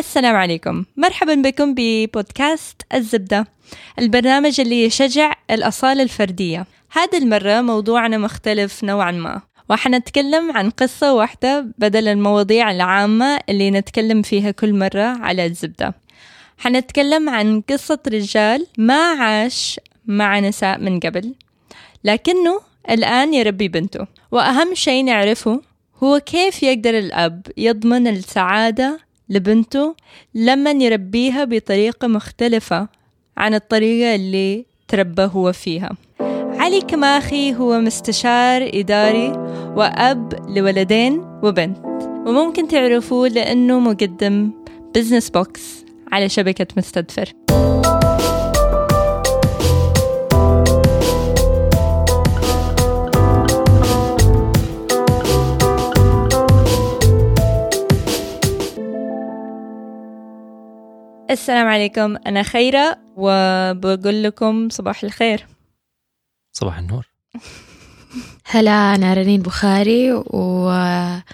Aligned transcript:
السلام 0.00 0.36
عليكم. 0.36 0.84
مرحبا 0.96 1.34
بكم 1.34 1.74
ببودكاست 1.76 2.82
الزبدة 2.94 3.46
البرنامج 3.98 4.60
اللي 4.60 4.84
يشجع 4.84 5.32
الأصالة 5.50 6.02
الفردية. 6.02 6.66
هذه 6.90 7.18
المرة 7.18 7.60
موضوعنا 7.60 8.18
مختلف 8.18 8.84
نوعا 8.84 9.12
ما. 9.12 9.40
وحنتكلم 9.70 10.52
عن 10.52 10.70
قصة 10.70 11.12
واحدة 11.14 11.66
بدل 11.78 12.08
المواضيع 12.08 12.70
العامة 12.70 13.40
اللي 13.48 13.70
نتكلم 13.70 14.22
فيها 14.22 14.50
كل 14.50 14.74
مرة 14.74 15.02
على 15.02 15.46
الزبدة. 15.46 15.94
حنتكلم 16.58 17.28
عن 17.28 17.60
قصة 17.60 17.98
رجال 18.08 18.66
ما 18.78 19.12
عاش 19.12 19.80
مع 20.06 20.40
نساء 20.40 20.78
من 20.78 21.00
قبل 21.00 21.34
لكنه 22.04 22.60
الآن 22.90 23.34
يربي 23.34 23.68
بنته. 23.68 24.06
وأهم 24.32 24.74
شيء 24.74 25.04
نعرفه 25.04 25.60
هو 26.02 26.20
كيف 26.20 26.62
يقدر 26.62 26.98
الأب 26.98 27.46
يضمن 27.56 28.06
السعادة 28.08 29.09
لبنته 29.30 29.94
لما 30.34 30.70
يربيها 30.70 31.44
بطريقة 31.44 32.08
مختلفة 32.08 32.88
عن 33.36 33.54
الطريقة 33.54 34.14
اللي 34.14 34.64
تربى 34.88 35.22
هو 35.22 35.52
فيها. 35.52 35.90
علي 36.58 36.80
كماخي 36.80 37.54
هو 37.54 37.80
مستشار 37.80 38.70
إداري 38.74 39.28
وأب 39.76 40.50
لولدين 40.56 41.20
وبنت. 41.42 41.78
وممكن 42.26 42.68
تعرفوه 42.68 43.28
لأنه 43.28 43.78
مقدم 43.78 44.50
Business 44.94 45.30
Box 45.30 45.84
على 46.12 46.28
شبكة 46.28 46.66
مستدفر. 46.76 47.32
السلام 61.30 61.66
عليكم. 61.68 62.16
أنا 62.26 62.42
خيرة 62.42 62.98
وبقول 63.16 64.22
لكم 64.22 64.68
صباح 64.68 65.04
الخير. 65.04 65.46
صباح 66.52 66.78
النور. 66.78 67.06
هلا 68.52 68.94
أنا 68.94 69.14
رنين 69.14 69.42
بخاري 69.42 70.12
وأحب 70.12 71.24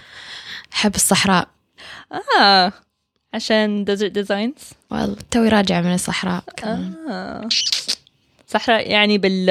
الصحراء. 0.95 1.47
آه 2.41 2.71
عشان 3.33 3.83
Desert 3.85 4.11
Designs 4.11 4.53
والله 4.91 5.17
توي 5.31 5.49
راجعة 5.49 5.81
من 5.81 5.93
الصحراء 5.93 6.43
كمان. 6.57 6.93
آه. 7.09 7.47
صحراء 8.47 8.91
يعني 8.91 9.17
بال 9.17 9.45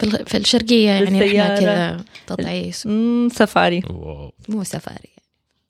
في 0.00 0.04
الغ- 0.06 0.24
في 0.24 0.36
الشرقية 0.36 0.86
يعني 0.90 1.04
رحنا 1.04 1.18
بالسيارة. 1.18 1.60
كذا 1.60 2.04
تطعيس. 2.26 2.86
مم، 2.86 3.28
سفاري. 3.32 3.82
wow. 3.90 4.32
مو 4.48 4.64
سفاري 4.64 5.08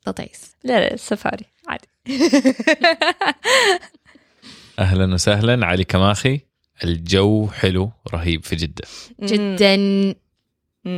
تطعيس. 0.05 0.51
لا 0.63 0.89
لا 0.89 0.95
سفاري 0.95 1.45
عادي. 1.67 1.87
أهلا 4.79 5.13
وسهلا. 5.13 5.65
علي 5.65 5.83
كماخي 5.83 6.39
الجو 6.83 7.47
حلو 7.47 7.91
رهيب 8.13 8.43
في 8.43 8.55
جدة. 8.55 8.83
جدا. 9.23 10.15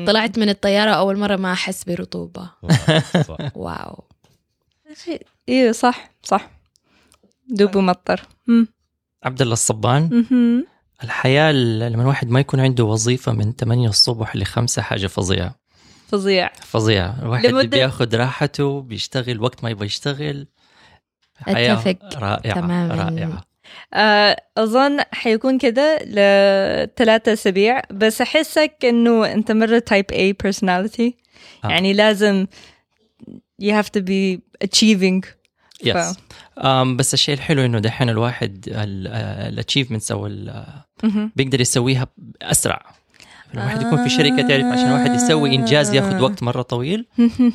طلعت 0.05 0.39
من 0.39 0.49
الطيارة 0.49 0.91
أول 0.91 1.17
مرة 1.17 1.35
ما 1.35 1.53
أحس 1.53 1.83
برطوبة. 1.83 2.49
صح. 3.27 3.37
واو. 3.55 4.03
أيوه 5.49 5.71
صح 5.71 6.11
صح. 6.23 6.49
دوب 7.49 7.77
مطر 7.77 8.21
مم. 8.47 8.67
عبد 9.23 9.41
الله 9.41 9.53
الصبان. 9.53 10.25
ل- 11.51 11.91
لما 11.91 12.01
الواحد 12.01 12.29
ما 12.29 12.39
يكون 12.39 12.59
عنده 12.59 12.83
وظيفة 12.83 13.31
من 13.31 13.55
8 13.55 13.89
الصبح 13.89 14.35
ل 14.35 14.45
5 14.45 14.81
حاجة 14.81 15.07
فظيعة. 15.07 15.55
فظيع. 16.07 16.49
فظيعة. 16.53 17.19
الواحد 17.21 17.45
لمدة- 17.45 17.65
بياخد 17.65 18.15
راحته 18.15 18.81
بيشتغل 18.81 19.41
وقت 19.41 19.63
ما 19.63 19.69
يبغى 19.69 19.85
يشتغل. 19.85 20.47
أتفق. 21.47 21.97
رائعة 22.15 22.53
تماماً. 22.61 22.95
رائعة. 22.95 23.27
آه، 23.37 23.43
أظن 24.57 24.99
حيكون 25.11 25.57
كده 25.57 25.97
لثلاثة 26.03 27.33
أسابيع 27.33 27.81
بس 27.91 28.21
أحسك 28.21 28.75
إنه 28.83 29.31
أنت 29.33 29.51
مرة 29.51 29.83
type 29.93 30.15
A 30.15 30.33
personality. 30.47 31.11
آه. 31.65 31.69
يعني 31.69 31.93
لازم 31.93 32.45
you 33.61 33.71
have 33.71 33.87
to 33.97 34.01
be 34.01 34.39
achieving. 34.67 35.25
yes 35.83 36.15
أم 36.57 36.97
بس 36.97 37.13
الشيء 37.13 37.35
الحلو 37.35 37.65
إنه 37.65 37.79
دحين 37.79 38.09
الواحد 38.09 38.65
ال 39.49 39.54
achievements 39.54 40.11
أو 40.11 40.27
ال- 40.27 40.65
مهم. 41.03 41.31
بيقدر 41.35 41.61
يسويها 41.61 42.07
اسرع 42.41 42.85
الواحد 43.53 43.81
يكون 43.81 44.03
في 44.03 44.09
شركة 44.09 44.47
تعرف 44.47 44.65
عشان 44.65 44.87
الواحد 44.87 45.13
يسوي 45.15 45.55
إنجاز 45.55 45.93
ياخذ 45.93 46.21
وقت 46.21 46.43
مرة 46.43 46.61
طويل 46.61 47.05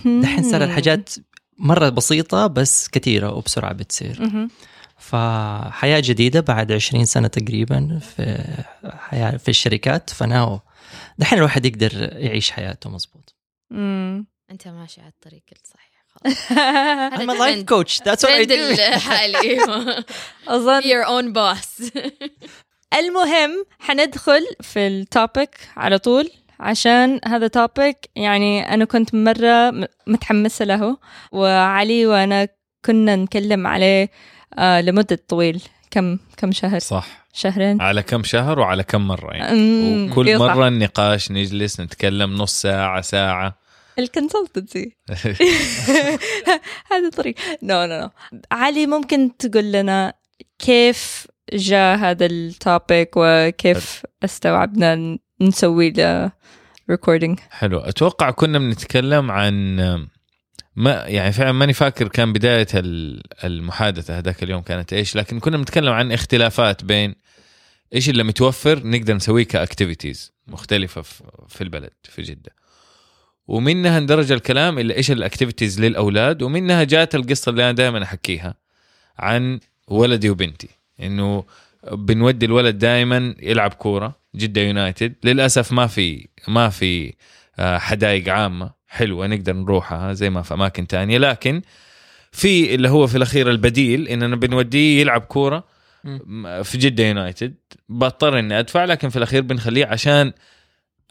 دحين 0.05 0.43
صار 0.51 0.65
الحاجات 0.65 1.11
مرة 1.59 1.89
بسيطة 1.89 2.47
بس 2.47 2.89
كثيرة 2.89 3.33
وبسرعة 3.35 3.73
بتصير. 3.73 4.49
مهم. 5.13 5.71
فحياة 5.71 6.01
جديدة 6.05 6.41
بعد 6.41 6.73
20 6.73 7.05
سنة 7.05 7.29
تقريبا 7.29 7.99
في 7.99 8.45
حياة 8.85 9.37
في 9.37 9.49
الشركات. 9.49 10.11
فناو 10.11 10.61
دحين 11.19 11.39
الواحد 11.39 11.67
يقدر 11.67 11.93
يعيش 12.13 12.51
حياته 12.51 12.91
مزبوط 12.91 13.35
مم. 13.71 14.27
أنت 14.51 14.69
ماشي 14.69 15.01
على 15.01 15.11
الطريق 15.11 15.43
الصحيح. 15.65 15.91
خلاص. 16.09 16.37
I'm 17.21 17.31
a 17.31 17.35
life 17.35 17.67
coach. 17.67 18.01
That's 18.01 18.23
what 18.25 18.31
I 18.31 18.45
do. 18.45 18.53
الحالي 18.53 19.59
أظن 20.49 20.81
Be 20.81 20.85
your 20.85 21.07
own 21.07 21.33
boss. 21.33 21.91
المهم 22.99 23.65
حندخل 23.79 24.47
في 24.61 24.87
ال 24.87 24.99
topic 24.99 25.57
على 25.77 25.99
طول 25.99 26.31
عشان 26.61 27.21
هذا 27.27 27.47
topic 27.47 27.97
يعني 28.17 28.75
أنا 28.75 28.85
كنت 28.85 29.15
مرة 29.15 29.89
متحمسة 30.07 30.65
له 30.65 30.99
وعلي 31.33 32.07
وأنا 32.07 32.49
كنا 32.85 33.17
نتكلم 33.17 33.67
عليه 33.67 34.11
آه 34.59 34.81
لمدة 34.81 35.19
طويل. 35.29 35.63
كم 35.91 36.19
كم 36.37 36.53
شهر؟ 36.53 36.79
صح. 36.79 37.27
شهرين؟ 37.33 37.81
على 37.81 38.03
كم 38.03 38.23
شهر 38.23 38.59
وعلى 38.59 38.83
كم 38.83 39.09
مرة 39.09 39.33
يعني. 39.33 40.11
وكل 40.11 40.29
إيه. 40.29 40.37
مرة 40.37 40.69
النقاش 40.69 41.31
نجلس 41.31 41.81
نتكلم 41.81 42.35
نص 42.35 42.61
ساعة 42.63 43.01
ساعة. 43.01 43.59
ال 43.99 44.06
consultancy. 44.06 44.97
هذا 46.93 47.11
طريق. 47.17 47.35
no 47.63 47.85
no 47.85 48.01
no 48.01 48.11
علي 48.53 48.87
ممكن 48.87 49.37
تقول 49.37 49.73
لنا 49.73 50.15
كيف 50.59 51.27
جاء 51.53 51.99
هذا 51.99 52.27
ال 52.27 52.41
topic 52.41 53.11
وكيف 53.17 54.03
استوعبنا 54.25 55.19
نسوي 55.41 55.91
له 55.91 56.33
recording 56.91 57.39
حلو. 57.51 57.79
أتوقع 57.79 58.31
كنا 58.31 58.59
بنتكلم 58.59 59.31
عن 59.31 59.81
ما 60.81 60.93
يعني 61.07 61.33
فعلا 61.33 61.53
ماني 61.53 61.73
فاكر 61.73 62.09
كان 62.09 62.33
بداية 62.33 62.67
ال- 62.75 63.23
المحادثة 63.45 64.19
هذاك 64.19 64.43
اليوم 64.43 64.63
كانت 64.63 64.93
إيش 64.93 65.17
لكن 65.17 65.41
كنا 65.41 65.57
بنتكلم 65.57 65.93
عن 65.93 66.13
اختلافات 66.13 66.85
بين 66.85 67.15
إيش 67.95 68.09
اللي 68.09 68.23
متوفر 68.25 68.87
نقدر 68.87 69.15
نسويه 69.15 69.45
ك 69.45 69.53
activities 69.53 70.33
مختلفة 70.47 71.03
في- 71.49 71.61
البلد 71.63 71.91
في 72.05 72.23
جدة. 72.23 72.55
ومنها 73.49 73.99
اندرج 73.99 74.33
الكلام 74.33 74.79
إلى 74.79 74.97
إيش 74.97 75.11
ال 75.11 75.17
activities 75.17 75.81
للأولاد 75.81 76.43
ومنها 76.43 76.85
جات 76.85 77.15
القصة 77.15 77.51
اللي 77.51 77.63
أنا 77.65 77.73
دائما 77.73 78.03
أحكيها 78.03 78.55
عن 79.19 79.61
ولدي 79.89 80.31
وبنتي. 80.31 80.69
إنه 81.03 81.45
بنودي 81.93 82.47
الولد 82.47 82.79
دائما 82.79 83.35
يلعب 83.43 83.73
كورة 83.75 84.17
جدة 84.37 84.61
يونايتد. 84.61 85.15
للأسف 85.25 85.73
ما 85.73 85.87
في 85.87 86.29
ما 86.49 86.69
في 86.69 87.15
آه، 87.59 87.79
حدائق 87.79 88.29
عامة. 88.29 88.80
حلوة 88.91 89.27
نقدر 89.27 89.53
نروحها 89.53 90.13
زي 90.13 90.31
ما 90.31 90.43
في 90.43 90.55
أماكن 90.55 90.87
تانية. 90.87 91.19
لكن 91.19 91.63
في 92.33 92.75
اللي 92.75 92.89
هو 92.89 93.07
في 93.07 93.17
الأخير 93.17 93.51
البديل 93.51 94.09
إننا 94.09 94.37
بنوديه 94.37 95.01
يلعب 95.01 95.21
كورة 95.21 95.65
في 96.63 96.79
جدة 96.79 97.05
يونايتد. 97.05 97.55
بضطر 97.89 98.39
إني 98.39 98.59
أدفع 98.59 98.85
لكن 98.85 99.09
في 99.09 99.17
الأخير 99.17 99.43
بنخليه 99.43 99.87
عشان 99.87 100.33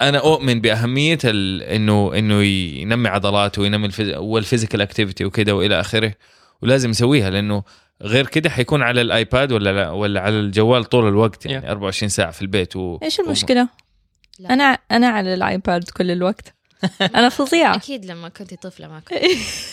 أنا 0.01 0.17
أؤمن 0.17 0.61
بأهمية 0.61 1.17
ال- 1.23 1.63
إنه 1.63 2.11
إنه 2.17 2.43
ينمي 2.43 3.09
عضلاته 3.09 3.61
وينمي 3.61 3.85
ال 3.87 3.92
phys- 3.92 4.15
وال 4.17 4.30
physical 4.30 4.81
activity 4.81 5.25
وكذا 5.25 5.51
وإلى 5.53 5.79
آخره. 5.79 6.13
ولازم 6.61 6.89
يسويها 6.89 7.29
لأنه 7.29 7.63
غير 8.01 8.27
كده 8.27 8.49
حيكون 8.49 8.81
على 8.81 9.01
الآيباد 9.01 9.51
ولا 9.51 9.73
لا 9.73 9.89
ولا 9.89 10.21
على 10.21 10.39
الجوال 10.39 10.83
طول 10.85 11.07
الوقت 11.07 11.45
يعني 11.45 11.65
Yeah. 11.67 11.69
24 11.69 12.09
ساعة 12.09 12.31
في 12.31 12.41
البيت 12.41 12.75
و... 12.75 12.99
إيش 13.03 13.19
المشكلة؟ 13.19 13.69
لا. 14.39 14.53
أنا 14.53 14.63
أنا 14.91 15.07
على 15.07 15.33
الآيباد 15.33 15.83
كل 15.89 16.11
الوقت. 16.11 16.55
أنا 17.15 17.29
فظيعة. 17.29 17.75
أكيد 17.75 18.05
لما 18.05 18.29
كنت 18.29 18.53
طفلة 18.53 18.87
ما 18.87 18.99
كنت. 18.99 19.19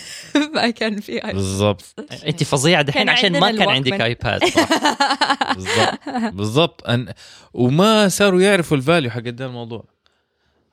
ما 0.55 0.71
كان 0.71 1.01
في 1.01 1.13
آيباد. 1.13 1.35
بالضبط. 1.35 1.85
انت 2.27 2.45
فظيعة. 2.45 2.83
دحين 2.83 3.09
عشان 3.09 3.41
ما 3.41 3.51
كان. 3.51 3.69
عندك 3.69 4.01
آيباد 4.01 4.45
صح. 4.45 4.69
بالضبط. 5.57 5.99
بالضبط. 6.35 6.87
أن... 6.89 7.13
وما 7.55 8.09
صاروا 8.09 8.41
يعرفوا 8.41 8.77
ال 8.77 8.82
value 8.82 9.11
حق 9.11 9.21
ده 9.21 9.47
الموضوع. 9.47 9.85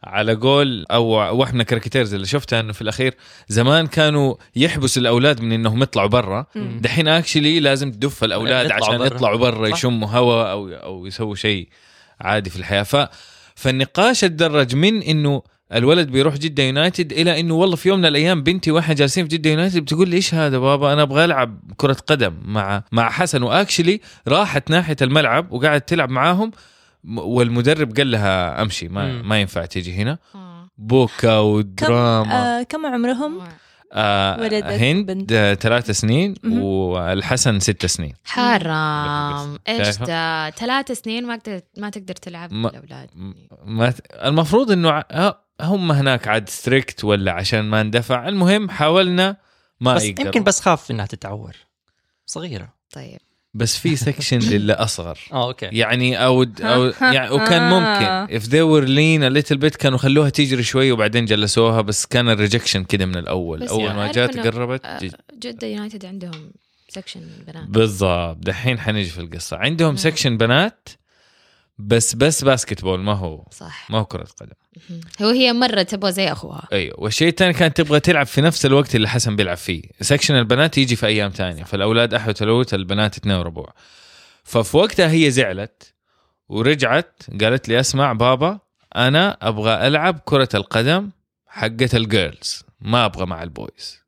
على 0.03 0.33
قول 0.33 0.85
أو 0.91 1.06
واحد 1.39 1.53
من 1.53 1.62
ال 1.61 1.66
caricatures 1.66 2.13
اللي 2.13 2.25
شفتها 2.25 2.59
إنه 2.59 2.74
في 2.74 2.81
الأخير 2.81 3.15
زمان 3.47 3.88
كانوا 3.88 4.36
يحبسوا 4.56 5.01
الأولاد 5.01 5.41
من 5.41 5.51
إنهم 5.51 5.83
يطلعوا 5.83 6.07
برا. 6.07 6.45
دحين 6.56 7.07
actually 7.07 7.59
لازم 7.59 7.91
تدف 7.91 8.24
الأولاد 8.24 8.65
يطلعوا 8.65 8.86
عشان 8.86 8.97
برا. 8.97 9.06
يطلعوا 9.06 9.38
برا. 9.38 9.68
يشموا 9.68 10.07
هواء 10.07 10.51
أو 10.51 10.69
أو 10.69 11.06
يسووا 11.06 11.36
شيء 11.36 11.68
عادي 12.21 12.50
في 12.50 12.56
الحياة. 12.56 12.83
ف 12.83 13.07
فالنقاش 13.56 14.24
اتدرج 14.24 14.75
من 14.75 15.01
إنه 15.03 15.41
الولد 15.73 16.07
بيروح 16.11 16.37
جدة 16.37 16.63
يونايتد 16.63 17.11
إلى 17.11 17.39
إنه 17.39 17.53
والله 17.53 17.75
في 17.75 17.89
يوم 17.89 17.99
من 17.99 18.05
الأيام 18.05 18.43
بنتي 18.43 18.71
وإحنا 18.71 18.93
جالسين 18.93 19.27
في 19.27 19.37
جدة 19.37 19.49
يونايتد 19.49 19.79
بتقول 19.79 20.09
لي 20.09 20.15
إيش 20.15 20.33
هذا 20.33 20.57
بابا 20.57 20.93
أنا 20.93 21.01
أبغى 21.01 21.25
ألعب 21.25 21.59
كرة 21.77 21.97
قدم 22.07 22.33
مع 22.45 22.83
مع 22.91 23.09
حسن 23.09 23.43
و 23.44 23.50
actually 23.50 24.01
راحت 24.27 24.69
ناحية 24.71 24.95
الملعب 25.01 25.51
وقاعدت 25.51 25.89
تلعب 25.89 26.09
معاهم 26.09 26.51
والمدرب 27.17 27.97
قال 27.97 28.11
لها 28.11 28.61
أمشي 28.61 28.87
ما 28.87 29.05
مم. 29.11 29.29
ما 29.29 29.41
ينفع 29.41 29.65
تجي 29.65 29.93
هنا. 29.93 30.17
بكا 30.77 31.38
ودراما 31.37 32.59
آه 32.59 32.63
كم 32.63 32.85
عمرهم؟ 32.85 33.39
آه 33.93 34.39
ولدت 34.41 34.63
هند. 34.65 35.33
آه، 35.33 35.53
ثلاث 35.53 35.91
سنين. 35.91 36.33
والحسن 36.43 37.59
ست 37.59 37.85
سنين 37.85 38.13
حرام 38.25 39.57
إيش؟ 39.67 39.97
ده 39.97 40.49
ثلاث 40.49 40.91
سنين 40.91 41.25
ما 41.27 41.37
تقدر 41.37 41.61
ما 41.77 41.89
تقدر 41.89 42.13
تلعب 42.15 42.53
ما- 42.53 42.69
الاولاد 42.69 43.09
ما 43.65 43.93
المفروض 44.23 44.71
إنه 44.71 44.89
آه، 44.89 45.42
هم 45.61 45.91
هناك 45.91 46.27
عاد 46.27 46.50
strict 46.50 47.03
ولا 47.03 47.31
عشان 47.31 47.61
ما 47.61 47.81
اندفع. 47.81 48.27
المهم 48.27 48.69
حاولنا 48.69 49.38
ما 49.79 49.95
بس 49.95 50.03
يقدروا 50.03 50.25
يمكن 50.25 50.44
بس 50.44 50.59
خاف 50.59 50.91
إنها 50.91 51.05
تتعور. 51.05 51.55
صغيرة. 52.25 52.73
طيب. 52.91 53.19
بس 53.55 53.77
في 53.77 53.95
section 53.95 54.39
للي 54.39 54.73
اصغر 54.73 55.19
آه 55.33 55.47
أوكي. 55.47 55.65
يعني 55.65 56.25
أو 56.25 56.45
أو 56.61 56.83
يعني 57.15 57.29
وكان 57.29 57.69
ممكن. 57.69 58.39
they 58.39 58.63
were 58.63 58.88
lenient 58.88 59.31
a 59.31 59.44
little 59.44 59.57
bit 59.57 59.77
كانوا 59.77 59.97
خلوها 59.97 60.29
تجري 60.29 60.63
شوي 60.63 60.91
وبعدين 60.91 61.25
جلسوها 61.25 61.81
بس 61.81 62.05
كان 62.05 62.29
ال 62.29 62.35
rejection 62.35 62.83
كده 62.83 63.05
من 63.05 63.17
الأول. 63.17 63.59
بس 63.59 63.69
أول 63.69 63.83
يعني 63.83 63.97
ما 63.97 64.11
جات 64.11 64.38
قربت 64.38 64.85
آه،. 64.85 65.00
جدة 65.39 65.67
يونايتد 65.67 66.05
عندهم 66.05 66.51
section 66.89 67.21
بنات. 67.47 67.67
بالضبط. 67.67 68.38
دحين 68.38 68.79
حنيجي 68.79 69.09
في 69.09 69.21
القصة. 69.21 69.57
عندهم. 69.57 69.95
section 69.95 70.38
بنات 70.38 70.89
بس 71.77 72.15
بس 72.15 72.43
basketball 72.44 73.00
ما 72.99 73.13
هو. 73.13 73.45
صح. 73.51 73.91
ما 73.91 73.97
هو 73.97 74.05
كرة 74.05 74.27
قدم. 74.39 74.51
هو 75.21 75.29
هي 75.29 75.53
مرة 75.53 75.81
تبغى 75.83 76.11
زي 76.11 76.31
أخوها. 76.31 76.67
أيوه. 76.73 76.99
والشيء 76.99 77.27
الثاني 77.27 77.53
كانت 77.53 77.77
تبغى 77.77 77.99
تلعب 77.99 78.25
في 78.25 78.41
نفس 78.41 78.65
الوقت 78.65 78.95
اللي 78.95 79.09
حسن 79.09 79.35
بيلعب 79.35 79.57
فيه. 79.57 79.83
section 80.01 80.35
البنات 80.35 80.77
يجي 80.77 80.95
في 80.95 81.05
أيام 81.07 81.31
تانية 81.31 81.63
فالأولاد 81.63 82.13
أحد 82.13 82.29
وثلوث 82.29 82.73
البنات 82.73 83.17
اثنين 83.17 83.35
وربع. 83.35 83.65
ففي 84.43 84.77
وقتها 84.77 85.11
هي 85.11 85.31
زعلت 85.31 85.93
ورجعت 86.49 87.21
قالت 87.41 87.69
لي 87.69 87.79
أسمع 87.79 88.13
بابا 88.13 88.59
أنا 88.95 89.37
أبغى 89.41 89.87
ألعب 89.87 90.19
كرة 90.25 90.49
القدم 90.53 91.09
حقت 91.47 91.95
ال 91.95 92.07
girls 92.07 92.63
ما 92.81 93.05
أبغى 93.05 93.25
مع 93.25 93.43
ال 93.44 93.55
boys 93.55 94.03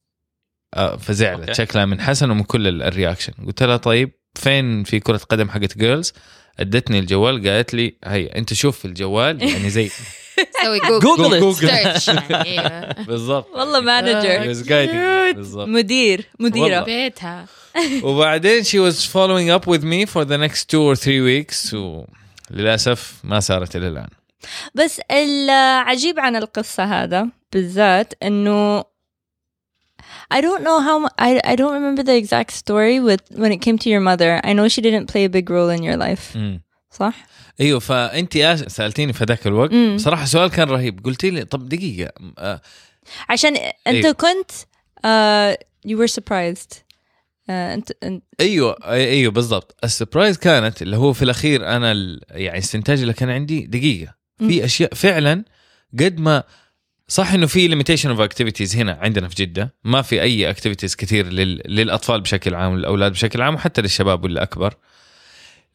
آه، 0.73 0.95
فزعلت. 0.95 1.39
أوكي. 1.39 1.53
شكلها 1.53 1.85
من 1.85 2.01
حسن 2.01 2.31
ومن 2.31 2.43
كل 2.43 2.67
ال- 2.67 2.83
ال 2.83 2.89
reaction 2.89 3.33
قلت 3.45 3.63
لها 3.63 3.77
طيب 3.77 4.11
فين 4.35 4.83
في 4.83 4.99
كرة 4.99 5.17
قدم 5.17 5.49
حقت 5.49 5.77
girls 5.77 6.13
أدتني 6.59 6.99
الجوال 6.99 7.47
قالت 7.49 7.73
لي 7.73 7.95
هيا 8.05 8.37
أنت 8.37 8.53
شوف 8.53 8.79
في 8.79 8.85
الجوال 8.85 9.41
يعني 9.51 9.69
زي 9.69 9.89
سوي 10.63 10.79
Google 10.99 11.39
Google 11.39 11.69
إيه. 12.45 12.93
بالضبط. 13.03 13.47
والله 13.55 13.79
manager 13.79 14.53
مدير 15.67 16.25
مديرة. 16.39 16.63
والله. 16.63 16.83
بيتها. 16.83 17.45
وبعدين 18.03 18.63
she 18.63 18.79
was 18.91 18.95
following 19.05 19.49
up 19.49 19.67
with 19.67 19.83
me 19.83 20.05
for 20.05 20.25
the 20.25 20.37
next 20.37 20.69
two 20.69 20.81
or 20.81 20.95
three 20.95 21.21
weeks 21.21 21.73
وللأسف 21.73 23.13
ما 23.23 23.39
صارت 23.39 23.75
إلى 23.75 23.87
الآن. 23.87 24.07
بس 24.75 25.01
العجيب 25.11 26.19
عن 26.19 26.35
القصة 26.35 26.83
هذا 26.83 27.27
بالذات 27.53 28.13
إنه 28.23 28.83
I 30.33 30.37
don't 30.41 30.63
know 30.67 30.79
how 30.87 30.95
mu- 31.03 31.15
I 31.27 31.29
I 31.51 31.55
don't 31.59 31.73
remember 31.79 32.03
the 32.03 32.15
exact 32.23 32.51
story 32.63 32.99
with 33.07 33.21
when 33.41 33.51
it 33.55 33.61
came 33.65 33.77
to 33.83 33.89
your 33.93 34.03
mother. 34.11 34.31
I 34.49 34.51
know 34.57 34.67
she 34.73 34.81
didn't 34.87 35.07
play 35.13 35.23
a 35.29 35.31
big 35.37 35.49
role 35.49 35.69
in 35.77 35.81
your 35.83 35.97
life. 35.97 36.35
مم. 36.37 36.61
صح؟ 36.91 37.25
أيوه 37.61 37.79
فانت 37.79 38.37
آس- 38.37 38.67
سألتيني 38.67 39.13
في 39.13 39.23
ذاك 39.23 39.47
الوقت 39.47 39.71
مم. 39.73 39.97
صراحة 39.97 40.25
سؤال 40.25 40.49
كان 40.51 40.67
رهيب 40.69 41.05
قلت 41.05 41.25
لي 41.25 41.45
طب 41.45 41.69
دقيقة 41.69 42.11
آه، 42.37 42.61
عشان 43.29 43.55
أنت 43.55 44.05
أيوة. 44.05 44.11
كنت 44.11 44.51
uh, 45.05 45.63
you 45.87 45.97
were 45.97 46.11
surprised. 46.13 46.73
Uh, 46.73 47.51
أنت 47.51 47.91
أنت 48.03 48.23
أيوه 48.39 48.73
أي- 48.75 48.85
أيوه 48.87 49.31
بالضبط 49.31 49.75
ال 49.83 49.89
surprise 49.89 50.37
كانت 50.37 50.81
اللي 50.81 50.97
هو 50.97 51.13
في 51.13 51.21
الأخير 51.21 51.67
أنا 51.67 51.91
ال- 51.91 52.21
يعني 52.29 52.57
الاستنتاج 52.57 53.01
اللي 53.01 53.13
كان 53.13 53.29
عندي 53.29 53.65
دقيقة 53.65 54.13
في 54.39 54.65
أشياء 54.65 54.93
فعلا 54.93 55.43
قد 55.99 56.19
ما 56.19 56.43
صح 57.07 57.33
إنه 57.33 57.45
في 57.45 57.67
limitation 57.67 58.09
of 58.09 58.19
activities 58.19 58.75
هنا 58.75 58.97
عندنا 59.01 59.27
في 59.27 59.35
جدة. 59.35 59.73
ما 59.83 60.01
في 60.01 60.21
أي 60.21 60.49
activities 60.49 60.95
كثير 60.95 61.27
لل... 61.27 61.61
للأطفال 61.65 62.21
بشكل 62.21 62.55
عام 62.55 62.77
للاولاد 62.77 63.11
بشكل 63.11 63.41
عام 63.41 63.55
وحتى 63.55 63.81
للشباب 63.81 64.23
والأكبر. 64.23 64.73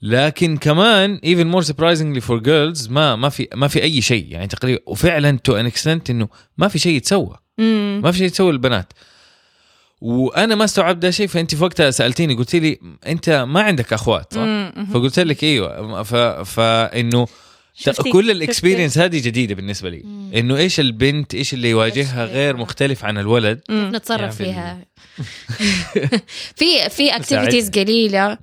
لكن 0.02 0.56
كمان 0.56 1.18
even 1.18 1.54
more 1.54 1.66
surprisingly 1.66 2.20
for 2.20 2.40
girls 2.40 2.90
ما 2.90 3.16
ما 3.16 3.28
في 3.28 3.48
ما 3.54 3.68
في 3.68 3.82
أي 3.82 4.00
شيء. 4.00 4.26
يعني 4.28 4.46
تقريبا 4.46 4.80
وفعلا 4.86 5.38
to 5.44 5.56
an 5.56 5.66
extent 5.66 6.10
إنه 6.10 6.28
ما 6.58 6.68
في 6.68 6.78
شيء 6.78 6.96
يتسوى. 6.96 7.36
ما 7.58 8.12
في 8.12 8.18
شيء 8.18 8.26
يتسوى 8.26 8.52
للبنات. 8.52 8.92
وأنا 10.00 10.54
ما 10.54 10.64
استوعبت 10.64 11.02
ده 11.02 11.10
شيء 11.10 11.26
فأنت 11.26 11.54
في 11.54 11.64
وقتها 11.64 11.90
سألتيني 11.90 12.34
قلت 12.34 12.56
لي 12.56 12.78
أنت 13.06 13.30
ما 13.30 13.62
عندك 13.62 13.92
أخوات 13.92 14.34
صح؟ 14.34 14.72
فقلت 14.92 15.18
لك 15.18 15.44
إيوه. 15.44 16.02
ف... 16.02 16.14
فإنه 16.50 17.26
كل 18.12 18.30
ال 18.30 18.37
experience 18.37 18.98
هذه 18.98 19.22
جديدة 19.22 19.54
بالنسبة 19.54 19.90
لي. 19.90 20.02
إنه 20.34 20.56
إيش 20.56 20.80
البنت 20.80 21.34
إيش 21.34 21.54
اللي 21.54 21.70
يواجهها 21.70 22.24
غير. 22.24 22.56
مختلف 22.56 23.04
عن 23.04 23.18
الولد. 23.18 23.60
نتصرف 23.70 24.40
يعني 24.40 24.52
فيها؟ 24.52 24.78
في 26.56 26.88
في 26.90 27.16
activities 27.16 27.70
قليلة. 27.70 28.38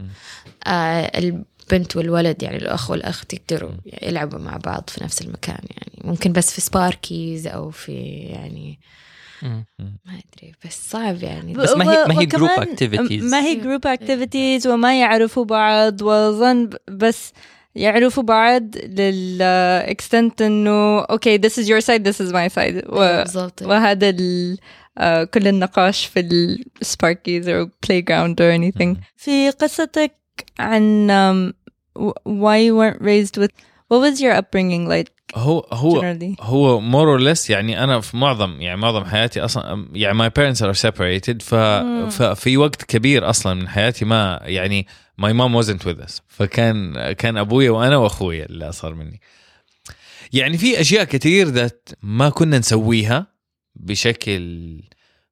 آه 0.68 1.12
البنت 1.18 1.96
والولد 1.96 2.44
يعني 2.44 2.58
الأخ 2.58 2.90
والاخت 2.92 3.34
يقدروا 3.34 3.72
يلعبوا 4.04 4.40
مع 4.40 4.58
بعض 4.58 4.90
في 4.90 5.04
نفس 5.04 5.22
المكان 5.22 5.60
يعني 5.70 6.02
ممكن 6.04 6.32
بس 6.34 6.54
في 6.54 6.62
Sparky's 6.62 7.48
أو 7.48 7.70
في 7.70 7.94
يعني. 8.12 8.80
ما 9.42 9.64
أدري 10.08 10.54
بس 10.66 10.90
صعب 10.90 11.24
يعني. 11.24 11.54
بس 11.54 11.70
ما 11.76 11.86
هي- 11.94 12.06
ما 12.08 12.20
هي 12.22 12.28
group 12.28 12.62
activities. 12.64 13.24
ما 13.24 13.42
هي 13.46 13.56
group 13.56 13.88
activities 13.88 14.68
وما 14.68 15.00
يعرفوا 15.00 15.46
بعض 15.46 16.02
واظن 16.02 16.70
بس 16.92 17.32
يعرفوا 17.78 18.24
بعض 18.24 18.78
لل 18.78 19.19
extent 19.19 20.42
إنه 20.42 21.00
okay 21.00 21.38
this 21.38 21.52
is 21.52 21.68
your 21.68 21.82
side 21.82 22.04
this 22.04 22.20
is 22.26 22.32
my 22.32 22.48
side. 22.56 22.84
و... 22.90 23.24
بالضبط. 23.24 23.62
وهذا 23.62 24.10
ال... 24.10 24.58
آه، 24.98 25.24
كل 25.24 25.48
النقاش 25.48 26.06
في 26.06 26.20
ال 26.82 26.89
Sparky's 26.89 27.50
أو 27.50 27.70
playground 27.88 28.42
or 28.42 28.58
anything. 28.60 28.96
في 29.16 29.50
قصتك 29.50 30.12
عن 30.60 31.08
um, 31.10 31.54
w- 32.02 32.14
why 32.26 32.58
you 32.68 32.76
weren't 32.76 33.02
raised 33.02 33.38
with 33.42 33.52
what 33.94 34.00
was 34.02 34.22
your 34.22 34.34
upbringing 34.42 34.88
like 34.88 35.12
هو 35.36 35.60
هو 35.60 36.02
generally? 36.02 36.36
هو 36.40 36.80
more 36.80 37.08
or 37.12 37.20
less 37.20 37.50
يعني 37.50 37.84
أنا 37.84 38.00
في 38.00 38.18
معظم 38.18 38.62
يعني 38.62 38.78
معظم 38.82 39.06
حياتي 39.06 39.42
أصلا 39.42 39.88
يعني 39.94 40.18
my 40.18 40.30
parents 40.30 40.64
are 40.64 40.74
separated 40.74 41.42
ف 41.42 41.54
مم. 41.56 42.10
ففي 42.10 42.58
وقت 42.58 42.84
كبير 42.84 43.30
أصلا 43.30 43.54
من 43.54 43.68
حياتي 43.68 44.06
ما 44.06 44.40
يعني 44.44 44.88
my 45.18 45.34
mom 45.34 45.56
wasn't 45.56 45.88
with 45.88 46.02
us 46.02 46.22
فكان 46.28 47.12
كان 47.12 47.38
أبويا 47.38 47.72
وأنا 47.72 47.98
وأخويا 47.98 48.46
اللي 48.46 48.70
أصغر 48.70 48.94
مني. 48.94 49.22
يعني 50.34 50.58
في 50.58 50.82
أشياء 50.82 51.04
كثير 51.04 51.48
ذات 51.48 51.90
ما 52.02 52.30
كنا 52.30 52.60
نسويها 52.60 53.28
بشكل 53.76 54.82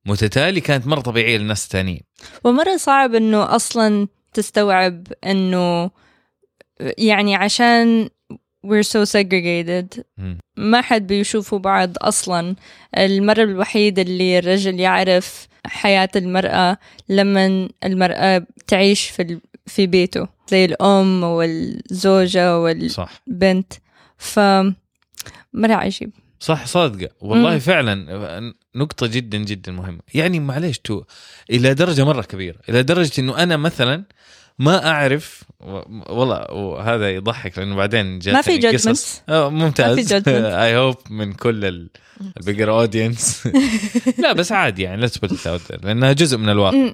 متتالي 0.05 0.61
كانت 0.61 0.87
مرة 0.87 0.99
طبيعية 0.99 1.37
للناس 1.37 1.65
الثانيين. 1.65 2.01
ومرة 2.43 2.77
صعب 2.77 3.15
إنه 3.15 3.55
أصلا 3.55 4.07
تستوعب 4.33 5.07
إنه 5.25 5.91
يعني 6.97 7.35
عشان 7.35 8.09
we're 8.65 8.87
so 8.95 9.03
segregated. 9.05 10.03
ما 10.57 10.81
حد 10.81 11.07
بيشوفوا 11.07 11.59
بعض 11.59 11.93
أصلا. 11.97 12.55
المرة 12.97 13.43
الوحيدة 13.43 14.01
اللي 14.01 14.39
الرجل 14.39 14.79
يعرف 14.79 15.47
حياة 15.65 16.09
المرأة 16.15 16.77
لما 17.09 17.69
المرأة 17.83 18.47
تعيش 18.67 19.09
في 19.09 19.39
في 19.65 19.87
بيته 19.87 20.27
زي 20.47 20.65
الأم 20.65 21.23
والزوجة 21.23 22.59
والبنت. 22.59 23.73
صح 23.73 23.81
ف 24.17 24.39
مرة 25.53 25.73
عجيب 25.73 26.11
صح 26.39 26.65
صادقة. 26.65 27.09
والله 27.21 27.51
مم. 27.53 27.59
فعلا 27.59 28.53
نقطة 28.75 29.07
جدا 29.07 29.37
جدا 29.37 29.71
مهمة. 29.71 29.99
يعني 30.13 30.39
معليش 30.39 30.79
to 30.79 31.03
إلى 31.49 31.73
درجة 31.73 32.05
مرة 32.05 32.21
كبيرة. 32.21 32.57
إلى 32.69 32.83
درجة 32.83 33.21
إنه 33.21 33.43
أنا 33.43 33.57
مثلا 33.57 34.03
ما 34.59 34.87
أعرف 34.91 35.43
و- 35.59 35.81
والله 36.09 36.51
وهذا 36.51 37.09
يضحك 37.09 37.57
لأنه 37.57 37.75
بعدين 37.75 38.19
جاتني 38.19 38.33
ما 38.33 38.41
في 38.41 38.51
آه، 39.29 39.49
ممتاز. 39.49 39.97
ما 39.99 40.03
في 40.03 40.09
judgment. 40.23 40.27
I 40.53 40.75
hope 40.77 40.95
من 41.09 41.33
كل 41.33 41.87
ال 42.37 42.42
bigger 42.42 42.71
audience 42.71 43.47
لا 44.23 44.33
بس 44.33 44.51
عادي 44.51 44.81
يعني 44.83 45.01
لا 45.01 45.07
تبت 45.07 45.47
لأنها 45.83 46.13
جزء 46.13 46.37
من 46.37 46.49
الواقع. 46.49 46.91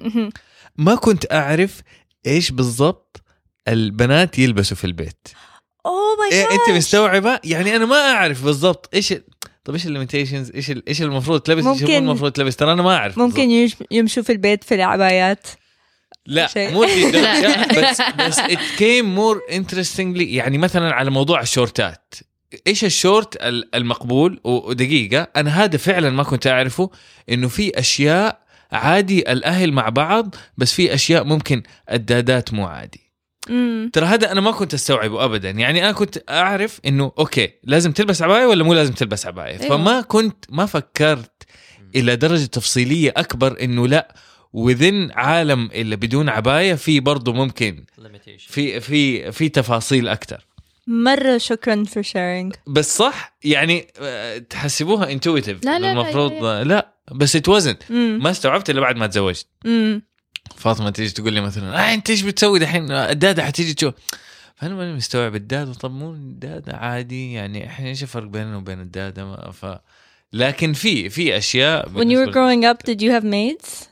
ما 0.76 0.94
كنت 0.94 1.32
أعرف 1.32 1.80
إيش 2.26 2.50
بالضبط 2.50 3.22
البنات 3.68 4.38
يلبسوا 4.38 4.76
في 4.76 4.84
البيت. 4.84 5.28
oh 5.86 6.16
my 6.20 6.30
God 6.42 6.46
أنت 6.52 6.76
مستوعبة؟ 6.76 7.40
يعني 7.44 7.76
أنا 7.76 7.84
ما 7.86 7.96
أعرف 7.96 8.44
بالضبط 8.44 8.88
إيش 8.94 9.14
طب 9.64 9.72
إيش 9.74 9.86
ال 9.86 9.91
limitations 9.91 10.50
إيش 10.50 10.72
إيش 10.88 11.02
المفروض 11.02 11.40
تلبس 11.40 11.66
إيش 11.66 11.82
المفروض 11.82 12.32
تلبس؟ 12.32 12.56
ترى 12.56 12.72
أنا 12.72 12.82
ما 12.82 12.96
أعرف 12.96 13.18
ممكن 13.18 13.68
يمشوا 13.90 14.22
في 14.22 14.32
البيت 14.32 14.64
في 14.64 14.74
العبايات. 14.74 15.46
لا. 16.26 16.48
مو 16.56 16.80
بس 17.78 18.00
بس 18.18 18.38
it 18.40 18.58
came 18.78 19.06
more 19.18 19.54
interestingly 19.54 20.20
يعني 20.22 20.58
مثلا 20.58 20.94
على 20.94 21.10
موضوع 21.10 21.40
الشورتات. 21.40 22.14
إيش 22.66 22.84
الشورت 22.84 23.36
ال- 23.36 23.74
المقبول؟ 23.74 24.40
ودقيقة. 24.44 25.26
أنا 25.36 25.64
هذا 25.64 25.76
فعلا 25.76 26.10
ما 26.10 26.22
كنت 26.22 26.46
أعرفه 26.46 26.90
إنه 27.30 27.48
في 27.48 27.78
أشياء 27.78 28.42
عادي 28.72 29.32
الأهل 29.32 29.72
مع 29.72 29.88
بعض 29.88 30.34
بس 30.56 30.72
في 30.72 30.94
أشياء 30.94 31.24
ممكن 31.24 31.62
الدادات 31.92 32.54
مو 32.54 32.66
عادي. 32.66 33.12
ترى 33.92 34.06
هذا 34.06 34.32
أنا 34.32 34.40
ما 34.40 34.50
كنت 34.50 34.74
أستوعبه 34.74 35.24
ابدا. 35.24 35.50
يعني 35.50 35.80
أنا 35.84 35.92
كنت 35.92 36.18
أعرف 36.30 36.80
إنه 36.86 37.12
أوكي 37.18 37.50
لازم 37.64 37.92
تلبس 37.92 38.22
عباية 38.22 38.46
ولا 38.46 38.64
مو 38.64 38.74
لازم 38.74 38.92
تلبس 38.92 39.26
عباية؟ 39.26 39.60
أيوة. 39.60 39.76
فما 39.76 40.00
كنت 40.00 40.44
ما 40.48 40.66
فكرت 40.66 41.42
إلى 41.96 42.16
درجة 42.16 42.44
تفصيلية 42.44 43.12
أكبر 43.16 43.56
إنه 43.62 43.88
لا 43.88 44.14
وذن 44.52 45.10
عالم 45.12 45.70
اللي 45.72 45.96
بدون 45.96 46.28
عباية 46.28 46.74
في 46.74 47.00
برضه 47.00 47.32
ممكن. 47.32 47.84
في 48.38 48.80
في 48.80 49.32
في 49.32 49.48
تفاصيل 49.48 50.08
أكثر 50.08 50.46
مرة 50.86 51.38
شكرا 51.38 51.84
for 51.88 52.02
sharing. 52.02 52.58
بس 52.66 52.96
صح؟ 52.96 53.36
يعني 53.44 53.86
آه، 54.00 54.38
تحسبوها 54.38 55.12
انتويتيف 55.12 55.64
لا، 55.64 55.78
لا، 55.78 55.78
لا، 55.78 55.92
المفروض 55.92 56.32
لا، 56.32 56.64
لا, 56.64 56.94
بس 57.12 57.36
ات 57.36 57.48
وزنت. 57.48 57.92
ما 57.92 58.30
استوعبت 58.30 58.70
إلا 58.70 58.80
بعد 58.80 58.96
ما 58.96 59.06
تزوجت. 59.06 59.46
مم. 59.64 60.02
فاطمة 60.56 60.90
تيجي 60.90 61.10
تقول 61.10 61.32
لي 61.32 61.40
مثلا 61.40 61.90
آه 61.90 61.94
أنت 61.94 62.10
إيش 62.10 62.22
بتسوي 62.22 62.58
دحين؟ 62.58 62.90
الدادة 62.90 63.44
حتيجي 63.44 63.74
تشوف. 63.74 63.94
فأنا 64.56 64.74
ماني 64.74 64.92
مستوعب 64.94 65.34
الدادة. 65.34 65.72
طب 65.72 65.90
مو 65.90 66.12
الدادة؟ 66.12 66.76
عادي 66.76 67.32
يعني 67.32 67.66
إحنا 67.66 67.88
إيش 67.88 68.02
الفرق 68.02 68.26
بيننا 68.26 68.56
وبين 68.56 68.80
الدادة؟ 68.80 69.24
ما 69.24 69.50
ف 69.50 69.66
لكن 70.32 70.72
في 70.72 71.10
في 71.10 71.36
أشياء 71.36 71.88
When 71.88 72.08
you 72.08 72.18
were 72.26 72.32
growing 72.32 72.64
up 72.64 72.86
did 72.90 73.02
you 73.02 73.10
have 73.10 73.24
maids? 73.24 73.91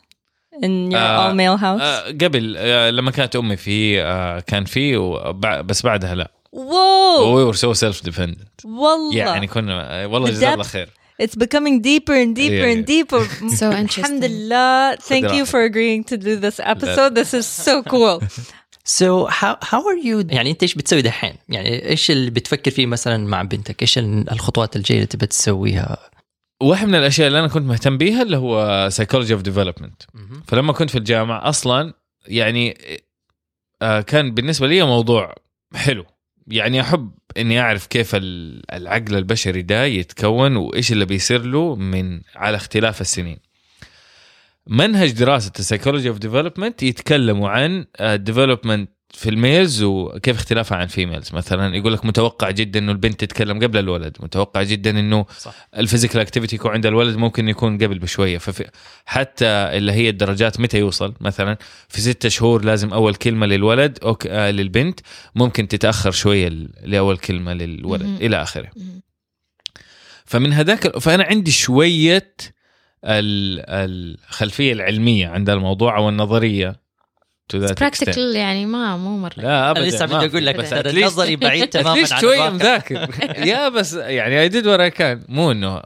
In 0.65 0.93
your 0.93 0.97
آه، 0.97 1.33
all 1.33 1.37
male 1.37 1.61
house 1.61 1.83
آه 1.83 2.09
قبل 2.11 2.55
آه 2.59 2.91
لما 2.91 3.11
كانت 3.11 3.37
أمي 3.37 3.57
في 3.57 4.03
آه 4.03 4.41
كان 4.41 4.65
في 4.65 4.97
وبع- 4.97 5.61
بس 5.61 5.83
بعدها 5.83 6.15
لا 6.15 6.31
wow 6.53 7.37
we 7.37 7.43
were 7.43 7.55
so 7.55 7.73
self 7.73 8.05
dependent 8.05 8.65
والله 8.65 9.17
يعني 9.17 9.47
كنا 9.47 10.03
آه، 10.03 10.07
والله 10.07 10.31
جزاه 10.31 10.39
الله 10.55 10.57
بال 10.57 10.61
depth. 10.61 10.73
خير 10.73 10.89
It's 11.23 11.37
becoming 11.37 11.77
deeper 11.83 12.17
and 12.25 12.33
deeper 12.35 12.65
Yeah, 12.65 12.75
and 12.75 12.83
yeah. 12.89 12.95
deeper. 12.95 13.23
So 13.61 13.67
interesting. 13.73 13.99
الحمد 13.99 14.25
لله. 14.25 14.95
Thank 14.97 15.25
you 15.25 15.25
راحتك. 15.25 15.47
for 15.47 15.71
agreeing 15.71 16.03
to 16.13 16.17
do 16.17 16.41
this 16.45 16.61
episode. 16.65 17.15
This 17.15 17.35
is 17.41 17.47
so 17.69 17.83
cool. 17.93 18.21
So 18.99 19.27
how 19.41 19.55
how 19.71 19.81
are 19.91 20.01
you 20.07 20.27
يعني 20.35 20.51
انت 20.51 20.63
إيش 20.63 20.75
بتسوي 20.75 21.03
دحين؟ 21.03 21.35
يعني 21.49 21.89
إيش 21.89 22.11
اللي 22.11 22.31
بتفكر 22.31 22.71
فيه 22.71 22.87
مثلا 22.87 23.27
مع 23.27 23.43
بنتك؟ 23.43 23.83
إيش 23.83 23.99
ال- 23.99 24.31
الخطوات 24.33 24.77
الجاية 24.77 24.99
اللي 24.99 25.07
تبى 25.07 25.27
تسويها؟ 25.27 25.97
واحد 26.63 26.89
من 26.89 26.95
الأشياء 26.95 27.29
اللي 27.29 27.39
أنا 27.39 27.49
كنت 27.49 27.67
مهتم 27.67 27.99
بيها 27.99 28.23
اللي 28.23 28.37
هو 28.37 28.89
psychology 28.91 29.33
of 29.35 29.43
development 29.43 30.03
فلما 30.47 30.73
كنت 30.73 30.91
في 30.91 30.99
الجامعة 30.99 31.49
أصلا 31.49 31.95
يعني 32.27 32.79
آه، 33.83 34.01
كان 34.01 34.35
بالنسبة 34.35 34.67
لي 34.67 34.83
موضوع 34.83 35.35
حلو. 35.75 36.05
يعني 36.47 36.81
أحب 36.81 37.11
إني 37.37 37.61
أعرف 37.61 37.87
كيف 37.87 38.15
ال- 38.15 38.73
العقل 38.75 39.15
البشري 39.17 39.63
ده 39.63 39.85
يتكون 39.85 40.57
وإيش 40.57 40.93
اللي 40.93 41.05
بيصير 41.05 41.43
له 41.43 41.75
من 41.77 42.21
على 42.37 42.57
اختلاف 42.57 43.01
السنين. 43.01 43.39
منهج 44.67 45.11
دراسة 45.13 45.53
ال 45.59 45.63
psychology 45.63 46.09
of 46.09 46.19
development 46.19 46.83
يتكلموا 46.83 47.49
عن 47.49 47.85
ال 48.01 48.08
development 48.08 48.91
في 49.13 49.31
ال 49.31 49.39
males 49.39 49.83
وكيف 49.83 50.37
اختلافها 50.37 50.79
عن 50.79 50.87
females 50.87 51.31
مثلا 51.35 51.77
يقول 51.77 51.93
لك 51.93 52.05
متوقع 52.05 52.51
جدا 52.51 52.79
إنه 52.79 52.93
البنت 52.93 53.21
تتكلم 53.25 53.59
قبل 53.63 53.79
الولد 53.79 54.17
متوقع 54.21 54.63
جدا 54.63 54.91
إنه 54.91 55.27
صح 55.39 55.55
ال 55.77 55.82
physical 55.82 56.21
activity 56.21 56.57
يكون 56.57 56.71
عند 56.71 56.87
الولد 56.87 57.17
ممكن 57.17 57.49
يكون 57.49 57.79
قبل 57.79 57.99
بشوية 57.99 58.39
ففي 58.39 58.71
حتى 59.07 59.47
اللي 59.47 59.93
هي 59.93 60.09
الدرجات 60.09 60.61
متى 60.61 60.79
يوصل 60.79 61.15
مثلا 61.21 61.57
في 61.89 62.01
ستة 62.01 62.29
شهور 62.29 62.65
لازم 62.65 62.93
أول 62.93 63.15
كلمة 63.15 63.47
للولد 63.47 63.99
أو 64.03 64.19
آه 64.27 64.51
للبنت 64.51 65.01
ممكن 65.35 65.69
تتأخر 65.69 66.11
شوية 66.11 66.49
لأول 66.85 67.17
كلمة 67.17 67.53
للولد. 67.53 68.03
إلى 68.23 68.43
آخره. 68.43 68.71
فمن 70.25 70.53
هذاك 70.53 70.99
فأنا 70.99 71.25
عندي 71.25 71.51
شوية 71.51 72.35
ال- 73.05 73.65
الخلفيه 74.29 74.73
العلمية 74.73 75.29
عند 75.29 75.51
الموضوع 75.51 75.97
أو 75.97 76.09
النظريه. 76.09 76.90
practical 77.55 78.37
يعني 78.37 78.67
ما 78.67 78.97
مو 78.97 79.19
مرة 79.19 79.33
لا 79.37 79.71
ابدا 79.71 79.81
لسه 79.87 80.07
بدي. 80.07 80.27
أقول 80.27 80.47
لك 80.47 80.55
بس 80.57 80.73
نظري 80.73 81.37
بعيد 81.37 81.69
تماما 81.79 82.05
عن 82.13 82.19
الواقع. 82.23 82.51
مذاكر 82.51 83.09
يا 83.51 83.69
بس 83.69 83.95
يعني 83.95 84.41
I 84.41 84.49
did 84.49 84.67
what 84.67 84.93
كان 84.93 85.25
مو 85.29 85.53
إنه 85.53 85.81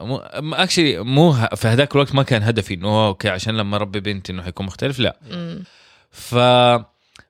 actually 0.53 0.99
مو 1.03 1.33
في 1.55 1.67
هذاك 1.67 1.95
الوقت 1.95 2.15
ما 2.15 2.23
كان 2.23 2.43
هدفي 2.43 2.73
إنه 2.73 3.07
okay 3.07 3.29
عشان 3.29 3.57
لما 3.57 3.75
اربي 3.75 3.99
بنت 3.99 4.29
إنه 4.29 4.43
حيكون 4.43 4.65
مختلف 4.65 4.99
لا. 4.99 5.17
ف 6.11 6.35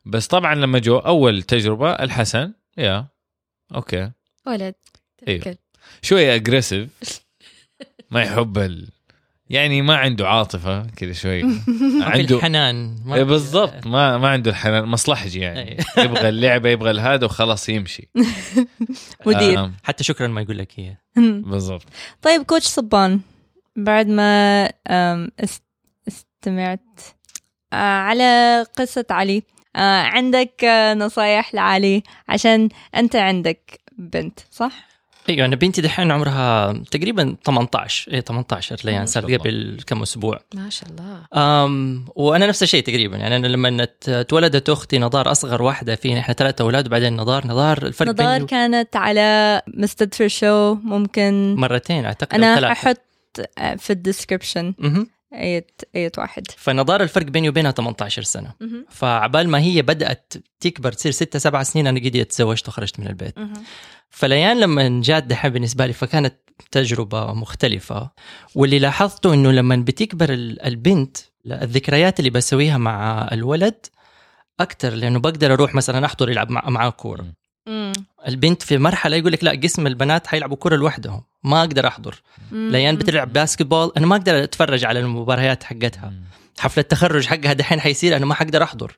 بس 0.06 0.28
طبعا 0.28 0.56
لما 0.56 0.80
جو 0.80 0.98
أول 0.98 1.42
تجربة 1.42 1.92
الحسن 1.92 2.54
يا 2.78 3.08
okay 3.76 4.12
ولد. 4.48 4.76
تذكر. 5.26 5.56
شوية 6.02 6.36
aggressive 6.36 6.90
ما 8.12 8.22
يحب 8.22 8.58
ال... 8.58 8.88
يعني 9.50 9.82
ما 9.82 9.96
عنده 9.96 10.28
عاطفة 10.28 10.86
كذا 10.96 11.14
شوي. 11.14 11.44
عنده 12.02 12.36
الحنان 12.36 12.96
إيه 13.14 13.24
بالضبط. 13.24 13.88
ما 13.88 14.18
ما 14.18 14.30
عنده 14.30 14.52
الحنان 14.52 14.86
مصلحجي 14.86 15.40
يعني. 15.40 15.60
أي. 15.72 15.78
يبغى 16.06 16.30
اللعبة 16.30 16.70
يبغى 16.70 17.00
هذا 17.00 17.26
وخلاص 17.26 17.70
يمشي. 17.70 18.10
مدير. 19.26 19.72
حتى 19.84 20.04
شكرا 20.04 20.28
ما 20.28 20.42
يقول 20.42 20.58
لك 20.58 20.72
هي 20.76 20.98
بالضبط. 21.18 21.86
طيب 22.22 22.44
كوتش 22.44 22.66
صبان. 22.66 23.20
بعد 23.76 24.08
ما 24.08 24.70
استمعت 26.08 27.00
آه، 27.74 27.76
على 27.76 28.66
قصة 28.78 29.06
علي 29.10 29.44
آه، 29.76 30.02
عندك 30.02 30.64
آه، 30.64 30.94
نصايح 30.94 31.56
لعلي 31.56 32.04
عشان 32.30 32.70
أنت 32.96 33.16
عندك 33.16 33.80
بنت 33.98 34.40
صح؟ 34.52 34.95
أيوه 35.30 35.46
أنا 35.46 35.56
بنتي 35.56 35.82
دحين 35.82 36.12
عمرها 36.12 36.74
تقريبا 36.92 37.36
18 37.46 38.14
اي 38.14 38.22
18 38.22 38.82
ليان 38.84 39.06
صار. 39.06 39.36
قبل 39.36 39.80
كم 39.88 40.02
أسبوع 40.02 40.40
ما 40.56 40.70
شاء 40.70 40.90
الله 40.90 41.26
أم 41.34 42.06
وأنا 42.16 42.48
نفس 42.48 42.64
الشيء 42.64 42.84
تقريبا 42.84 43.18
يعني 43.18 43.36
أنا 43.36 43.48
لما 43.48 43.86
تولدت 44.24 44.70
أختي 44.70 45.00
نضار 45.00 45.32
أصغر 45.32 45.62
واحدة 45.62 45.96
فينا 45.96 46.20
إحنا 46.20 46.34
ثلاثة 46.34 46.62
أولاد 46.62 46.88
وبعدين 46.88 47.16
نضار 47.16 47.48
نضار 47.48 47.86
الفرق 47.86 48.10
نضار 48.10 48.34
بيني 48.34 48.48
كانت 48.48 48.96
على 48.96 49.62
مستدفر 49.68 50.28
show 50.28 50.74
ممكن 50.74 51.56
مرتين 51.56 52.06
أعتقد. 52.06 52.42
أحط 52.44 53.02
آه، 53.58 53.76
في 53.76 53.90
ال 53.90 53.96
description. 53.96 54.74
أية 55.34 55.68
أية 55.96 56.12
واحد 56.18 56.44
فنضار 56.58 57.04
الفرق 57.04 57.26
بيني 57.26 57.50
وبينها 57.50 57.72
18 57.72 58.24
سنة. 58.24 58.54
فعبال 58.90 59.50
ما 59.50 59.60
هي 59.60 59.82
بدأت 59.82 60.34
تكبر 60.60 60.92
تصير 60.92 61.12
ستة 61.12 61.40
سبعة 61.40 61.64
سنين 61.64 61.88
أنا 61.88 62.00
قد 62.00 62.26
تزوجت 62.26 62.68
وخرجت 62.68 63.00
من 63.00 63.08
البيت. 63.08 63.36
فليان 64.16 64.60
لما 64.60 65.02
جات 65.04 65.24
دحين 65.24 65.52
بالنسبة 65.52 65.86
لي 65.86 65.94
فكانت 65.94 66.36
تجربة 66.72 67.34
مختلفة 67.34 68.10
واللي 68.56 68.80
لاحظته 68.80 69.34
إنه 69.34 69.52
لما 69.52 69.76
بتكبر 69.76 70.34
ال- 70.34 70.62
البنت 70.62 71.18
الذكريات 71.46 72.20
اللي 72.20 72.30
بسويها 72.30 72.78
مع 72.78 73.28
الولد 73.32 73.86
أكثر 74.60 74.90
لأنه 74.90 75.20
بقدر 75.20 75.54
أروح 75.54 75.76
مثلا 75.76 76.06
أحضر 76.06 76.30
يلعب 76.30 76.50
مع 76.50 76.70
معاه 76.70 76.90
كورة. 76.90 77.26
البنت 78.28 78.62
في 78.64 78.78
مرحلة 78.78 79.16
يقول 79.18 79.32
لك 79.32 79.44
لا 79.44 79.52
قسم 79.64 79.88
البنات 79.88 80.28
حيلعبوا 80.28 80.58
كورة 80.58 80.76
لوحدهم 80.76 81.22
ما 81.44 81.60
أقدر 81.60 81.88
أحضر. 81.88 82.22
ليان 82.52 82.96
بتلعب 82.96 83.34
باسكتبول 83.34 83.92
أنا 83.98 84.06
ما 84.06 84.16
أقدر 84.16 84.44
أتفرج 84.44 84.86
على 84.86 85.00
المباريات 85.00 85.64
حقتها 85.64 86.14
حفلة 86.60 86.82
التخرج 86.82 87.26
حقها 87.26 87.54
دحين 87.54 87.80
حيصير 87.80 88.16
أنا 88.16 88.26
ما 88.26 88.34
حقدر 88.34 88.64
أحضر. 88.64 88.98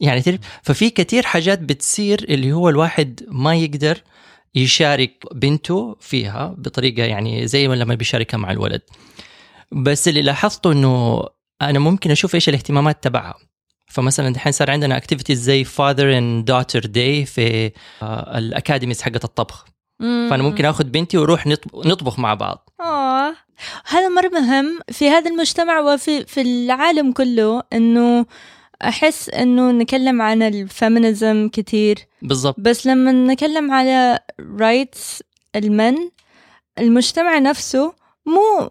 يعني 0.00 0.40
ففي 0.62 0.90
كثير 0.90 1.22
حاجات 1.22 1.58
بتصير 1.58 2.24
اللي 2.28 2.52
هو 2.52 2.68
الواحد 2.68 3.20
ما 3.28 3.54
يقدر 3.54 3.98
يشارك 4.54 5.24
بنته 5.34 5.96
فيها 6.00 6.54
بطريقة 6.58 7.02
يعني 7.02 7.46
زي 7.46 7.68
ما 7.68 7.74
لما 7.74 7.94
بيشاركها 7.94 8.38
مع 8.38 8.50
الولد. 8.50 8.82
بس 9.72 10.08
اللي 10.08 10.22
لاحظته 10.22 10.72
إنه 10.72 11.22
أنا 11.62 11.78
ممكن 11.78 12.10
أشوف 12.10 12.34
إيش 12.34 12.48
الاهتمامات 12.48 13.04
تبعها. 13.04 13.34
فمثلا 13.86 14.32
دحين 14.32 14.52
صار 14.52 14.70
عندنا 14.70 14.96
activities 14.96 15.40
زي 15.42 15.64
father 15.64 16.18
and 16.18 16.44
daughter 16.44 16.86
day 16.86 17.24
في 17.24 17.70
آه، 18.02 18.38
الأكاديميز 18.38 19.02
حقت 19.02 19.24
الطبخ. 19.24 19.64
مم. 20.00 20.26
فأنا 20.30 20.42
ممكن 20.42 20.64
آخذ 20.64 20.84
بنتي 20.84 21.18
وأروح 21.18 21.46
نطب- 21.46 21.86
نطبخ 21.86 22.18
مع 22.18 22.34
بعض. 22.34 22.70
آه. 22.80 23.34
هذا 23.86 24.08
مرة 24.08 24.28
مهم 24.28 24.78
في 24.92 25.08
هذا 25.10 25.30
المجتمع 25.30 25.80
وفي 25.80 26.24
في 26.26 26.40
العالم 26.40 27.12
كله 27.12 27.62
إنه 27.72 28.26
أحس 28.84 29.28
إنه 29.28 29.70
نتكلم 29.70 30.22
عن 30.22 30.42
ال 30.42 30.54
feminism 30.54 31.48
كتير 31.48 31.98
بالضبط 32.22 32.54
بس 32.58 32.86
لما 32.86 33.12
نتكلم 33.12 33.70
على 33.72 34.18
rights 34.58 35.20
المن 35.56 35.96
المجتمع 36.78 37.38
نفسه 37.38 37.94
مو 38.26 38.68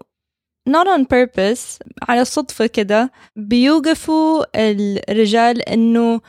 not 0.69 0.87
on 0.97 1.01
purpose 1.01 1.79
على 2.01 2.25
صدفة 2.25 2.65
كده 2.65 3.11
بيوقفوا 3.35 4.43
الرجال 4.55 5.69
إنه 5.69 6.21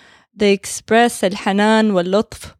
they 0.43 0.57
express 0.57 1.25
الحنان 1.25 1.91
واللطف. 1.91 2.55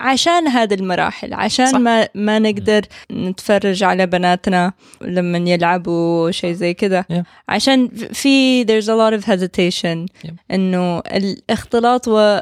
عشان 0.00 0.48
هذه 0.48 0.74
المراحل 0.74 1.34
عشان 1.34 1.66
صح. 1.66 1.78
ما 1.78 2.08
ما 2.14 2.38
نقدر 2.38 2.82
نتفرج 3.12 3.82
على 3.82 4.06
بناتنا 4.06 4.72
لما 5.00 5.38
يلعبوا 5.50 6.30
شيء 6.30 6.52
زي 6.52 6.74
كده 6.74 7.06
Yeah. 7.12 7.22
عشان 7.48 7.88
في 7.88 8.64
there's 8.64 8.84
a 8.84 8.88
lot 8.88 9.20
of 9.22 9.26
hesitation 9.30 10.26
Yeah. 10.28 10.32
إنه 10.50 10.98
الاختلاط 10.98 12.08
و 12.08 12.40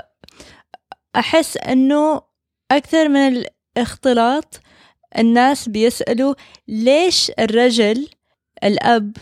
أحس 1.16 1.56
إنه 1.56 2.22
أكثر 2.70 3.08
من 3.08 3.44
الاختلاط 3.76 4.60
الناس 5.18 5.68
بيسألوا 5.68 6.34
ليش 6.68 7.32
الرجل 7.38 8.08
الأب 8.64 9.16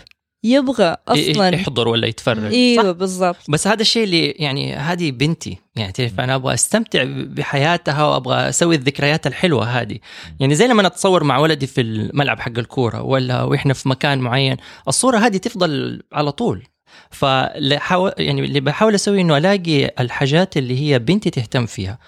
يبغى 0.44 0.96
أصلا. 1.08 1.48
يحضر 1.48 1.88
ولا 1.88 2.06
يتفرج. 2.06 2.52
إيوه؟ 2.52 2.92
بالضبط. 2.92 3.36
بس 3.48 3.66
هذا 3.66 3.80
الشيء 3.80 4.04
اللي 4.04 4.26
يعني 4.26 4.74
هذه 4.74 5.10
بنتي 5.10 5.58
يعني 5.76 5.92
تعرف 5.92 6.20
أنا 6.20 6.34
أبغى 6.34 6.54
أستمتع 6.54 7.04
بحياتها 7.06 8.04
وأبغى 8.04 8.48
أسوي 8.48 8.74
الذكريات 8.74 9.26
الحلوة 9.26 9.64
هذه. 9.64 9.98
يعني 10.40 10.54
زي 10.54 10.66
لما 10.66 10.86
اتصور 10.86 11.24
مع 11.24 11.38
ولدي 11.38 11.66
في 11.66 11.80
الملعب 11.80 12.40
حق 12.40 12.58
الكورة 12.58 13.02
ولا 13.02 13.42
وإحنا 13.42 13.74
في 13.74 13.88
مكان 13.88 14.18
معين 14.18 14.56
الصورة 14.88 15.18
هذه 15.18 15.36
تفضل 15.36 16.02
على 16.12 16.32
طول. 16.32 16.62
فحاول 17.10 18.12
يعني 18.18 18.40
اللي 18.40 18.60
بحاول 18.60 18.94
أسوي 18.94 19.20
إنه 19.20 19.36
ألاقي 19.36 19.90
الحاجات 20.00 20.56
اللي 20.56 20.80
هي 20.80 20.98
بنتي 20.98 21.30
تهتم 21.30 21.66
فيها. 21.66 21.98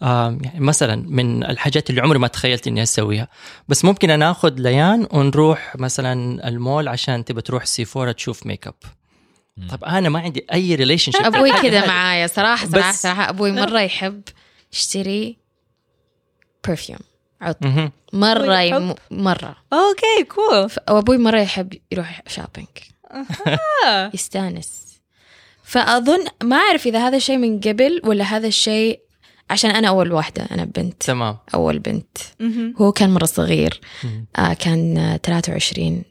يعني 0.00 0.60
مثلا 0.60 1.04
من 1.08 1.44
الحاجات 1.44 1.90
اللي 1.90 2.00
عمري 2.00 2.18
ما 2.18 2.28
تخيلت 2.28 2.66
إني 2.66 2.82
أسويها. 2.82 3.28
بس 3.68 3.84
ممكن 3.84 4.10
أنا 4.10 4.30
آخذ 4.30 4.54
ليان 4.58 5.08
ونروح 5.10 5.76
مثلا 5.76 6.48
المول 6.48 6.88
عشان 6.88 7.24
تبى 7.24 7.40
تروح 7.40 7.64
سيفورا 7.64 8.12
تشوف 8.12 8.46
ميك 8.46 8.66
اب 8.66 8.74
طب 9.70 9.84
أنا 9.84 10.08
ما 10.08 10.18
عندي 10.20 10.46
أي 10.52 10.74
relationship 10.74 11.22
أبوي 11.22 11.52
كذا 11.52 11.86
معايا 11.86 12.26
صراحة 12.26 12.66
صراحة 12.66 12.92
صراحة. 12.92 13.28
أبوي 13.28 13.52
مرة 13.52 13.80
يحب 13.80 14.22
يشتري 14.72 15.36
perfume 16.68 16.98
عطر 17.40 17.90
مرة؟ 18.12 18.60
يم... 18.60 18.94
مرة. 19.10 19.56
okay 19.72 20.24
cool 20.28 20.70
وأبوي 20.94 21.18
مرة 21.18 21.40
يحب 21.40 21.74
يروح 21.92 22.22
shopping 22.26 22.68
يستانس. 24.14 25.00
فأظن 25.64 26.24
ما 26.42 26.56
أعرف 26.56 26.86
إذا 26.86 27.08
هذا 27.08 27.16
الشيء 27.16 27.36
من 27.36 27.60
قبل 27.60 28.00
ولا 28.04 28.24
هذا 28.24 28.46
الشيء 28.46 29.00
عشان 29.50 29.70
أنا 29.70 29.88
أول 29.88 30.12
واحدة 30.12 30.42
أنا 30.50 30.64
بنت. 30.64 31.02
تمام. 31.02 31.36
أول 31.54 31.78
بنت. 31.78 32.18
هو 32.76 32.92
كان 32.92 33.10
مرة 33.10 33.24
صغير. 33.24 33.80
مم. 34.04 34.26
آه 34.36 34.52
كان 34.54 34.98
آه 34.98 35.16
23 35.16 36.02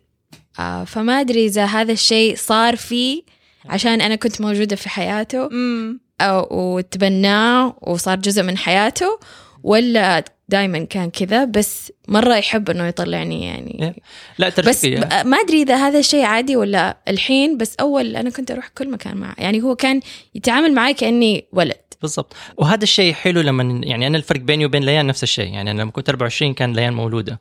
آه 0.59 0.83
فما 0.83 1.19
أدري 1.19 1.45
إذا 1.45 1.65
هذا 1.65 1.91
الشيء 1.91 2.35
صار 2.35 2.75
فيه 2.75 3.21
عشان 3.65 4.01
أنا 4.01 4.15
كنت 4.15 4.41
موجودة 4.41 4.75
في 4.75 4.89
حياته. 4.89 5.49
مم. 5.49 5.99
أو 6.21 6.47
وتبناه 6.51 7.75
وصار 7.81 8.17
جزء 8.19 8.43
من 8.43 8.57
حياته. 8.57 9.19
ولا 9.63 10.23
دائما 10.49 10.79
كان 10.83 11.09
كذا 11.09 11.45
بس 11.45 11.91
مرة 12.07 12.35
يحب 12.35 12.69
إنه 12.69 12.87
يطلعني 12.87 13.45
يعني. 13.45 14.01
لا 14.37 14.47
بس 14.49 14.55
ترفقي 14.55 14.95
ب- 14.95 15.27
ما 15.27 15.37
أدري 15.37 15.61
إذا 15.61 15.75
هذا 15.75 15.99
الشيء 15.99 16.23
عادي 16.23 16.55
ولا 16.55 16.97
الحين 17.07 17.57
بس 17.57 17.75
أول 17.79 18.15
أنا 18.15 18.29
كنت 18.29 18.51
أروح 18.51 18.67
كل 18.67 18.91
مكان 18.91 19.17
معه. 19.17 19.35
يعني 19.37 19.61
هو 19.63 19.75
كان 19.75 19.99
يتعامل 20.35 20.73
معي 20.73 20.93
كأني 20.93 21.45
ولد. 21.53 21.75
بالضبط. 22.01 22.33
وهذا 22.57 22.83
الشيء 22.83 23.13
حلو 23.13 23.41
لما 23.41 23.81
يعني 23.83 24.07
أنا 24.07 24.17
الفرق 24.17 24.39
بيني 24.39 24.65
وبين 24.65 24.83
ليان 24.83 25.07
نفس 25.07 25.23
الشيء. 25.23 25.53
يعني 25.53 25.71
أنا 25.71 25.81
لما 25.81 25.91
كنت 25.91 26.09
24 26.09 26.53
كان 26.53 26.73
ليان 26.73 26.93
مولودة. 26.93 27.39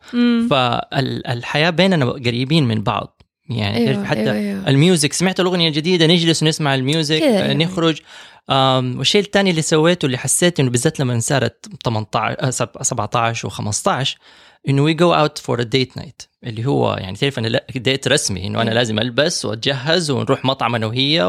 فالحياه 0.50 1.70
بيننا 1.70 2.06
قريبين 2.10 2.64
من 2.64 2.82
بعض. 2.82 3.17
يعني 3.48 3.76
أيوة، 3.76 3.90
أيوة 3.90 4.04
حتى 4.04 4.20
أيوة، 4.20 4.32
أيوة 4.32 4.40
أيوة. 4.42 4.58
أيوة. 4.60 4.68
ال 4.68 4.75
music 4.75 5.12
سمعت 5.12 5.40
الأغنية 5.40 5.68
الجديدة 5.68 6.06
نجلس 6.06 6.42
ونسمع 6.42 6.74
ال 6.74 6.81
music. 6.81 7.22
آه، 7.22 7.52
نخرج 7.54 8.00
والشيء 8.50 9.20
الثاني 9.22 9.50
اللي 9.50 9.62
سويته 9.62 10.06
اللي 10.06 10.18
حسيت 10.18 10.60
إنه 10.60 10.70
بالذات 10.70 11.00
لما 11.00 11.20
صارت 11.20 11.66
18 11.84 12.36
آه، 12.40 12.50
سب- 12.50 12.82
17 12.82 13.48
و15 13.50 14.16
إنه 14.68 14.82
we 14.82 14.94
go 14.94 15.12
out 15.14 15.38
for 15.38 15.60
a 15.60 15.62
date 15.62 15.96
night 15.96 16.22
اللي 16.44 16.66
هو 16.66 16.94
يعني 17.00 17.16
تعرف 17.16 17.38
أنا 17.38 17.60
date 17.76 18.08
رسمي 18.08 18.46
إنه 18.46 18.62
أنا 18.62 18.70
لازم 18.70 18.98
ألبس 18.98 19.44
وأتجهز 19.44 20.10
ونروح 20.10 20.44
مطعم 20.44 20.74
أنا 20.74 20.86
وهي 20.86 21.22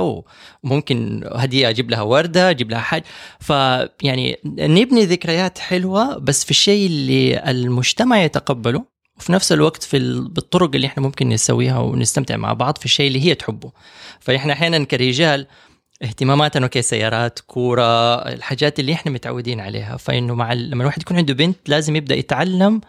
وممكن 0.64 1.24
هدية 1.36 1.70
أجيب 1.70 1.92
لها 1.92 2.02
وردة 2.02 2.50
أجيب 2.50 2.72
لها 2.72 2.80
حاجة 2.80 3.04
فيعني 3.40 4.38
نبني 4.46 5.06
ذكريات 5.06 5.58
حلوة 5.60 6.18
بس 6.18 6.44
في 6.46 6.52
الشيء 6.52 6.88
اللي 6.88 7.52
المجتمع 7.52 8.24
يتقبله 8.24 8.84
وفي 9.20 9.32
نفس 9.32 9.52
الوقت 9.52 9.84
في 9.84 9.98
ال- 9.98 10.28
بالطرق 10.30 10.76
اللي 10.76 10.88
إحنا 10.88 11.04
ممكن 11.04 11.30
نسويها 11.30 11.80
ونستمتع 11.80 12.38
مع 12.38 12.54
بعض 12.54 12.78
في 12.78 12.86
الشيء 12.86 13.08
اللي 13.08 13.26
هي 13.26 13.36
تحبه. 13.36 13.72
فإحنا 14.20 14.54
أحيانا 14.54 14.84
كرجال 14.84 15.48
اهتماماتنا 16.04 16.64
okay 16.64 16.82
سيارات 16.82 17.40
كورة 17.40 18.16
الحاجات 18.16 18.80
اللي 18.80 18.94
إحنا 18.94 19.12
متعودين 19.12 19.60
عليها. 19.60 19.98
فإنه 19.98 20.36
مع 20.36 20.54
ال- 20.54 20.70
لما 20.70 20.82
الواحد 20.84 21.02
يكون 21.02 21.18
عنده 21.18 21.34
بنت 21.34 21.58
لازم 21.68 21.96
يبدأ 21.96 22.16
يتعلم 22.16 22.82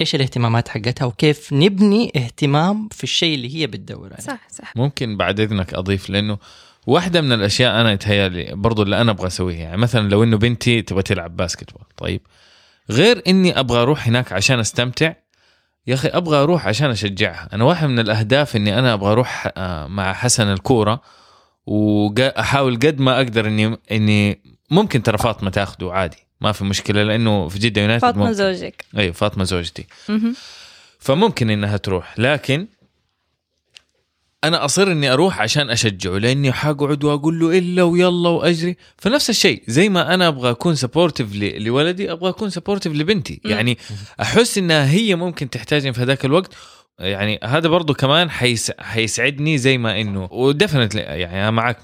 إيش 0.00 0.14
الاهتمامات 0.14 0.68
حقتها 0.68 1.04
وكيف 1.04 1.52
نبني 1.52 2.12
اهتمام 2.16 2.88
في 2.88 3.04
الشيء 3.04 3.34
اللي 3.34 3.56
هي 3.56 3.66
بتدور 3.66 4.06
عليه. 4.12 4.22
صح 4.22 4.48
صح. 4.50 4.76
ممكن 4.76 5.16
بعد 5.16 5.40
إذنك 5.40 5.74
أضيف 5.74 6.10
لأنه 6.10 6.38
واحدة 6.86 7.20
من 7.20 7.32
الأشياء 7.32 7.80
أنا 7.80 7.92
يتهيألي 7.92 8.54
برضو 8.54 8.82
اللي 8.82 9.00
أنا 9.00 9.10
أبغى 9.10 9.26
اسويها 9.26 9.58
يعني 9.58 9.76
مثلا 9.76 10.08
لو 10.08 10.22
إنه 10.24 10.36
بنتي 10.36 10.82
تبغى 10.82 11.02
تلعب 11.02 11.36
باسكتبول 11.36 11.82
طيب. 11.96 12.20
غير 12.90 13.22
إني 13.26 13.60
أبغى 13.60 13.82
أروح 13.82 14.08
هناك 14.08 14.32
عشان 14.32 14.58
أستمتع 14.60 15.12
يا 15.86 15.94
أخي 15.94 16.08
أبغى 16.08 16.36
أروح 16.36 16.66
عشان 16.68 16.90
أشجعها 16.90 17.48
أنا 17.52 17.64
واحد 17.64 17.88
من 17.88 17.98
الأهداف 17.98 18.56
إني 18.56 18.78
أنا 18.78 18.92
أبغى 18.94 19.12
أروح 19.12 19.48
آه، 19.56 19.86
مع 19.86 20.12
حسن 20.12 20.52
الكورة 20.52 21.00
واحاول 21.66 22.74
قد 22.76 23.00
ما 23.00 23.16
أقدر 23.16 23.46
إني 23.46 23.76
إني 23.92 24.40
ممكن 24.70 25.02
ترى 25.02 25.18
فاطمة 25.18 25.50
تاخده 25.50 25.92
عادي 25.92 26.16
ما 26.40 26.52
في 26.52 26.64
مشكلة 26.64 27.02
لأنه 27.02 27.48
في 27.48 27.58
جدة 27.58 27.80
يونايتد 27.80 28.02
فاطمة 28.02 28.22
ممكن. 28.22 28.34
زوجك 28.34 28.84
أيوه 28.98 29.12
فاطمة 29.12 29.44
زوجتي 29.44 29.86
مهم. 30.08 30.34
فممكن 30.98 31.50
إنها 31.50 31.76
تروح 31.76 32.18
لكن 32.18 32.66
أنا 34.44 34.64
أصر 34.64 34.92
إني 34.92 35.12
أروح 35.12 35.40
عشان 35.40 35.70
أشجعه 35.70 36.18
لأني 36.18 36.52
حقعد 36.52 37.04
وأقول 37.04 37.40
له 37.40 37.58
إلا 37.58 37.82
ويلا 37.82 38.28
وأجري. 38.28 38.76
فنفس 38.96 39.30
الشيء 39.30 39.62
زي 39.66 39.88
ما 39.88 40.14
أنا 40.14 40.28
أبغى 40.28 40.50
أكون 40.50 40.74
supportive 40.74 41.34
لولدي 41.36 42.12
أبغى 42.12 42.30
أكون 42.30 42.50
supportive 42.50 42.92
لبنتي. 42.92 43.40
يعني 43.44 43.78
أحس 44.20 44.58
إنها 44.58 44.90
هي 44.90 45.14
ممكن 45.14 45.50
تحتاجني 45.50 45.92
في 45.92 46.00
هذاك 46.02 46.24
الوقت. 46.24 46.54
يعني 46.98 47.40
هذا 47.44 47.68
برضو 47.68 47.94
كمان 47.94 48.30
حيس 48.30 48.72
حيسعدني 48.78 49.58
زي 49.58 49.78
ما 49.78 50.00
إنه 50.00 50.28
و 50.32 50.38
definitely 50.38 51.00
يعني 51.00 51.42
أنا 51.42 51.50
معك 51.50 51.76
100% 51.76 51.82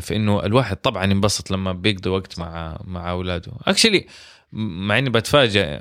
في 0.00 0.16
إنه 0.16 0.44
الواحد 0.44 0.76
طبعا 0.76 1.04
ينبسط 1.04 1.50
لما 1.50 1.72
بيقضي 1.72 2.10
وقت 2.10 2.38
مع 2.38 2.80
مع 2.84 3.10
أولاده. 3.10 3.52
actually 3.66 4.06
مع 4.52 4.98
إني 4.98 5.10
بتفاجئ 5.10 5.80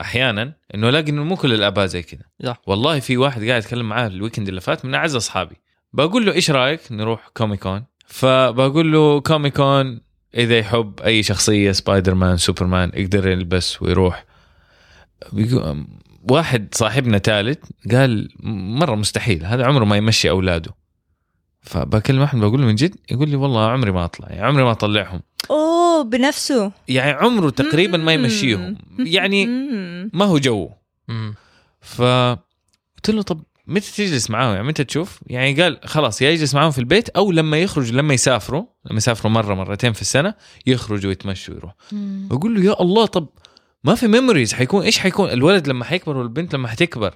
أحيانا 0.00 0.52
انه 0.74 0.88
الاقي 0.88 1.10
انه 1.10 1.24
مو 1.24 1.36
كل 1.36 1.52
الاباء 1.52 1.86
زي 1.86 2.02
كذا. 2.02 2.22
صح. 2.44 2.60
والله 2.66 3.00
في 3.00 3.16
واحد 3.16 3.44
قاعد 3.44 3.62
اتكلم 3.62 3.88
معاه 3.88 4.06
ال 4.06 4.11
weekend 4.11 4.48
اللي 4.48 4.60
فات 4.60 4.84
من 4.84 4.94
اعز 4.94 5.16
اصحابي. 5.16 5.56
بقول 5.92 6.26
له 6.26 6.32
إيش 6.32 6.50
رأيك 6.50 6.80
نروح 6.90 7.28
Comic 7.36 7.66
Con 7.66 7.84
فبقول 8.06 8.92
له 8.92 9.20
Comic 9.20 9.70
Con 9.70 10.00
إذا 10.34 10.58
يحب 10.58 11.00
أي 11.00 11.22
شخصية 11.22 11.72
سبايدر 11.72 12.14
مان 12.14 12.36
سوبرمان 12.36 12.90
يقدر 12.94 13.28
يلبس 13.28 13.82
ويروح. 13.82 14.24
واحد 16.30 16.74
صاحبنا 16.74 17.18
ثالث 17.18 17.58
قال 17.90 18.28
مرة 18.78 18.94
مستحيل 18.94 19.44
هذا 19.44 19.66
عمره 19.66 19.84
ما 19.84 19.96
يمشي 19.96 20.30
أولاده. 20.30 20.74
فبكلم 21.62 22.22
أحمد 22.22 22.40
بقول 22.40 22.60
له 22.60 22.66
من 22.66 22.74
جد؟ 22.74 22.94
يقول 23.10 23.28
لي 23.28 23.36
والله 23.36 23.66
عمري 23.66 23.92
ما 23.92 24.04
أطلع 24.04 24.28
يعني 24.28 24.46
عمري 24.46 24.64
ما 24.64 24.70
أطلعهم. 24.70 25.20
أوه 25.50 26.02
بنفسه. 26.02 26.72
يعني 26.88 27.10
عمره 27.10 27.50
تقريبا 27.50 27.98
ما 27.98 28.12
يمشيهم. 28.12 28.76
يعني. 28.98 29.46
ما 30.12 30.24
هو 30.24 30.38
جوه 30.38 30.70
مم. 31.08 31.34
فقلت 31.80 33.10
له 33.10 33.22
طب 33.22 33.42
متى 33.66 33.92
تجلس 33.92 34.30
معاهم؟ 34.30 34.54
يعني 34.54 34.68
متى 34.68 34.84
تشوف؟ 34.84 35.20
يعني 35.26 35.62
قال 35.62 35.78
خلاص 35.84 36.22
يا 36.22 36.30
يجلس 36.30 36.54
معاهم 36.54 36.70
في 36.70 36.78
البيت 36.78 37.08
أو 37.08 37.32
لما 37.32 37.58
يخرج 37.58 37.92
لما 37.92 38.14
يسافروا 38.14 38.64
لما 38.84 38.96
يسافروا 38.96 39.32
مرة 39.32 39.54
مرتين 39.54 39.92
في 39.92 40.00
السنة 40.00 40.34
يخرجوا 40.66 41.08
ويتمشوا 41.08 41.54
ويروح 41.54 41.74
بقول 42.30 42.54
له 42.54 42.64
يا 42.64 42.82
الله 42.82 43.06
طب 43.06 43.28
ما 43.84 43.94
في 43.94 44.08
memories 44.08 44.52
حيكون 44.52 44.84
إيش 44.84 44.98
حيكون؟ 44.98 45.30
الولد 45.30 45.68
لما 45.68 45.84
حيكبر 45.84 46.16
والبنت 46.16 46.54
لما 46.54 46.68
حتكبر؟ 46.68 47.14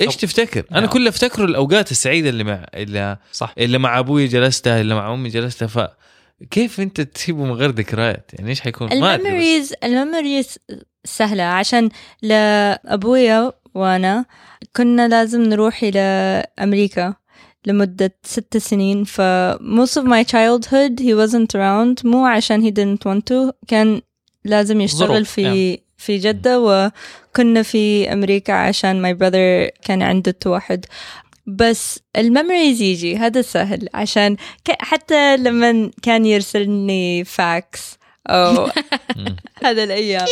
إيش 0.00 0.16
تفتكر؟ 0.16 0.64
أنا 0.70 0.80
نعم. 0.80 0.88
كل 0.88 1.08
أفتكره 1.08 1.44
الأوقات 1.44 1.90
السعيدة 1.90 2.28
اللي 2.28 2.44
مع 2.44 2.66
اللي, 2.74 3.16
صح. 3.32 3.54
اللي 3.58 3.78
مع 3.78 3.98
أبوي 3.98 4.26
جلستها 4.26 4.80
اللي 4.80 4.94
مع 4.94 5.14
أمي 5.14 5.28
جلستها 5.28 5.68
ف 5.68 5.88
كيف 6.50 6.80
أنت 6.80 7.00
تسيبه 7.00 7.44
من 7.44 7.52
غير 7.52 7.70
ذكريات؟ 7.70 8.30
يعني 8.34 8.50
إيش 8.50 8.60
حيكون. 8.60 8.92
الميموريز 8.92 9.74
الميموريز 9.84 10.58
سهلة 11.04 11.42
عشان 11.42 11.88
لأبويا 12.22 13.52
وأنا 13.74 14.24
كنا 14.76 15.08
لازم 15.08 15.42
نروح 15.42 15.82
إلى 15.82 16.00
أمريكا 16.60 17.14
لمدة 17.66 18.14
ست 18.22 18.56
سنين 18.56 19.04
ف 19.04 19.20
most 19.60 20.00
of 20.00 20.04
my 20.04 20.24
childhood 20.24 21.00
he 21.00 21.14
wasn't 21.14 21.54
around 21.54 22.04
مو 22.04 22.26
عشان 22.26 22.70
he 22.70 22.72
didn't 22.72 23.10
want 23.10 23.22
to 23.30 23.52
كان 23.68 24.00
لازم 24.44 24.80
يشتغل 24.80 25.08
ظروف، 25.08 25.30
في 25.30 25.78
في 26.04 26.18
جدة 26.18 26.60
وكنا 26.60 27.62
في 27.62 28.12
أمريكا 28.12 28.52
عشان 28.52 29.02
my 29.02 29.16
brother 29.18 29.70
كان 29.84 30.02
عنده 30.02 30.30
توحد 30.30 30.84
بس 31.46 32.00
ال 32.16 32.23
memories 32.23 32.82
يجي 32.82 33.16
هذا 33.16 33.42
سهل. 33.42 33.88
عشان 33.94 34.36
حتى 34.80 35.36
لما 35.36 35.90
كان 36.02 36.26
يرسلني 36.26 37.24
فاكس 37.24 37.98
أو. 38.28 38.68
هذا 39.64 39.84
الأيام. 39.84 40.26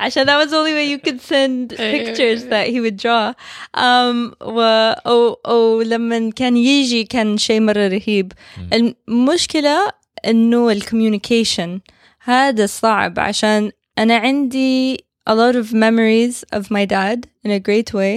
عشان 0.00 0.26
that 0.26 0.44
was 0.44 0.50
the 0.50 0.56
only 0.56 0.72
way 0.74 0.86
you 0.90 0.98
could 0.98 1.20
send 1.20 1.70
pictures 1.94 2.44
that 2.44 2.66
he 2.68 2.80
would 2.80 2.96
draw. 2.96 3.32
Um, 3.76 4.34
و 4.42 4.60
أو, 5.06 5.32
أو 5.46 5.82
لما 5.82 6.30
كان 6.30 6.56
يجي 6.56 7.04
كان 7.04 7.38
شيء 7.38 7.60
مرة 7.60 7.88
رهيب. 7.88 8.32
المشكلة 8.72 9.78
إنه 10.26 10.70
ال 10.70 10.78
communication 10.78 11.80
هذا 12.24 12.66
صعب. 12.66 13.18
عشان 13.20 13.70
أنا 13.98 14.16
عندي 14.16 15.04
a 15.27 15.35
lot 15.35 15.55
of 15.61 15.73
memories 15.85 16.43
of 16.57 16.63
my 16.71 16.85
dad 16.85 17.19
in 17.43 17.51
a 17.51 17.59
great 17.59 17.93
way. 17.93 18.15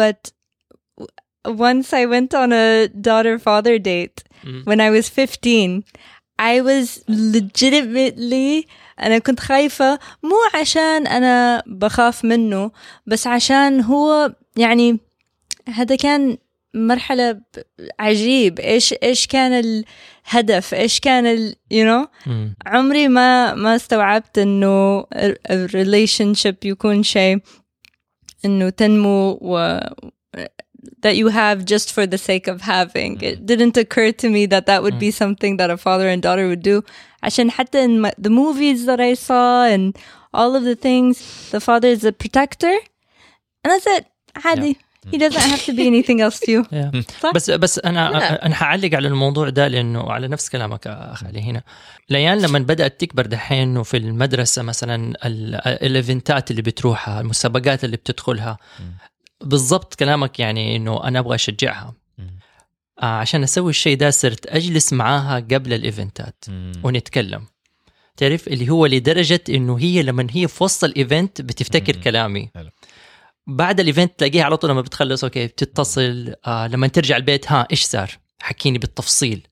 But 0.00 0.20
w- 0.98 1.12
once 1.68 1.86
I 2.00 2.04
went 2.14 2.30
on 2.42 2.52
a 2.52 2.88
daughter 3.08 3.38
father 3.46 3.76
date 3.92 4.18
Mm. 4.44 4.62
when 4.68 4.78
I 4.86 4.90
was 4.96 5.06
15, 5.08 5.84
I 6.38 6.60
was 6.60 6.86
legitimately 7.58 8.66
أنا 9.00 9.18
كنت 9.18 9.40
خايفة 9.40 9.98
مو 10.22 10.36
عشان 10.60 11.06
أنا 11.06 11.62
بخاف 11.66 12.24
منه 12.24 12.70
بس 13.06 13.26
عشان 13.26 13.80
هو 13.80 14.34
يعني 14.56 14.98
هذا 15.68 15.96
كان 15.96 16.38
مرحلة 16.74 17.32
ب- 17.32 17.42
عجيب 18.00 18.60
إيش 18.60 18.94
إيش 19.02 19.26
كان 19.26 19.84
الهدف 20.28 20.74
إيش 20.74 21.00
كان 21.00 21.26
ال 21.26 21.56
you 21.74 21.84
know 21.84 22.08
مم. 22.26 22.56
عمري 22.66 23.08
ما 23.08 23.54
ما 23.54 23.76
استوعبت 23.76 24.38
انه 24.38 25.06
الريليشن 25.50 26.34
شيب 26.34 26.56
يكون 26.64 27.02
شيء 27.02 27.38
انه 28.44 28.68
تنمو 28.68 29.38
و 29.40 29.80
that 31.04 31.16
you 31.16 31.28
have 31.28 31.64
just 31.64 31.92
for 31.92 32.06
the 32.06 32.18
sake 32.18 32.46
of 32.46 32.60
having. 32.62 33.20
It 33.20 33.46
didn't 33.46 33.76
occur 33.76 34.12
to 34.22 34.28
me 34.28 34.46
that 34.46 34.66
that 34.66 34.82
would 34.82 34.98
be 34.98 35.10
something 35.10 35.56
that 35.56 35.70
a 35.70 35.76
father 35.76 36.08
and 36.08 36.22
daughter 36.22 36.46
would 36.48 36.62
do. 36.62 36.82
عشان 37.22 37.50
حتى 37.50 37.84
in 37.84 38.00
my, 38.00 38.12
the 38.18 38.30
movies 38.30 38.86
that 38.86 39.00
I 39.00 39.14
saw 39.14 39.64
and 39.64 39.96
all 40.32 40.56
of 40.56 40.64
the 40.64 40.76
things, 40.76 41.50
the 41.50 41.60
father 41.60 41.88
is 41.88 42.04
a 42.04 42.12
protector, 42.12 42.76
and 43.64 43.72
that's 43.72 43.86
it. 43.86 44.06
عادي. 44.36 44.76
He 45.13 45.17
doesn't 45.17 45.49
have 45.53 45.63
to 45.65 45.73
be 45.79 45.83
anything 45.91 46.19
else 46.25 46.39
to 46.39 46.51
you. 46.51 46.63
Yeah. 46.79 47.01
صح؟ 47.21 47.31
بس 47.35 47.49
بس 47.51 47.79
أنا 47.79 48.45
أنا 48.45 48.55
حعلق 48.55 48.95
على 48.95 49.07
الموضوع 49.07 49.49
ده 49.49 49.67
لأنه 49.67 50.11
على 50.11 50.27
نفس 50.27 50.49
كلامك 50.49 50.87
اخ 50.87 51.23
علي 51.23 51.41
هنا 51.41 51.63
ليان 52.09 52.41
لما 52.41 52.59
بدأت 52.59 52.99
تكبر 53.01 53.25
دحين 53.25 53.77
وفي 53.77 53.97
المدرسة 53.97 54.61
مثلا 54.61 55.13
ال- 55.25 55.55
ال 55.85 55.94
event 55.94 56.42
ات 56.42 56.51
اللي 56.51 56.61
بتروحها 56.61 57.21
المسابقات 57.21 57.83
اللي 57.83 57.97
بتدخلها 57.97 58.57
بالضبط 59.41 59.95
كلامك 59.95 60.39
يعني 60.39 60.75
إنه 60.75 61.03
أنا 61.03 61.19
أبغى 61.19 61.35
أشجعها 61.35 61.93
آه 63.01 63.05
عشان 63.05 63.43
أسوي 63.43 63.69
الشيء 63.69 63.97
ده 63.97 64.09
صرت 64.09 64.45
أجلس 64.47 64.93
معاها 64.93 65.35
قبل 65.39 65.73
ال 65.73 65.83
event 65.83 66.35
ات 66.35 66.45
ونتكلم 66.83 67.45
تعرف 68.17 68.47
اللي 68.47 68.69
هو 68.69 68.85
لدرجة 68.85 69.41
إنه 69.49 69.79
هي 69.79 70.03
لما 70.03 70.27
هي 70.31 70.47
في 70.47 70.63
وسط 70.63 70.83
ال 70.83 70.93
event 70.93 71.41
بتفتكر. 71.41 71.95
كلامي 71.95 72.49
حلو. 72.55 72.69
بعد 73.55 73.79
ال 73.79 73.86
event 73.86 74.19
تلاقيها 74.19 74.43
على 74.43 74.57
طول 74.57 74.69
لما 74.69 74.81
بتخلص 74.81 75.23
okay 75.23 75.47
بتتصل 75.47 76.33
آه 76.47 76.67
لما 76.67 76.87
ترجع 76.87 77.17
البيت 77.17 77.51
ها 77.51 77.67
إيش 77.71 77.83
صار؟ 77.83 78.11
حكيني 78.41 78.77
بالتفصيل. 78.77 79.47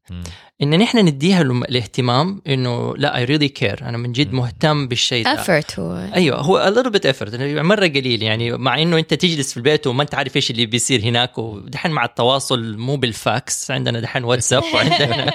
إن 0.62 0.80
نحن 0.80 0.98
نديها 0.98 1.42
الاهتمام 1.42 2.42
إنه 2.48 2.96
لا 2.98 3.18
I 3.18 3.24
really 3.24 3.48
care 3.48 3.80
أنا 3.82 3.98
من 3.98 4.12
جد. 4.12 4.34
مهتم 4.34 4.88
بالشيء 4.88 5.26
ده. 5.26 5.44
Effort 5.44 5.80
هو. 5.80 6.10
أيوه 6.16 6.38
هو 6.42 6.72
a 6.72 6.76
little 6.78 6.92
bit 6.92 7.12
effort. 7.12 7.34
يعني 7.34 7.64
مرة 7.64 7.88
قليل 7.88 8.24
يعني 8.24 8.52
مع 8.52 8.82
إنه 8.82 8.98
أنت 8.98 9.14
تجلس 9.14 9.52
في 9.52 9.58
البيت 9.58 9.88
وما 9.88 10.04
أنت 10.04 10.16
عارف 10.16 10.36
إيش 10.36 10.52
اللي 10.52 10.66
بيصير 10.66 11.02
هناك 11.02 11.38
ودحين 11.38 11.92
مع 11.92 12.06
التواصل 12.06 12.78
مو 12.78 12.96
بالفاكس. 12.96 13.72
عندنا 13.72 14.00
دحين 14.00 14.24
واتساب 14.24 14.64
وعندنا 14.74 15.34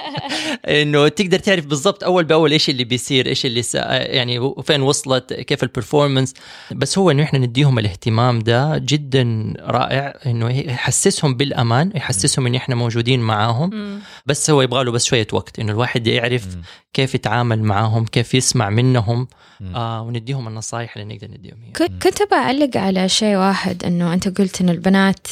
إنه 0.67 1.07
تقدر 1.07 1.39
تعرف 1.39 1.65
بالضبط 1.65 2.03
أول 2.03 2.23
بأول 2.23 2.51
إيش 2.51 2.69
اللي 2.69 2.83
بيصير 2.83 3.27
إيش 3.27 3.45
اللي 3.45 3.61
سا 3.61 3.79
يعني 3.91 4.53
فين 4.63 4.81
وصلت 4.81 5.33
كيف 5.33 5.63
البرفورمانس 5.63 6.33
بس 6.71 6.97
هو 6.97 7.11
إنه 7.11 7.23
إحنا 7.23 7.39
نديهم 7.39 7.79
الاهتمام 7.79 8.39
ده 8.39 8.77
جدا 8.77 9.53
رائع 9.59 10.19
إنه 10.25 10.49
يحسسهم 10.49 11.35
بالأمان 11.35 11.91
يحسسهم 11.95 12.47
إن 12.47 12.55
إحنا 12.55 12.75
موجودين 12.75 13.19
معاهم. 13.19 13.99
بس 14.25 14.49
هو 14.49 14.61
يبغى 14.61 14.83
له 14.83 14.91
بس 14.91 15.12
شوية 15.13 15.27
وقت 15.33 15.59
إنه 15.59 15.71
الواحد 15.71 16.07
يعرف 16.07 16.47
كيف 16.93 17.15
يتعامل 17.15 17.63
معاهم 17.63 18.05
كيف 18.05 18.33
يسمع 18.33 18.69
منهم 18.69 19.27
آه 19.75 20.01
ونديهم 20.01 20.47
النصائح 20.47 20.97
اللي 20.97 21.15
نقدر 21.15 21.27
نديهم 21.27 21.57
هي. 21.65 21.87
كنت 21.87 22.31
بعلق 22.31 22.77
على 22.77 23.09
شيء 23.09 23.35
واحد 23.35 23.85
إنه 23.85 24.13
أنت 24.13 24.39
قلت 24.39 24.61
إن 24.61 24.69
البنات 24.69 25.27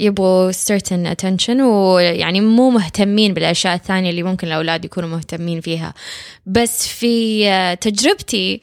يبغوا 0.00 0.52
certain 0.52 1.14
attention 1.14 1.60
ويعني 1.60 2.40
مو 2.40 2.70
مهتمين 2.70 3.34
بالأشياء 3.34 3.74
الثانية 3.74 4.10
اللي 4.10 4.22
ممكن 4.22 4.46
الأولاد 4.46 4.84
يكونوا 4.84 5.08
مهتمين 5.08 5.60
فيها. 5.60 5.94
بس 6.46 6.88
في 6.88 7.76
تجربتي 7.80 8.54
آه، 8.54 8.60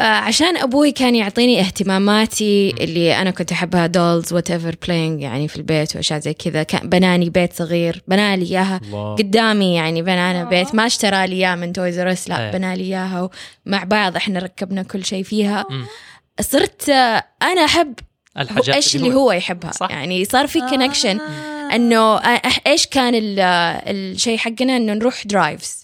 عشان 0.00 0.56
أبوي 0.56 0.92
كان 0.92 1.14
يعطيني 1.14 1.60
اهتماماتي 1.60 2.74
اللي 2.80 3.16
أنا 3.20 3.30
كنت 3.30 3.52
أحبها 3.52 3.86
dolls 3.86 4.32
whatever 4.32 4.74
playing 4.86 5.20
يعني 5.22 5.48
في 5.48 5.56
البيت 5.56 5.96
وأشياء 5.96 6.18
زي 6.20 6.32
كذا 6.34 6.62
كان 6.62 6.88
بناني 6.88 7.30
بيت 7.30 7.52
صغير 7.52 8.02
بنالي 8.08 8.44
إياها 8.50 8.80
قدامي 9.18 9.74
يعني 9.74 10.02
بنانا 10.02 10.44
بيت 10.44 10.74
ما 10.74 10.86
اشترى 10.86 11.26
لي 11.26 11.34
إياه 11.36 11.54
من 11.54 11.72
Toys 11.72 12.00
R 12.00 12.09
Us 12.09 12.28
لا 12.28 12.46
أيه. 12.46 12.50
بنى 12.50 12.76
لي 12.76 12.82
إياها 12.84 13.30
مع 13.66 13.84
بعض 13.84 14.16
إحنا 14.16 14.40
ركبنا 14.40 14.82
كل 14.82 15.04
شيء 15.04 15.22
فيها. 15.22 15.64
صرت 16.40 16.88
آه، 16.88 17.24
أنا 17.42 17.64
أحب 17.64 17.94
الحاجات 18.38 18.68
إيش 18.68 18.96
اللي 18.96 19.14
هو 19.14 19.32
يحبها 19.32 19.72
صح. 19.72 19.88
يعني 19.90 20.24
صار 20.24 20.46
في 20.46 20.60
connection 20.60 21.20
آه. 21.20 21.74
إنه 21.76 22.16
آه، 22.16 22.40
إيش 22.66 22.86
كان 22.86 23.14
ال- 23.14 23.40
آه، 23.40 23.82
الشيء 23.90 24.38
حقنا 24.38 24.76
إنه 24.76 24.92
نروح 24.94 25.26
drives 25.26 25.83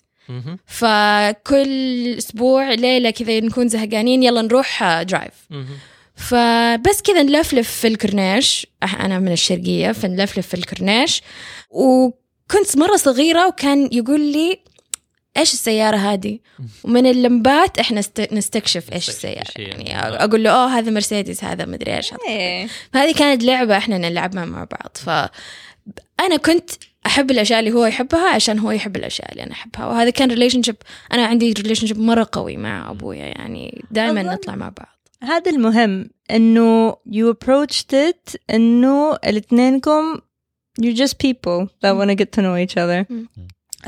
فكل 0.67 2.15
أسبوع 2.19 2.73
ليلة 2.75 3.11
كذا 3.11 3.41
نكون 3.41 3.69
زهقانين 3.69 4.23
يلا 4.23 4.43
نروح 4.43 4.83
آه، 4.83 5.03
drive 5.03 5.35
مهم. 5.51 5.79
فبس 6.15 7.03
كذا 7.03 7.23
نلفلف 7.23 7.71
في 7.71 7.87
الكورنيش. 7.89 8.67
أنا 9.01 9.19
من 9.19 9.33
الشرقية 9.33 9.93
فنلفلف 9.93 10.47
في 10.47 10.55
الكورنيش. 10.55 11.23
وكنت 11.71 12.77
مرة 12.77 12.97
صغيرة 12.97 13.47
وكان 13.47 13.89
يقول 13.93 14.21
لي 14.33 14.59
إيش 15.37 15.53
السيارة 15.53 15.97
هذه؟ 15.97 16.39
ومن 16.85 17.07
اللمبات 17.07 17.79
إحنا 17.79 18.01
است- 18.01 18.29
نستكشف 18.33 18.93
إيش 18.93 19.09
السيارة. 19.09 19.51
يعني. 19.57 19.97
أقول 20.25 20.45
له 20.45 20.51
أوه 20.51 20.79
هذا 20.79 20.91
مرسيدس 20.91 21.45
هذا 21.45 21.65
مدري 21.65 21.97
إيش. 21.97 22.13
هذا 22.13 22.21
إيه. 22.29 22.69
فهذه 22.93 23.13
كانت 23.15 23.43
لعبة 23.43 23.77
إحنا 23.77 23.99
نلعبها 23.99 24.45
مع 24.45 24.65
بعض. 24.65 24.97
ف 24.97 25.09
أنا 26.21 26.37
كنت 26.37 26.71
أحب 27.07 27.31
الأشياء 27.31 27.61
اللي 27.61 27.73
هو 27.73 27.87
يحبها 27.87 28.35
عشان 28.35 28.59
هو 28.59 28.71
يحب 28.71 28.97
الأشياء 28.97 29.33
اللي 29.33 29.43
أنا 29.43 29.53
أحبها. 29.53 29.87
وهذا 29.87 30.11
كان 30.11 30.29
relationship 30.29 30.77
أنا 31.13 31.27
عندي 31.27 31.53
relationship 31.53 32.01
مرة 32.01 32.29
قوي 32.33 32.57
مع 32.57 32.91
أبويا 32.91 33.25
يعني 33.27 33.85
دائما 33.91 34.23
نطلع 34.23 34.57
مع 34.57 34.69
بعض. 34.69 34.99
هذا 35.23 35.51
المهم 35.51 36.11
إنه 36.31 36.93
you 36.93 37.35
approached 37.35 37.93
it 37.93 38.37
إنه 38.55 39.15
الاثنينكم 39.15 40.19
you're 40.83 40.97
just 40.97 41.19
people 41.19 41.69
that 41.83 41.97
want 41.97 42.11
to 42.11 42.15
get 42.15 42.33
to 42.33 42.43
know 42.43 42.57
each 42.57 42.77
other. 42.77 43.07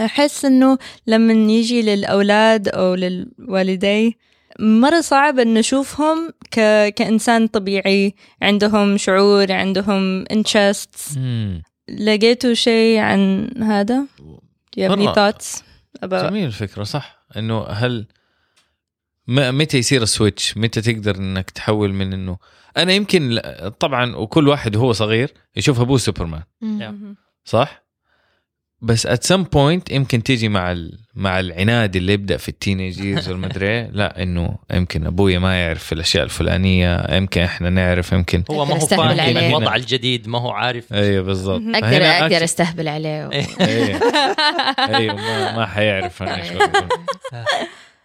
أحس 0.01 0.45
إنه 0.45 0.79
لما 1.07 1.33
يجي 1.33 1.83
للأولاد 1.83 2.69
أو 2.69 2.95
للوالد 2.95 4.19
مرة 4.59 5.01
صعب 5.01 5.39
ان 5.39 5.55
نشوفهم 5.55 6.31
ك... 6.51 6.89
كإنسان 6.89 7.47
طبيعي 7.47 8.15
عندهم 8.43 8.97
شعور 8.97 9.53
عندهم 9.53 10.25
interests. 10.25 11.19
لقيتوا 11.89 12.55
شيء 12.55 12.99
عن 12.99 13.51
هذا؟ 13.63 14.07
Thoughts 15.15 15.63
about 16.05 16.15
جميل 16.15 16.47
الفكرة 16.47 16.83
صح 16.85 17.27
إنه 17.37 17.63
هل 17.63 18.07
متى 19.29 19.79
يصير 19.79 20.03
ال 20.03 20.11
switch 20.11 20.57
متى 20.57 20.81
تقدر 20.81 21.17
إنك 21.17 21.51
تحول 21.51 21.93
من 21.93 22.13
إنه 22.13 22.39
أنا 22.77 22.93
يمكن 22.93 23.41
طبعا 23.79 24.17
وكل 24.17 24.49
واحد 24.49 24.77
وهو 24.77 24.93
صغير 24.93 25.33
يشوف 25.57 25.81
أبوه 25.81 25.99
سوبرمان. 25.99 26.43
صح 27.45 27.82
بس 28.83 29.07
at 29.07 29.25
some 29.25 29.43
point 29.43 29.91
يمكن 29.91 30.23
تيجي 30.23 30.49
مع 30.49 30.73
ال... 30.73 30.99
مع 31.15 31.41
العناد 31.41 31.97
اللي 31.97 32.13
يبدأ 32.13 32.37
في 32.37 32.49
ال 32.49 32.57
teenagers 32.57 33.29
والمدري 33.29 33.69
إيه، 33.69 33.91
لا 33.93 34.23
إنه 34.23 34.59
يمكن 34.75 35.07
ابويا 35.07 35.39
ما 35.39 35.61
يعرف 35.63 35.93
الأشياء 35.93 36.25
الفلانية 36.25 37.17
يمكن 37.17 37.41
إحنا 37.41 37.71
نعرف 37.71 38.13
يمكن 38.13 38.45
هو 38.51 38.65
ما 38.65 38.75
هو 38.75 38.87
فاهم 38.87 39.01
عليه. 39.01 39.49
الوضع 39.49 39.75
الجديد 39.75 40.29
ما 40.29 40.39
هو 40.39 40.51
عارف 40.51 40.93
أيوه 40.93 41.25
بالضبط. 41.25 41.63
أقدر 41.75 42.03
أقدر 42.03 42.45
أستهبل 42.45 42.89
عليه 42.89 43.27
و... 43.27 43.31
أيوه 43.61 44.01
أيوه 44.79 45.15
ما, 45.15 45.57
ما 45.57 45.67
حيعرف 45.67 46.23
أنا 46.23 46.43
إيش 46.43 46.51
بقول. 46.51 46.89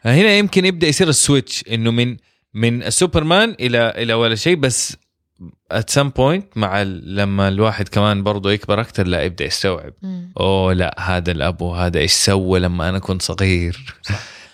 هنا 0.06 0.38
يمكن 0.38 0.66
يبدأ 0.66 0.88
يصير 0.88 1.10
ال 1.10 1.17
switch 1.17 1.64
إنه 1.72 1.92
من 1.92 2.18
من 2.54 2.84
السوبرمان 2.84 3.56
إلى 3.60 3.94
إلى 3.98 4.14
ولا 4.14 4.36
شيء 4.36 4.56
بس 4.56 4.98
at 5.72 5.90
some 5.90 6.10
point 6.10 6.46
مع 6.56 6.82
لما 7.04 7.48
الواحد 7.48 7.88
كمان 7.88 8.24
برضه 8.24 8.52
يكبر 8.52 8.82
أكثر 8.82 9.08
لا 9.08 9.24
يبدأ 9.24 9.46
يستوعب. 9.46 9.94
أوه 10.40 10.74
لا 10.74 10.96
هذا 11.00 11.32
الأب 11.32 11.62
وهذا 11.62 12.00
إيش 12.00 12.12
سوى 12.12 12.60
لما 12.60 12.90
أنا 12.90 13.00
كنت 13.00 13.22
صغير 13.22 13.96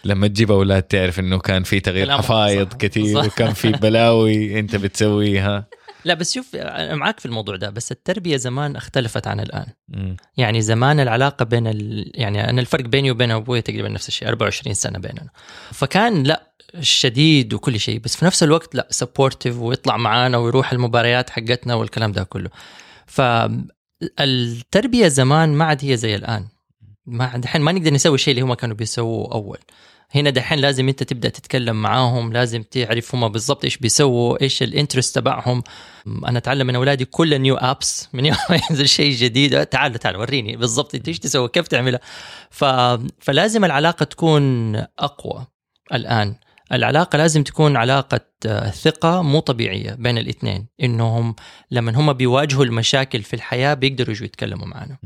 لما 0.06 0.28
تجيب 0.28 0.52
أولاد 0.52 0.84
تعرف 0.84 1.20
إنه 1.20 1.40
كان 1.40 1.64
في 1.64 1.80
تغيير 1.80 2.12
حفايض. 2.18 2.74
كثير. 2.74 3.18
وكان 3.18 3.54
في 3.54 3.72
بلاوي 3.72 4.60
أنت 4.60 4.76
بتسويها 4.76 5.66
لا 6.06 6.14
بس 6.14 6.34
شوف 6.34 6.56
أنا 6.56 6.96
معاك 6.96 7.20
في 7.20 7.26
الموضوع 7.26 7.56
ده 7.56 7.70
بس 7.70 7.92
التربية 7.92 8.38
زمان 8.38 8.76
اختلفت 8.76 9.28
عن 9.28 9.40
الآن. 9.40 9.66
مم. 9.88 10.18
يعني 10.38 10.62
زمان 10.62 11.00
العلاقة 11.00 11.46
بين 11.46 11.68
ال... 11.68 12.12
يعني 12.16 12.50
أنا 12.50 12.62
الفرق 12.62 12.86
بيني 12.86 13.12
وبين 13.12 13.32
أبوي 13.32 13.62
تقريبا 13.62 13.90
نفس 13.90 14.08
الشيء 14.08 14.28
24 14.28 14.74
سنة 14.74 15.00
بيننا. 15.00 15.30
فكان 15.72 16.24
لا 16.24 16.54
شديد 16.82 17.54
وكل 17.54 17.80
شيء 17.80 18.00
بس 18.00 18.16
في 18.16 18.26
نفس 18.26 18.44
الوقت 18.44 18.76
لا 18.76 18.88
sportive 18.90 19.58
ويطلع 19.58 19.98
معانا 19.98 20.38
ويروح 20.38 20.72
المباريات 20.72 21.30
حقتنا 21.30 21.76
والكلام 21.76 22.12
ده 22.12 22.24
كله. 22.24 22.50
فالتربيه 24.08 25.08
زمان 25.08 25.54
ما 25.54 25.66
عاد 25.66 25.86
هي 25.86 25.98
زي 25.98 26.16
الآن. 26.16 26.48
ما 27.06 27.38
دحين 27.38 27.62
ما 27.62 27.72
نقدر 27.72 27.94
نسوي 27.94 28.16
الشيء 28.16 28.32
اللي 28.32 28.42
هم 28.42 28.54
كانوا 28.54 28.76
بيسووه 28.76 29.34
أول. 29.34 29.58
هنا 30.16 30.30
دحين 30.30 30.60
لازم 30.60 30.88
انت 30.88 31.04
تبدأ 31.04 31.30
تتكلم 31.30 31.82
معاهم 31.82 32.34
لازم 32.34 32.64
تعرف 32.64 33.16
هم 33.16 33.28
بالضبط 33.28 33.64
إيش 33.64 33.78
بيسووا 33.78 34.42
إيش 34.42 34.64
ال 34.64 34.69
interest 34.69 35.16
تبعهم. 35.16 35.64
أنا 36.08 36.38
أتعلم 36.38 36.68
من 36.68 36.76
أولادي 36.76 37.06
كل 37.06 37.42
new 37.42 37.56
apps 37.56 38.10
من 38.14 38.26
يوم 38.26 38.38
ما 38.50 38.60
ينزل 38.70 38.88
شيء 38.88 39.16
جديد. 39.16 39.66
تعال 39.66 39.94
تعال 39.94 40.18
وريني 40.18 40.58
بالضبط 40.58 40.96
إنت 40.96 41.08
إيش 41.08 41.20
تسوي 41.20 41.50
كيف 41.50 41.68
تعملها. 41.68 42.00
ف... 42.50 42.66
فلازم 43.20 43.66
العلاقة 43.66 44.04
تكون 44.04 44.76
أقوى 45.00 45.48
الآن. 45.94 46.36
العلاقة 46.72 47.18
لازم 47.18 47.44
تكون 47.44 47.78
علاقة 47.78 48.20
آه، 48.46 48.70
ثقة 48.70 49.22
مو 49.22 49.40
طبيعية 49.40 49.94
بين 49.94 50.18
الإثنين. 50.18 50.68
إنهم 50.84 51.36
لما 51.72 51.92
هم 51.96 52.14
بيواجهوا 52.14 52.66
المشاكل 52.66 53.24
في 53.24 53.34
الحياة 53.34 53.74
بيقدروا 53.74 54.12
يجوا 54.12 54.26
يتكلموا 54.26 54.68
معنا. 54.68 54.98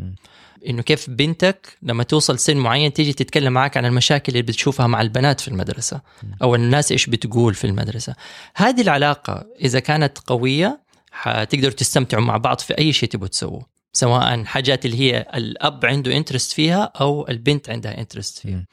إنه 0.69 0.81
كيف 0.81 1.09
بنتك 1.09 1.77
لما 1.81 2.03
توصل 2.03 2.39
سن 2.39 2.57
معين 2.57 2.93
تيجي 2.93 3.13
تتكلم 3.13 3.53
معك 3.53 3.77
عن 3.77 3.85
المشاكل 3.85 4.31
اللي 4.31 4.41
بتشوفها 4.41 4.87
مع 4.87 5.01
البنات 5.01 5.39
في 5.39 5.47
المدرسة 5.47 6.01
أو 6.41 6.55
الناس 6.55 6.91
إيش 6.91 7.05
بتقول 7.05 7.53
في 7.53 7.67
المدرسة 7.67 8.15
هذه 8.55 8.81
العلاقة 8.81 9.45
إذا 9.61 9.79
كانت 9.79 10.17
قوية 10.17 10.81
حتقدروا 11.11 11.73
تستمتعوا 11.73 12.23
مع 12.23 12.37
بعض 12.37 12.59
في 12.59 12.77
أي 12.77 12.93
شيء 12.93 13.09
تبغوا 13.09 13.27
تسووه 13.27 13.65
سواء 13.93 14.43
حاجات 14.43 14.85
اللي 14.85 14.99
هي 14.99 15.25
الأب 15.35 15.85
عنده 15.85 16.17
interest 16.17 16.51
فيها 16.51 16.91
أو 17.01 17.27
البنت 17.29 17.69
عندها 17.69 17.97
interest 17.97 18.37
فيها. 18.37 18.65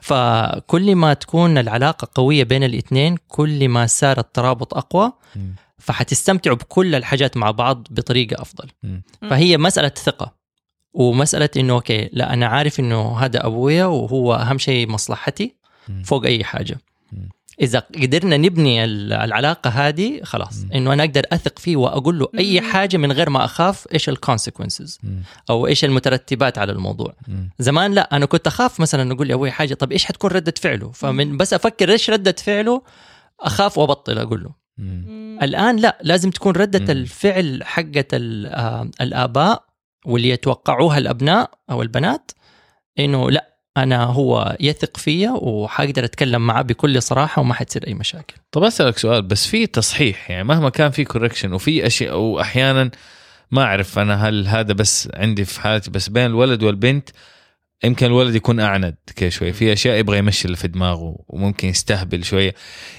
فكل 0.00 0.94
ما 0.94 1.14
تكون 1.14 1.58
العلاقة 1.58 2.08
قوية 2.14 2.44
بين 2.44 2.64
الاثنين 2.64 3.16
كل 3.28 3.68
ما 3.68 3.86
صار 3.86 4.18
الترابط 4.18 4.74
أقوى 4.74 5.12
م. 5.36 5.40
فحتستمتعوا 5.78 6.56
بكل 6.56 6.94
الحاجات 6.94 7.36
مع 7.36 7.50
بعض 7.50 7.86
بطريقة 7.90 8.42
أفضل 8.42 8.68
م. 8.82 9.00
فهي 9.30 9.58
مسألة 9.58 9.88
ثقة 9.88 10.35
ومسألة 11.00 11.48
إنه 11.56 11.72
okay 11.72 12.08
لا 12.12 12.32
أنا 12.32 12.46
عارف 12.46 12.80
إنه 12.80 13.18
هذا 13.18 13.46
أبويا 13.46 13.84
وهو 13.84 14.34
أهم 14.34 14.58
شيء 14.58 14.88
مصلحتي 14.88 15.54
م. 15.88 16.02
فوق 16.02 16.24
أي 16.26 16.44
حاجة 16.44 16.78
مم. 17.12 17.28
إذا 17.60 17.78
قدرنا 17.78 18.36
نبني 18.36 18.84
ال- 18.84 19.12
العلاقة 19.12 19.70
هذه 19.70 20.20
خلاص 20.22 20.64
مم. 20.64 20.72
إنه 20.72 20.92
أنا 20.92 21.04
أقدر 21.04 21.22
أثق 21.32 21.58
فيه 21.58 21.76
وأقول 21.76 22.18
له 22.18 22.28
أي 22.38 22.60
مم. 22.60 22.66
حاجة 22.66 22.96
من 22.96 23.12
غير 23.12 23.30
ما 23.30 23.44
أخاف 23.44 23.86
إيش 23.94 24.08
ال 24.08 24.15
consequences 24.15 24.98
م. 25.02 25.08
أو 25.50 25.66
إيش 25.66 25.84
المترتبات 25.84 26.58
على 26.58 26.72
الموضوع 26.72 27.14
م. 27.28 27.34
زمان 27.58 27.92
لا 27.92 28.16
أنا 28.16 28.26
كنت 28.26 28.46
أخاف 28.46 28.80
مثلا 28.80 29.12
أقول 29.12 29.28
لأبوي 29.28 29.50
حاجة 29.50 29.74
طب 29.74 29.92
إيش 29.92 30.04
حتكون 30.04 30.30
ردة 30.30 30.54
فعله 30.62 30.90
فمن 30.92 31.36
بس 31.36 31.54
أفكر 31.54 31.90
إيش 31.90 32.10
ردة 32.10 32.34
فعله 32.38 32.82
أخاف 33.40 33.78
وأبطل 33.78 34.18
أقول 34.18 34.42
له 34.44 34.50
م. 34.78 35.38
الآن 35.42 35.76
لا 35.76 35.98
لازم 36.02 36.30
تكون 36.30 36.52
ردة. 36.52 36.92
الفعل 36.92 37.60
حقة 37.64 38.04
ال- 38.12 38.46
آه، 38.46 38.90
الآباء 39.00 39.64
واللي 40.06 40.28
يتوقعوها 40.28 40.98
الأبناء 40.98 41.50
أو 41.70 41.82
البنات 41.82 42.32
إنه 42.98 43.30
لا 43.30 43.56
أنا 43.76 44.04
هو 44.04 44.56
يثق 44.60 44.96
فيا 44.96 45.30
وحقدر 45.30 46.04
أتكلم 46.04 46.46
معاه 46.46 46.62
بكل 46.62 47.02
صراحة 47.02 47.40
وما 47.42 47.54
حتصير 47.54 47.86
أي 47.86 47.94
مشاكل. 47.94 48.34
طب 48.52 48.62
أسألك 48.62 48.98
سؤال 48.98 49.22
بس 49.22 49.46
في 49.46 49.66
تصحيح 49.66 50.30
يعني 50.30 50.44
مهما 50.44 50.68
كان 50.68 50.90
في 50.90 51.04
كوركشن 51.04 51.52
وفي 51.52 51.86
أشياء 51.86 52.18
واحيانا 52.18 52.90
ما 53.50 53.62
أعرف 53.62 53.98
أنا 53.98 54.28
هل 54.28 54.46
هذا 54.46 54.72
بس 54.72 55.08
عندي 55.14 55.44
في 55.44 55.60
حالتي 55.60 55.90
بس 55.90 56.08
بين 56.08 56.26
الولد 56.26 56.62
والبنت 56.62 57.10
يمكن 57.84 58.06
الولد 58.06 58.34
يكون 58.34 58.60
أعند 58.60 58.96
كذا 59.16 59.28
شوي 59.28 59.52
في 59.52 59.72
أشياء 59.72 59.96
يبغى 59.96 60.18
يمشي 60.18 60.44
اللي 60.44 60.56
في 60.56 60.68
دماغه 60.68 61.16
وممكن 61.28 61.68
يستهبل 61.68 62.24
شوية. 62.24 62.54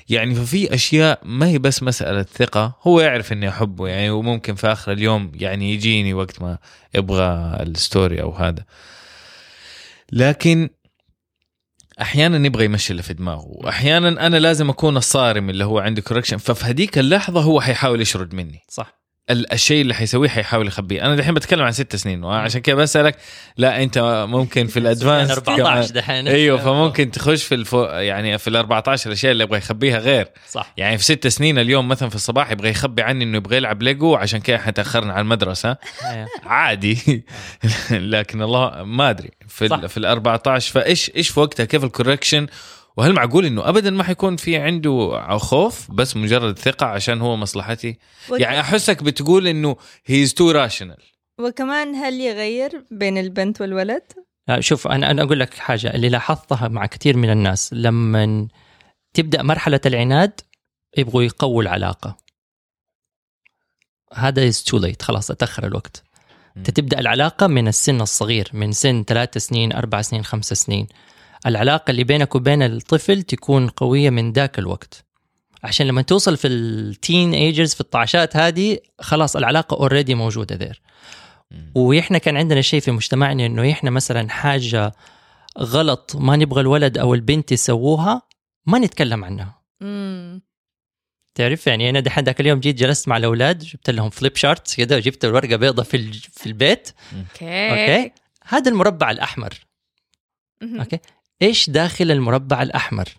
يعني 0.10 0.36
ففي 0.36 0.74
أشياء 0.74 1.20
ما 1.24 1.48
هي 1.48 1.58
بس 1.58 1.84
مسألة 1.84 2.24
ثقة 2.24 2.80
هو 2.82 3.02
يعرف 3.02 3.34
إني 3.34 3.50
أحبه 3.50 3.88
يعني 3.88 4.10
وممكن 4.10 4.56
في 4.56 4.68
آخر 4.68 4.92
اليوم 4.92 5.32
يعني 5.36 5.74
يجيني 5.74 6.14
وقت 6.14 6.42
ما 6.42 6.58
يبغى 6.96 7.58
ال 7.62 7.72
story 7.72 8.22
أو 8.22 8.32
هذا. 8.32 8.66
لكن 10.12 10.70
أحيانا 12.02 12.46
يبغى 12.46 12.66
يمشي 12.66 12.92
اللي 12.92 13.04
في 13.04 13.14
دماغه 13.14 13.46
وأحيانا 13.48 14.28
أنا 14.28 14.38
لازم 14.38 14.70
أكون 14.70 14.98
الصارم 14.98 15.50
اللي 15.50 15.66
هو 15.66 15.80
عندي 15.80 16.02
correction 16.02 16.38
ففي 16.38 16.66
هذيك 16.66 16.98
اللحظة 16.98 17.42
هو 17.42 17.62
حيحاول 17.62 18.02
يشرد 18.02 18.34
مني. 18.34 18.62
صح. 18.70 19.07
الشيء 19.30 19.82
اللي 19.82 19.94
حيسويه 19.94 20.30
حيحاول 20.30 20.68
يخبيه. 20.68 21.06
أنا 21.06 21.16
دحين 21.16 21.34
بتكلم 21.34 21.62
عن 21.62 21.72
ست 21.72 21.96
سنين 21.96 22.24
وعشان 22.24 22.62
كذا 22.62 22.76
بسألك 22.76 23.16
لا 23.58 23.84
أنت 23.84 24.26
ممكن 24.30 24.68
في 24.68 24.80
ال 24.88 24.93
advanced 24.93 25.32
14 25.32 25.94
دحين. 25.94 26.28
أيوه 26.38 26.58
فممكن 26.66 27.12
تخش 27.12 27.44
في 27.44 27.56
الفو 27.56 27.84
يعني 27.84 28.38
في 28.38 28.48
ال 28.50 28.56
14 28.56 29.08
الأشياء 29.08 29.32
اللي 29.32 29.44
يبغى 29.44 29.58
يخبيها 29.58 29.98
غير. 29.98 30.28
صح. 30.50 30.74
يعني 30.78 30.98
في 30.98 31.04
ست 31.04 31.28
سنين 31.28 31.60
اليوم 31.60 31.88
مثلا 31.88 32.10
في 32.10 32.16
الصباح 32.16 32.52
يبغى 32.52 32.70
يخبي 32.70 33.02
عني 33.02 33.24
إنه 33.24 33.38
يبغى 33.38 33.58
يلعب 33.58 33.84
ليجو 33.84 34.16
عشان 34.16 34.40
كذا 34.40 34.58
حتأخرنا 34.58 35.14
على 35.14 35.22
المدرسة. 35.22 35.78
عادي. 36.46 37.26
لكن 37.92 38.42
الله 38.42 38.84
ما 38.84 39.10
أدري. 39.10 39.32
في 39.48 39.68
صح. 39.68 39.78
ال 39.78 39.90
في 39.90 39.98
ال 39.98 40.06
14 40.06 40.72
فايش 40.72 41.12
إيش 41.16 41.30
في 41.30 41.40
وقتها؟ 41.40 41.66
كيف 41.66 41.84
ال 41.84 41.89
correction 41.89 42.48
وهل 42.98 43.14
معقول 43.14 43.46
إنه 43.46 43.70
ابدا 43.70 43.90
ما 43.90 44.04
حيكون 44.04 44.36
في 44.38 44.58
عنده 44.58 45.22
خوف 45.38 45.92
بس 45.92 46.18
مجرد 46.18 46.60
ثقة 46.60 46.86
عشان 46.86 47.22
هو 47.22 47.36
مصلحتي؟ 47.36 47.98
وك- 48.30 48.40
يعني 48.40 48.60
أحسك 48.60 49.04
بتقول 49.04 49.48
إنه 49.48 49.76
he 50.06 50.24
is 50.24 50.34
too 50.34 50.52
rational 50.52 50.98
وكمان 51.40 51.96
هل 51.96 52.14
يغير 52.14 52.86
بين 52.92 53.18
البنت 53.18 53.62
والولد؟ 53.62 54.04
لا، 54.48 54.62
شوف 54.62 54.88
أنا 54.88 55.12
أنا 55.12 55.24
أقول 55.24 55.40
لك 55.40 55.54
حاجة. 55.54 55.96
اللي 55.96 56.10
لاحظتها 56.10 56.68
مع 56.68 56.86
كثير 56.86 57.18
من 57.18 57.30
الناس 57.30 57.74
لما 57.74 58.48
تبدأ 59.14 59.42
مرحلة 59.44 59.80
العناد 59.86 60.42
يبغوا 60.98 61.24
يقووا 61.24 61.62
العلاقة. 61.62 62.18
هذا 64.14 64.48
is 64.48 64.64
too 64.64 64.78
late 64.78 65.02
خلاص 65.02 65.32
أتأخر 65.32 65.66
الوقت. 65.68 66.04
انت 66.58 66.70
تبدأ 66.70 67.00
العلاقة 67.00 67.48
من 67.48 67.68
السن 67.68 68.02
الصغير 68.02 68.50
من 68.54 68.72
سن 68.72 69.04
ثلاث 69.08 69.38
سنين 69.38 69.74
أربع 69.74 70.02
سنين 70.02 70.24
خمس 70.26 70.54
سنين. 70.54 70.88
العلاقة 71.48 71.92
اللي 71.92 72.04
بينك 72.04 72.36
وبين 72.36 72.62
الطفل 72.64 73.24
تكون 73.24 73.68
قوية 73.68 74.10
من 74.10 74.32
ذاك 74.32 74.60
الوقت. 74.60 75.06
عشان 75.64 75.88
لما 75.88 76.02
توصل 76.02 76.38
في 76.38 76.48
ال 76.48 77.34
teenagers 77.34 77.74
في 77.74 77.82
الطعشات 77.82 78.38
هذه 78.38 78.78
خلاص 79.00 79.36
العلاقة 79.36 79.76
already 79.78 80.16
موجودة 80.16 80.56
there 80.56 80.82
وإحنا 81.76 82.18
كان 82.18 82.38
عندنا 82.38 82.62
شيء 82.62 82.80
في 82.80 82.92
مجتمعنا 82.92 83.46
إنه 83.46 83.72
إحنا 83.72 83.90
مثلا 83.90 84.30
حاجة 84.30 84.92
غلط 85.60 86.16
ما 86.16 86.36
نبغى 86.36 86.62
الولد 86.62 86.98
أو 86.98 87.14
البنت 87.14 87.52
يسووها 87.52 88.22
ما 88.66 88.80
نتكلم 88.80 89.26
عنها. 89.26 89.62
مم. 89.82 90.42
تعرف 91.36 91.68
يعني 91.68 91.90
أنا 91.90 92.00
دحين 92.00 92.24
ذاك 92.24 92.42
اليوم 92.42 92.60
جيت 92.60 92.76
جلست 92.76 93.08
مع 93.08 93.18
الأولاد 93.18 93.58
جبت 93.60 93.90
لهم 93.90 94.10
flip 94.10 94.36
charts 94.36 94.76
كده 94.76 95.00
جبت 95.00 95.26
الورقة 95.26 95.56
بيضة 95.56 95.84
في 95.84 95.98
ال- 95.98 96.14
في 96.14 96.46
البيت. 96.48 96.90
okay. 97.18 97.70
okay؟ 97.72 98.12
هذا 98.48 98.72
المربع 98.72 99.12
الأحمر. 99.12 99.54
okay؟ 100.64 101.00
إيش 101.42 101.70
داخل 101.70 102.12
المربع 102.12 102.62
الأحمر؟ 102.62 103.10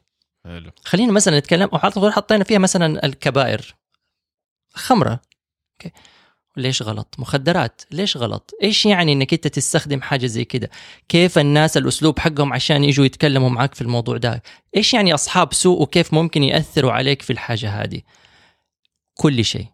حلو. 0.45 0.71
خلينا 0.85 1.13
مثلا 1.13 1.39
نتكلم 1.39 1.69
حطينا 1.73 2.45
فيها 2.45 2.59
مثلا 2.59 3.07
الكبائر. 3.07 3.75
خمرة. 4.75 5.21
أوكي. 5.73 5.93
ليش 6.57 6.83
غلط؟ 6.83 7.15
مخدرات. 7.19 7.83
ليش 7.91 8.17
غلط؟ 8.17 8.51
إيش 8.63 8.87
يعني 8.87 9.13
إنك 9.13 9.33
أنت 9.33 9.47
تستخدم 9.47 10.03
حاجة 10.03 10.27
زي 10.27 10.45
كده؟ 10.45 10.71
كيف 11.09 11.39
الناس 11.39 11.77
الأسلوب 11.77 12.19
حقهم 12.19 12.53
عشان 12.53 12.85
يجوا 12.85 13.05
يتكلموا 13.05 13.49
معك 13.49 13.75
في 13.75 13.83
الموضوع 13.83 14.17
ده؟ 14.17 14.43
إيش 14.77 14.95
يعني 14.95 15.15
أصحاب 15.15 15.55
سوء 15.55 15.83
وكيف 15.83 16.15
ممكن 16.15 16.43
يأثروا 16.43 16.93
عليك 16.93 17.23
في 17.23 17.33
الحاجة 17.33 17.71
هذه؟ 17.71 18.03
كل 19.15 19.45
شيء. 19.45 19.67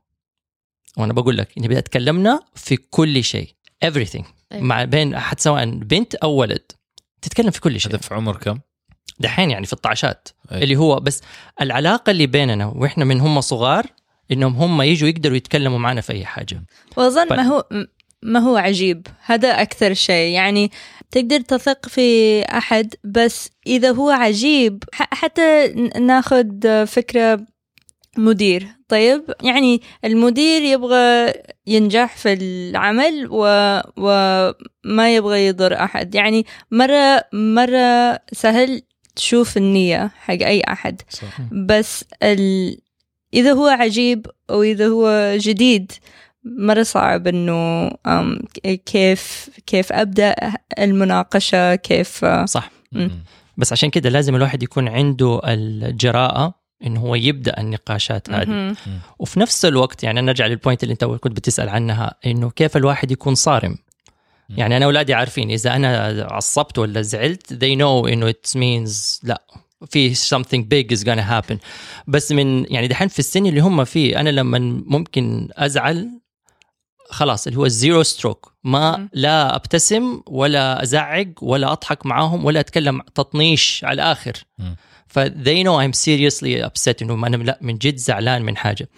وأنا 0.97 1.13
بقول 1.13 1.37
لك 1.37 1.59
إني 1.59 1.83
تكلمنا 1.83 2.41
في 2.55 2.77
كل 2.77 3.25
شيء. 3.25 3.55
Everything. 3.85 4.25
أيوة. 4.53 4.65
مع 4.65 4.85
بين 4.85 5.15
احد 5.15 5.41
سواء 5.41 5.71
بنت 5.71 6.15
أو 6.15 6.31
ولد. 6.31 6.73
تتكلم 7.25 7.51
في 7.51 7.61
كل 7.61 7.81
شيء 7.81 7.91
هذا 7.91 7.99
في 7.99 8.15
عمر 8.15 8.37
كم؟ 8.37 8.59
دحين 9.21 9.51
يعني 9.51 9.67
في 9.67 9.73
الطعشات 9.73 10.29
أي. 10.53 10.65
اللي 10.65 10.77
هو 10.77 11.01
بس 11.01 11.23
العلاقة 11.61 12.11
اللي 12.11 12.27
بيننا 12.27 12.67
وإحنا 12.67 13.05
من 13.05 13.21
هم 13.21 13.41
صغار 13.41 13.87
إنهم 14.33 14.57
هم 14.57 14.83
يجوا 14.83 15.09
يقدروا 15.09 15.37
يتكلموا 15.37 15.79
معنا 15.79 16.01
في 16.01 16.13
أي 16.13 16.25
حاجة 16.25 16.63
واظن. 16.97 17.29
ما 17.29 17.43
هو 17.43 17.65
ما 18.23 18.41
هو 18.41 18.57
عجيب 18.57 19.07
هذا 19.25 19.49
أكثر 19.49 19.95
شيء 19.95 20.35
يعني 20.35 20.71
تقدر 21.11 21.41
تثق 21.41 21.89
في 21.89 22.43
أحد 22.43 22.95
بس 23.05 23.51
إذا 23.67 23.91
هو 23.91 24.11
عجيب 24.11 24.85
حتى 24.93 25.69
ناخذ 26.01 26.47
فكرة 26.87 27.47
مدير. 28.17 28.67
طيب 28.89 29.23
يعني 29.43 29.81
المدير 30.05 30.63
يبغى 30.63 31.33
ينجح 31.67 32.17
في 32.17 32.33
العمل 32.33 33.29
و... 33.31 33.45
وما 33.97 35.17
يبغى 35.17 35.47
يضر 35.47 35.75
أحد. 35.75 36.15
يعني 36.15 36.47
مرة 36.71 37.25
مرة 37.33 38.19
سهل 38.33 38.83
تشوف 39.17 39.57
النية 39.57 40.11
حق 40.17 40.35
أي 40.43 40.61
أحد. 40.61 41.03
صح. 41.09 41.41
بس 41.53 42.05
ال... 42.23 42.77
إذا 43.35 43.53
هو 43.53 43.67
عجيب 43.67 44.27
أو 44.51 44.63
إذا 44.63 44.87
هو 44.89 45.37
جديد 45.37 45.93
مرة 46.45 46.83
صعب 46.83 47.27
إنه 47.27 47.91
كيف 48.87 49.51
كيف 49.67 49.93
أبدأ 49.93 50.35
المناقشة 50.79 51.75
كيف 51.75 52.25
صح. 52.45 52.71
مم. 52.93 53.11
بس 53.57 53.73
عشان 53.73 53.91
كده 53.91 54.11
لازم 54.11 54.35
الواحد 54.37 54.63
يكون 54.63 54.89
عنده 54.89 55.41
الجراءة 55.45 56.64
انه 56.87 57.01
هو 57.01 57.15
يبدأ 57.15 57.61
النقاشات 57.61 58.31
هذه. 58.31 58.77
وفي 59.19 59.41
نفس 59.41 59.65
الوقت 59.65 60.05
يعني 60.05 60.21
نرجع 60.21 60.47
لل 60.47 60.57
point 60.57 60.83
اللي 60.83 60.93
أنت 60.93 61.05
كنت 61.05 61.37
بتسأل 61.37 61.69
عنها 61.69 62.15
إنه 62.27 62.51
كيف 62.51 62.77
الواحد 62.77 63.11
يكون 63.11 63.35
صارم؟ 63.35 63.79
يعني 64.49 64.77
أنا 64.77 64.85
أولادي 64.85 65.15
عارفين 65.15 65.51
إذا 65.51 65.77
أنا 65.77 66.27
عصبت 66.31 66.79
ولا 66.79 67.03
زعلت 67.03 67.55
they 67.55 67.79
know 67.79 68.09
إنه 68.13 68.33
it 68.33 68.51
means 68.51 69.21
لا 69.23 69.43
في 69.91 70.15
something 70.15 70.63
big 70.75 70.97
is 70.97 71.01
gonna 71.05 71.31
happen. 71.31 71.57
بس 72.07 72.33
من 72.33 72.73
يعني 72.73 72.89
دحين 72.89 73.09
في 73.09 73.19
السن 73.19 73.47
اللي 73.47 73.61
هم 73.61 73.85
فيه 73.85 74.21
أنا 74.21 74.31
لما 74.31 74.59
ممكن 74.87 75.49
أزعل 75.53 76.11
خلاص 77.11 77.47
اللي 77.47 77.59
هو 77.59 77.67
ال 77.67 77.74
zero 77.74 78.03
ستروك 78.03 78.55
ما. 78.65 79.09
لا 79.13 79.57
أبتسم 79.57 80.23
ولا 80.27 80.83
ازعق 80.83 81.27
ولا 81.43 81.73
أضحك 81.73 82.07
معاهم 82.07 82.45
ولا 82.45 82.61
أتكلم 82.61 83.01
تطنيش 83.15 83.85
على 83.85 83.95
الآخر. 83.95 84.33
ف 85.15 85.19
they 85.19 85.63
know 85.65 85.77
I'm 85.83 85.95
seriously 86.07 86.69
upset 86.69 87.03
إنه 87.03 87.27
أنا 87.27 87.37
لا 87.37 87.59
من 87.61 87.79
جد 87.79 87.97
زعلان 87.97 88.43
من 88.43 88.57
حاجة. 88.57 88.89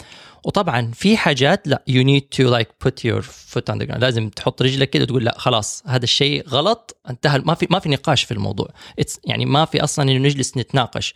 وطبعا 0.44 0.90
في 0.94 1.16
حاجات 1.16 1.68
لا 1.68 1.82
need 1.88 2.36
to 2.38 2.50
like 2.50 2.88
put 2.88 2.92
your 3.08 3.22
foot 3.22 3.74
on 3.74 3.78
the 3.78 3.86
ground. 3.86 3.98
لازم 3.98 4.28
تحط 4.28 4.62
رجلك 4.62 4.90
كده 4.90 5.02
وتقول 5.02 5.24
لا 5.24 5.38
خلاص 5.38 5.82
هذا 5.86 6.04
الشيء 6.04 6.48
غلط 6.48 7.00
انتهى 7.10 7.38
ما 7.38 7.54
في 7.54 7.66
ما 7.70 7.78
في 7.78 7.88
نقاش 7.88 8.24
في 8.24 8.34
الموضوع. 8.34 8.68
It's 9.00 9.18
يعني 9.24 9.44
ما 9.46 9.64
في 9.64 9.84
أصلا 9.84 10.10
إنه 10.10 10.18
نجلس 10.28 10.56
نتناقش. 10.56 11.14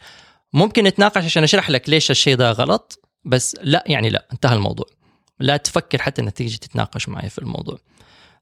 ممكن 0.53 0.85
نتناقش 0.85 1.25
عشان 1.25 1.43
أشرح 1.43 1.71
لك 1.71 1.89
ليش 1.89 2.11
الشيء 2.11 2.37
ده 2.37 2.51
غلط 2.53 3.09
بس 3.25 3.57
لا 3.63 3.85
يعني 3.87 4.11
لا 4.11 4.27
انتهى 4.33 4.55
الموضوع. 4.57 4.87
لا 5.41 5.57
تفكر 5.57 6.03
حتى 6.03 6.23
انك 6.23 6.33
تيجي 6.33 6.59
تتناقش 6.59 7.09
معي 7.09 7.29
في 7.31 7.39
الموضوع. 7.39 7.79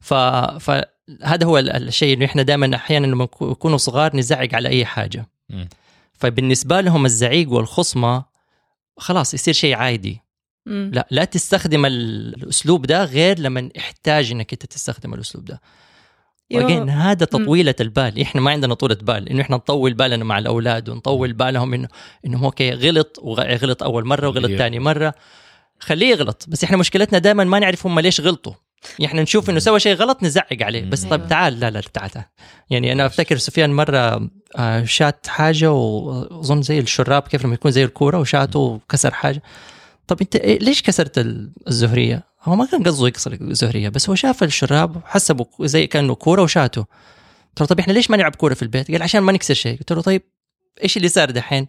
ف... 0.01 0.15
فهذا 0.15 1.45
هو 1.45 1.59
ال- 1.59 1.71
الشيء 1.71 2.17
انه 2.17 2.25
إحنا 2.25 2.43
دائما 2.43 2.77
أحيانا 2.77 3.07
لما 3.07 3.29
نكونوا 3.43 3.79
صغار 3.79 4.17
نزعق 4.17 4.55
على 4.55 4.69
أي 4.69 4.85
حاجة. 4.87 5.29
فبالنسبة 6.19 6.81
لهم 6.81 7.05
الزعيق 7.05 7.51
والخصمة 7.53 8.25
خلاص 8.97 9.35
يصير 9.35 9.55
شيء 9.55 9.75
عادي. 9.75 10.21
مم. 10.67 10.91
لا 10.95 11.09
لا 11.11 11.25
تستخدم 11.25 11.87
ال- 11.87 12.35
الأسلوب 12.43 12.87
ده 12.87 13.05
غير 13.05 13.39
لما 13.39 13.69
يحتاج 13.77 14.31
إنك 14.31 14.53
أنت 14.53 14.67
تستخدم 14.67 15.15
الأسلوب 15.15 15.45
ده. 15.45 15.61
وأجين 16.55 16.91
هذا 16.91 17.25
تطويلة 17.27 17.75
البال. 17.81 18.21
إحنا 18.21 18.41
ما 18.41 18.51
عندنا 18.51 18.75
طولة 18.75 18.95
بال. 19.03 19.29
إنه 19.29 19.43
إحنا 19.43 19.57
نطول 19.57 19.95
بالنا 19.95 20.25
مع 20.25 20.39
الأولاد 20.39 20.89
ونطول 20.89 21.33
بالهم 21.33 21.75
إنه 21.75 21.89
انه 22.27 22.45
أوكي 22.45 22.71
غلط 22.71 23.19
وغلط 23.23 23.83
أول 23.83 24.07
مرة 24.07 24.29
وغلط 24.29 24.51
ثاني 24.59 24.79
مرة. 24.79 25.15
خليه 25.81 26.07
يغلط. 26.07 26.45
بس 26.49 26.65
إحنا 26.65 26.77
مشكلتنا 26.77 27.19
دائما 27.19 27.45
ما 27.45 27.59
نعرف 27.59 27.87
هم 27.87 28.01
ليش 28.01 28.21
غلطوا. 28.21 28.53
إحنا 29.05 29.23
نشوف 29.23 29.51
إنه 29.51 29.59
سوى 29.59 29.81
شيء 29.81 29.95
غلط 29.95 30.23
نزعق 30.23 30.63
عليه 30.63 30.85
بس 30.91 31.05
أيوة. 31.05 31.17
طيب 31.17 31.29
تعال 31.29 31.61
لا 31.61 31.71
لا 31.71 31.81
تعال 31.81 32.11
تعال 32.11 32.25
يعني 32.71 32.93
أنا 32.93 33.07
أفتكر 33.07 33.37
سفيان 33.37 33.71
مرة 33.73 34.29
آه، 34.57 34.85
شات 34.85 35.27
حاجة 35.27 35.73
وأظن 35.73 36.63
زي 36.63 36.79
الشراب 36.79 37.23
كيف 37.23 37.45
لما 37.45 37.55
يكون 37.55 37.71
زي 37.71 37.85
الكورة 37.85 38.19
وشاته 38.19 38.59
وكسر 38.59 39.15
حاجة 39.15 39.43
طب 40.07 40.17
أنت 40.21 40.37
إيه- 40.37 40.63
ليش 40.63 40.83
كسرت 40.83 41.19
ال- 41.19 41.51
الزهرية؟ 41.69 42.25
هو 42.43 42.57
ما 42.57 42.67
كان 42.67 42.83
قصده 42.83 43.07
يكسر 43.09 43.33
الزهرية 43.41 43.89
بس 43.89 44.09
هو 44.09 44.15
شاف 44.15 44.43
الشراب 44.43 44.97
وحسبه 44.97 45.47
زي 45.61 45.87
كأنه 45.87 46.15
كورة 46.15 46.43
وشاته 46.43 46.81
قلت 47.49 47.61
له 47.61 47.67
طب 47.67 47.79
إحنا 47.79 47.93
ليش 47.93 48.11
ما 48.11 48.17
نلعب 48.17 48.35
كورة 48.35 48.55
في 48.55 48.63
البيت؟ 48.63 48.91
قال 48.91 49.03
عشان 49.03 49.21
ما 49.21 49.33
نكسر 49.33 49.55
شيء 49.55 49.79
قلت 49.79 49.93
له 49.93 50.03
طيب 50.03 50.23
إيش 50.85 50.97
اللي 50.97 51.09
صار 51.09 51.31
دحين؟ 51.31 51.67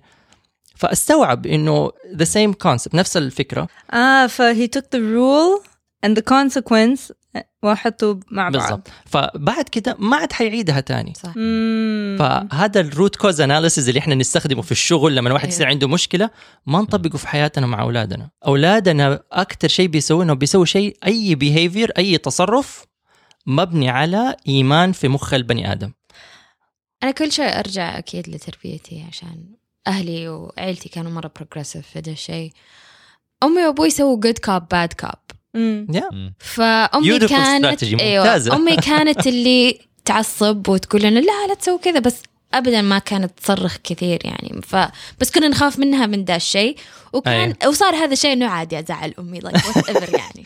فاستوعب 0.76 1.46
إنه 1.46 1.92
the 2.16 2.24
same 2.24 2.54
concept 2.54 2.96
نفس 2.96 3.18
الفكرة 3.18 3.68
آه 3.94 4.28
ف 4.28 4.42
he 4.42 4.68
took 4.78 4.84
the 4.96 5.00
rule 5.00 5.68
and 6.06 6.10
the 6.10 6.22
consequence 6.22 7.12
وحطوا 7.64 8.16
مع 8.32 8.50
بعض. 8.50 8.52
بالضبط. 8.52 8.88
فبعد 9.06 9.70
كده 9.70 9.96
ما 10.00 10.18
عاد 10.18 10.34
حيعيدها 10.34 10.80
تاني. 10.80 11.14
صح. 11.14 11.34
مم. 11.36 12.16
فهذا 12.20 12.82
ال 12.82 12.89
root 12.89 13.16
cause 13.16 13.42
analysis 13.42 13.88
اللي 13.90 14.00
إحنا 14.00 14.16
نستخدمه 14.16 14.62
في 14.62 14.72
الشغل 14.72 15.16
لما 15.16 15.34
واحد 15.34 15.44
أيوة. 15.44 15.56
يصير 15.56 15.68
عنده 15.68 15.88
مشكلة 15.88 16.30
ما 16.66 16.82
نطبقه 16.82 17.18
في 17.18 17.28
حياتنا 17.28 17.68
مع 17.68 17.82
أولادنا. 17.82 18.30
أولادنا 18.48 19.24
أكثر 19.32 19.68
شيء 19.68 19.88
بيسووه 19.88 20.24
إنه 20.24 20.34
بيسوي 20.34 20.66
شيء 20.66 20.98
أي 21.06 21.36
behavior 21.36 21.92
أي 21.98 22.18
تصرف 22.18 22.86
مبني 23.48 23.90
على 23.90 24.36
إيمان 24.48 24.92
في 24.92 25.08
مخ 25.08 25.34
البني 25.34 25.72
آدم. 25.72 25.94
أنا 27.04 27.12
كل 27.12 27.32
شيء 27.32 27.60
أرجع 27.60 27.98
أكيد 27.98 28.30
لتربيتي 28.30 29.06
عشان 29.08 29.56
أهلي 29.88 30.30
وعيلتي 30.30 30.90
كانوا 30.90 31.12
مرة 31.12 31.32
progressive 31.36 31.88
في 31.88 32.02
ده 32.02 32.12
الشيء. 32.12 32.52
أمي 33.44 33.66
وأبوي 33.68 33.90
سووا 33.90 34.20
good 34.20 34.38
cop 34.38 34.68
bad 34.68 34.94
cop 34.94 35.20
مم. 35.54 35.88
يا 35.94 36.10
مم. 36.12 36.34
فأمي 36.40 37.20
Beautiful 37.20 37.26
كانت 37.30 37.84
ممتازة. 37.86 38.56
أمي 38.56 38.76
كانت 38.90 39.28
اللي 39.28 39.80
تعصب 40.06 40.70
وتقول 40.70 41.02
لنا 41.02 41.20
لا 41.20 41.48
لا 41.48 41.54
تسوي 41.54 41.78
كذا 41.80 42.00
بس 42.00 42.16
ابدا 42.54 42.82
ما 42.82 43.00
كانت 43.00 43.40
تصرخ 43.40 43.78
كثير 43.84 44.20
يعني. 44.26 44.62
ف 44.68 44.76
بس 45.20 45.32
كنا 45.32 45.48
نخاف 45.48 45.80
منها 45.80 46.06
من 46.06 46.26
ذا 46.26 46.36
الشيء. 46.36 46.76
وكان 47.14 47.54
وصار 47.68 47.96
هذا 47.96 48.14
الشيء 48.14 48.34
إنه 48.34 48.48
عادي 48.48 48.80
أزعل 48.80 49.14
أمي 49.20 49.42
like 49.42 49.58
whatever 49.58 50.14
يعني. 50.20 50.46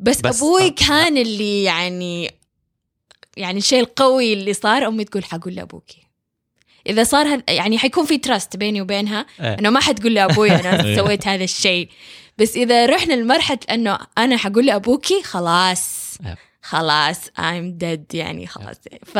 بس, 0.00 0.20
بس- 0.20 0.36
أبوي 0.36 0.70
كان 0.70 1.16
اللي 1.16 1.62
يعني 1.64 2.30
يعني 3.36 3.58
الشيء 3.58 3.80
القوي 3.80 4.32
اللي 4.32 4.52
صار 4.54 4.88
أمي 4.88 5.04
تقول 5.04 5.24
حقول 5.24 5.54
لأبوكي. 5.54 6.02
إذا 6.86 7.04
صار 7.04 7.26
هذا 7.26 7.42
يعني 7.48 7.78
حيكون 7.78 8.04
في 8.06 8.18
trust 8.18 8.56
بيني 8.56 8.80
وبينها 8.82 9.26
إيه. 9.40 9.56
إنه 9.58 9.70
ما 9.70 9.80
حتقول 9.80 10.14
لأبوي 10.14 10.50
أنا 10.52 10.82
سويت 10.96 11.26
هذا 11.28 11.44
الشيء. 11.44 11.88
بس 12.38 12.56
إذا 12.56 12.86
رحنا 12.86 13.14
لمرحلة 13.14 13.58
إنه 13.70 13.98
أنا 14.18 14.36
حقول 14.36 14.66
لأبوكي 14.66 15.22
خلاص. 15.22 16.18
خلاص 16.62 17.26
I'm 17.26 17.82
dead 17.82 18.14
يعني 18.14 18.46
خلاص. 18.46 18.76
ف... 19.06 19.18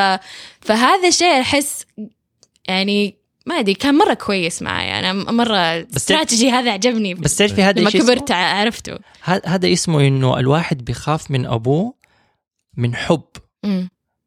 فهذا 0.61 1.09
الشيء 1.09 1.41
أحس 1.41 1.87
يعني 2.69 3.15
ما 3.47 3.59
أدري 3.59 3.75
كان 3.75 3.95
مرة 3.95 4.15
كويس 4.15 4.63
معي. 4.63 4.99
أنا 4.99 5.13
مرة 5.13 5.87
استراتيجي 5.97 6.51
هذا 6.51 6.73
عجبني. 6.73 7.15
بس 7.15 7.37
تعرفي 7.37 7.63
هذا 7.63 7.81
لما؟ 7.81 7.91
كبرت 7.91 8.31
عرفته. 8.31 8.99
هذا 9.23 9.73
اسمه 9.73 10.01
إنه 10.01 10.39
الواحد 10.39 10.85
بيخاف 10.85 11.31
من 11.31 11.47
أبوه 11.47 11.95
من 12.77 12.97
حب. 12.97 13.25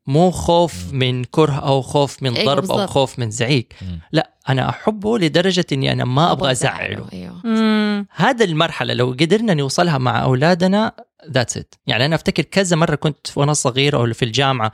مو 0.08 0.32
خوف 0.32 0.94
من 0.94 1.24
كره 1.24 1.54
أو 1.60 1.82
خوف 1.82 2.24
من 2.24 2.36
أيوة 2.36 2.46
ضرب 2.54 2.64
أو 2.72 2.78
بالضبط. 2.78 2.90
خوف 2.90 3.20
من 3.20 3.32
زعيق. 3.32 3.68
لا 4.12 4.32
أنا 4.50 4.70
أحبه 4.70 5.18
لدرجة 5.20 5.66
إني 5.72 5.92
أنا 5.92 6.06
ما 6.06 6.32
أبغى 6.32 6.52
أزعله 6.52 7.06
أيوه 7.14 7.42
مم. 7.44 8.08
هذا 8.16 8.46
المرحلة 8.46 8.94
لو 8.94 9.16
قدرنا 9.20 9.54
نوصلها 9.54 9.98
مع 9.98 10.24
أولادنا 10.24 10.92
that's 11.32 11.58
it 11.58 11.76
يعني 11.88 12.06
أنا 12.06 12.16
أفتكر 12.16 12.44
كذا 12.44 12.76
مرة 12.76 12.96
كنت 12.96 13.28
وأنا 13.36 13.54
صغير 13.54 13.96
أو 13.96 14.14
في 14.14 14.26
الجامعة 14.26 14.72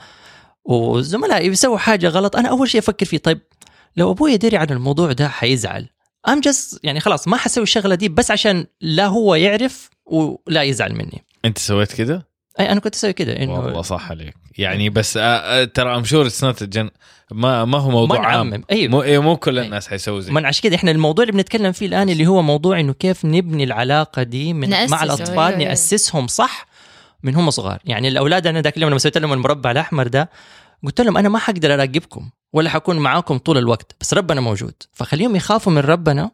وزملائي 0.66 1.50
بيسووا 1.50 1.78
حاجة 1.78 2.08
غلط 2.08 2.36
أنا 2.36 2.50
أول 2.50 2.70
شيء 2.70 2.82
أفكر 2.82 3.06
فيه 3.06 3.18
طيب 3.18 3.40
لو 3.98 4.12
أبوي 4.12 4.32
يدري 4.34 4.58
عن 4.58 4.68
الموضوع 4.70 5.12
ده 5.12 5.28
حيزعل 5.28 5.90
I'm 6.28 6.40
just 6.40 6.80
يعني 6.84 7.00
خلاص 7.00 7.28
ما 7.28 7.38
حسوي 7.38 7.64
الشغلة 7.64 7.96
دي 7.96 8.10
بس 8.10 8.32
عشان 8.32 8.66
لا 8.82 9.06
هو 9.06 9.36
يعرف 9.36 9.90
ولا 10.06 10.64
يزعل 10.64 10.94
مني 10.94 11.24
أنت 11.46 11.58
سويت 11.58 11.94
كده؟ 11.94 12.27
أي 12.60 12.72
أنا 12.72 12.80
كنت 12.80 12.96
أسوي 12.96 13.14
كده 13.14 13.34
والله 13.34 13.70
انه 13.70 13.82
صح 13.82 14.10
عليك. 14.12 14.36
يعني 14.58 14.90
بس 14.90 15.18
آه، 15.18 15.22
آه، 15.22 15.64
ترى 15.64 15.96
I'm 15.96 16.04
sure 16.04 16.26
it's 16.28 16.44
not 16.44 16.64
جن 16.64 16.90
ما 17.32 17.66
ما 17.66 17.78
هو 17.78 17.90
موضوع 17.90 18.20
ما 18.22 18.28
عام. 18.28 18.64
أيوه. 18.72 18.92
مو 18.92 19.02
إيه، 19.04 19.22
مو 19.22 19.38
كل 19.38 19.60
الناس 19.60 19.88
حيسووا 19.88 20.20
زي. 20.20 20.32
من 20.32 20.46
عشان 20.46 20.64
كده 20.64 20.76
إحنا 20.76 20.92
الموضوع 20.92 21.24
اللي 21.24 21.34
بنتكلم 21.34 21.72
فيه 21.72 21.86
الآن 21.86 22.10
اللي 22.10 22.28
هو 22.28 22.42
موضوع 22.42 22.80
إنه 22.80 22.94
كيف 22.94 23.26
نبني 23.26 23.64
العلاقة 23.64 24.24
دي 24.24 24.54
من 24.54 24.70
مع 24.90 25.04
الأطفال 25.04 25.30
أيوة، 25.40 25.48
أيوة. 25.48 25.58
نأسسهم 25.70 26.28
صح 26.28 26.68
من 27.24 27.36
هم 27.36 27.50
صغار. 27.50 27.80
يعني 27.86 28.08
الأولاد 28.08 28.48
أنا 28.48 28.62
ذاك 28.62 28.78
اليوم 28.78 28.90
لما 28.90 29.00
سويت 29.00 29.18
لهم 29.18 29.34
المربع 29.34 29.72
الأحمر 29.72 30.08
ده 30.08 30.30
قلت 30.84 31.02
لهم 31.02 31.18
أنا 31.18 31.30
ما 31.30 31.40
حقدر 31.40 31.74
أراقبكم 31.74 32.30
ولا 32.54 32.70
حكون 32.70 33.00
معاكم 33.00 33.38
طول 33.38 33.58
الوقت 33.58 33.96
بس 34.02 34.14
ربنا 34.14 34.42
موجود. 34.42 34.74
فخليهم 34.94 35.36
يخافوا 35.36 35.72
من 35.74 35.78
ربنا 35.82 36.32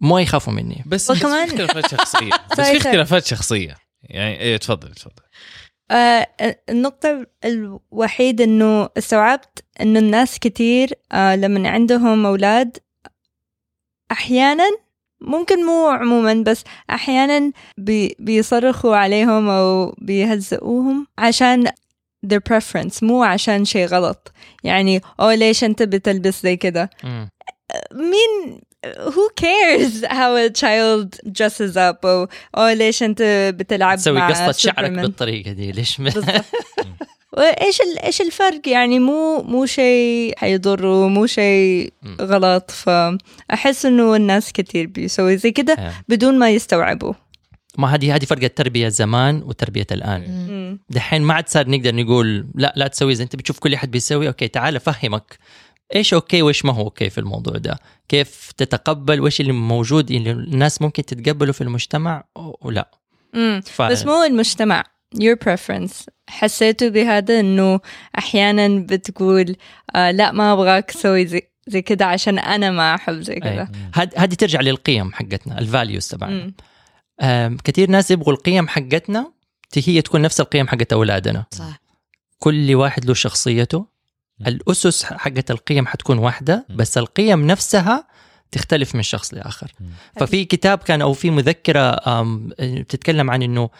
مو 0.00 0.18
يخافوا 0.18 0.52
مني. 0.52 0.82
بس 0.86 1.10
وكمان- 1.10 1.46
بس 1.46 1.50
في 1.50 1.62
اختلافات 1.62 1.90
شخصيه 1.90 2.30
بس. 2.50 2.60
في 2.60 2.76
اختلافات 2.76 3.26
شخصيه 3.26 3.74
يعني 4.08 4.40
إيه 4.40 4.56
تفضل 4.56 4.94
تفضل. 4.94 5.22
آه 5.90 6.26
النقطة 6.68 7.26
الوحيدة 7.44 8.44
إنه 8.44 8.88
استوعبت 8.98 9.64
إنه 9.80 9.98
الناس 9.98 10.38
كتير 10.38 10.90
آه 11.12 11.36
لما 11.36 11.68
عندهم 11.68 12.26
أولاد 12.26 12.78
أحيانا 14.12 14.64
ممكن 15.20 15.64
مو 15.66 15.88
عموما 15.88 16.34
بس 16.46 16.64
أحيانا 16.90 17.52
بي 17.78 18.16
بيصرخوا 18.18 18.96
عليهم 18.96 19.48
أو 19.48 19.94
بيهزئوهم 19.98 21.06
عشان 21.18 21.68
their 22.26 22.40
preference 22.52 23.02
مو 23.02 23.22
عشان 23.22 23.64
شيء 23.64 23.86
غلط. 23.86 24.32
يعني 24.64 25.00
أو 25.20 25.30
ليش 25.30 25.64
أنت 25.64 25.82
بتلبس 25.82 26.42
زي 26.42 26.56
كده. 26.56 26.90
مين 27.92 28.60
who 29.14 29.24
cares 29.44 30.04
how 30.04 30.30
a 30.46 30.50
child 30.62 31.08
dresses 31.38 31.76
up 31.76 32.04
أو, 32.04 32.28
أو 32.56 32.68
ليش 32.68 33.02
أنت 33.02 33.22
بتلعب 33.58 33.98
تسوي 33.98 34.20
قصة 34.20 34.52
شعرك. 34.52 34.90
بالطريقة 34.90 35.52
دي 35.52 35.72
ليش 35.72 36.00
بالضبط. 36.00 36.44
وإيش 37.38 37.80
ال- 37.80 37.98
إيش 37.98 38.20
الفرق 38.20 38.68
يعني 38.68 38.98
مو 38.98 39.42
مو 39.42 39.66
شيء 39.66 40.34
حيضره 40.36 41.08
مو 41.08 41.26
شيء. 41.26 41.92
غلط 42.20 42.70
فاحس 42.70 43.86
إنه 43.86 44.16
الناس 44.16 44.52
كتير 44.52 44.86
بيسوي 44.86 45.36
زي 45.36 45.50
كده 45.50 45.72
آه. 45.72 45.92
بدون 46.08 46.38
ما 46.38 46.50
يستوعبوا 46.50 47.12
ما 47.78 47.94
هذه 47.94 48.14
هذه 48.14 48.24
فرق 48.24 48.44
التربية 48.44 48.88
زمان 48.88 49.42
وتربية 49.42 49.86
الآن. 49.92 50.78
دحين 50.90 51.22
ما 51.22 51.34
عاد 51.34 51.48
صار 51.48 51.68
نقدر 51.68 51.94
نقول 51.94 52.46
لا 52.54 52.72
لا 52.76 52.86
تسوي 52.88 53.14
زي 53.14 53.24
أنت 53.24 53.36
بتشوف 53.36 53.58
كل 53.58 53.74
أحد 53.74 53.90
بيسوي 53.90 54.28
okay 54.28 54.48
تعال 54.48 54.76
أفهمك 54.76 55.38
إيش 55.94 56.14
okay؟ 56.14 56.42
وإيش 56.42 56.64
ما 56.64 56.72
هو 56.72 56.82
okay 56.84 57.10
في 57.10 57.18
الموضوع 57.18 57.56
ده؟ 57.56 57.78
كيف 58.08 58.52
تتقبل؟ 58.56 59.20
وإيش 59.20 59.40
اللي 59.40 59.52
موجود 59.52 60.10
اللي 60.10 60.30
الناس 60.30 60.82
ممكن 60.82 61.02
تتقبله 61.04 61.52
في 61.52 61.60
المجتمع 61.60 62.24
ولا 62.60 62.90
مم. 63.34 63.62
ف... 63.66 63.82
بس 63.82 64.06
مو 64.06 64.22
المجتمع 64.24 64.84
your 65.16 65.36
preference. 65.48 66.06
حسيتوا 66.28 66.88
بهذا 66.88 67.40
إنه 67.40 67.80
أحيانا 68.18 68.68
بتقول 68.78 69.56
آه 69.94 70.10
لا 70.10 70.32
ما 70.32 70.52
أبغاك 70.52 70.84
تسوي 70.90 71.26
زي, 71.26 71.42
زي 71.66 71.82
كذا 71.82 72.06
عشان 72.06 72.38
أنا 72.38 72.70
ما 72.70 72.94
أحب 72.94 73.20
زي 73.20 73.34
كذا 73.34 73.60
أي. 73.62 73.68
هاد- 73.94 74.14
هذه 74.18 74.34
ترجع 74.34 74.60
للقيم 74.60 75.12
حقتنا 75.12 75.58
الفاليوز 75.58 76.08
تبعنا. 76.08 76.52
آم، 77.20 77.56
كثير 77.64 77.90
ناس 77.90 78.10
يبغوا 78.10 78.32
القيم 78.32 78.68
حقتنا 78.68 79.32
هي 79.86 80.02
تكون 80.02 80.22
نفس 80.22 80.40
القيم 80.40 80.68
حقت 80.68 80.92
أولادنا. 80.92 81.44
صح. 81.50 81.80
كل 82.38 82.74
واحد 82.74 83.04
له 83.04 83.14
شخصيته 83.14 83.86
الأسس 84.46 85.04
حقت 85.04 85.50
القيم 85.50 85.86
حتكون 85.86 86.18
واحدة 86.18 86.66
بس 86.70 86.98
القيم 86.98 87.46
نفسها 87.46 88.06
تختلف 88.52 88.94
من 88.94 89.02
شخص 89.02 89.34
لآخر. 89.34 89.72
ففي 90.16 90.44
كتاب 90.44 90.78
كان 90.78 91.02
أو 91.02 91.12
في 91.12 91.30
مذكرة 91.30 92.00
بتتكلم 92.60 93.30
عن 93.30 93.42
إنه 93.42 93.70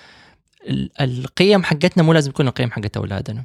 ال- 0.68 0.90
القيم 1.00 1.64
حقتنا 1.64 2.02
مو 2.02 2.12
لازم 2.12 2.30
تكون 2.32 2.48
القيم 2.48 2.70
حقت 2.70 2.96
أولادنا. 2.96 3.44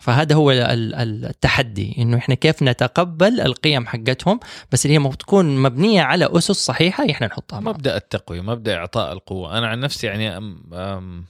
فهذا 0.00 0.34
هو 0.34 0.50
ال- 0.50 0.94
ال- 0.94 1.24
التحدي 1.24 1.94
إنه 1.98 2.16
إحنا 2.16 2.34
كيف 2.34 2.62
نتقبل 2.62 3.40
القيم 3.40 3.86
حقتهم 3.86 4.40
بس 4.72 4.86
اللي 4.86 4.98
هي 4.98 5.12
تكون 5.12 5.62
مبنية 5.62 6.02
على 6.02 6.28
أسس 6.38 6.50
صحيحة 6.50 7.10
إحنا 7.10 7.26
نحطها 7.26 7.60
معهم. 7.60 7.74
مبدأ 7.74 7.96
التقوية 7.96 8.40
مبدأ 8.40 8.76
إعطاء 8.76 9.12
القوة. 9.12 9.58
أنا 9.58 9.66
عن 9.68 9.80
نفسي 9.80 10.06
يعني 10.06 10.36
أم 10.36 10.62
أم 10.74 11.24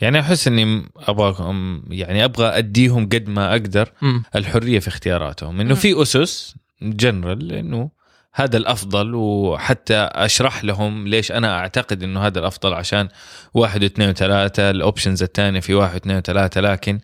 يعني 0.00 0.20
أحس 0.20 0.48
إني 0.48 0.88
أبغى 0.96 1.34
أم- 1.34 1.92
يعني 1.92 2.24
أبغى 2.24 2.46
أديهم 2.46 3.08
قد 3.08 3.28
ما 3.28 3.50
أقدر 3.52 3.92
مم. 4.02 4.22
الحرية 4.36 4.78
في 4.78 4.88
اختياراتهم 4.88 5.60
إنه. 5.60 5.74
في 5.74 6.02
أسس 6.02 6.54
جنرال 6.82 7.52
إنه 7.52 7.90
هذا 8.34 8.56
الأفضل 8.56 9.14
وحتى 9.14 9.96
أشرح 10.12 10.64
لهم 10.64 11.08
ليش 11.08 11.32
أنا 11.32 11.58
أعتقد 11.58 12.02
إنه 12.02 12.26
هذا 12.26 12.38
الأفضل 12.38 12.74
عشان 12.74 13.08
واحد 13.54 13.82
واثنين 13.82 14.08
وثلاثة 14.08 14.70
ال 14.70 14.76
options 14.76 15.22
الثانية 15.22 15.60
في 15.60 15.74
واحد 15.74 15.94
واثنين 15.94 16.16
وثلاثة 16.16 16.60
لكن 16.60 17.00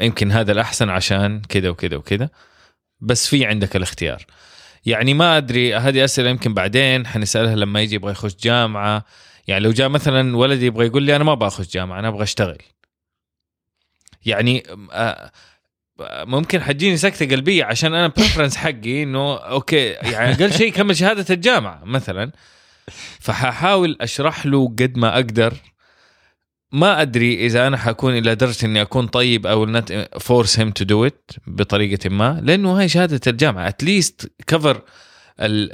يمكن 0.00 0.32
هذا 0.32 0.52
الأحسن 0.52 0.88
عشان 0.90 1.42
كذا 1.48 1.68
وكذا 1.68 1.96
وكذا 1.96 2.28
بس 3.00 3.26
في 3.26 3.44
عندك 3.44 3.76
الاختيار 3.76 4.26
يعني 4.86 5.14
ما 5.14 5.36
أدري 5.36 5.76
هذه 5.76 6.04
أسئلة 6.04 6.30
يمكن 6.30 6.54
بعدين 6.54 7.06
حنسألها 7.06 7.56
لما 7.56 7.80
يجي 7.80 7.94
يبغى 7.94 8.12
يخش 8.12 8.36
جامعة 8.42 9.04
يعني 9.48 9.64
لو 9.64 9.72
جاء 9.72 9.88
مثلا 9.88 10.36
ولدي 10.36 10.66
يبغى 10.66 10.86
يقول 10.86 11.02
لي 11.02 11.16
أنا 11.16 11.24
ما 11.24 11.46
اخش 11.46 11.68
جامعة 11.68 11.98
أنا 11.98 12.08
أبغى 12.08 12.22
أشتغل. 12.22 12.58
يعني 14.26 14.62
ممكن 16.10 16.62
حتجيني 16.62 16.96
سكتة 16.96 17.26
قلبية 17.26 17.64
عشان 17.64 17.94
أنا 17.94 18.06
preference 18.06 18.56
حقي 18.56 19.02
إنه 19.02 19.36
okay 19.36 19.88
يعني 19.88 20.32
أقل 20.32 20.52
شيء 20.52 20.72
كمل 20.72 20.96
شهادة 20.96 21.34
الجامعة 21.34 21.84
مثلا. 21.84 22.32
فحاحاول 23.20 23.96
أشرح 24.00 24.46
له 24.46 24.68
قد 24.68 24.96
ما 24.96 25.14
أقدر. 25.14 25.54
ما 26.72 27.02
أدري 27.02 27.46
إذا 27.46 27.66
أنا 27.66 27.76
حكون 27.76 28.18
إلى 28.18 28.34
درجة 28.34 28.66
إني 28.66 28.82
أكون 28.82 29.06
طيب 29.06 29.46
or 29.46 29.66
not 29.66 30.08
force 30.20 30.58
him 30.58 30.70
to 30.70 30.84
do 30.84 31.06
it 31.06 31.30
بطريقة 31.46 32.10
ما 32.10 32.40
لأنه 32.42 32.78
هاي 32.78 32.88
شهادة 32.88 33.20
الجامعة 33.26 33.68
at 33.68 33.86
least 33.86 34.32
كفر 34.46 34.82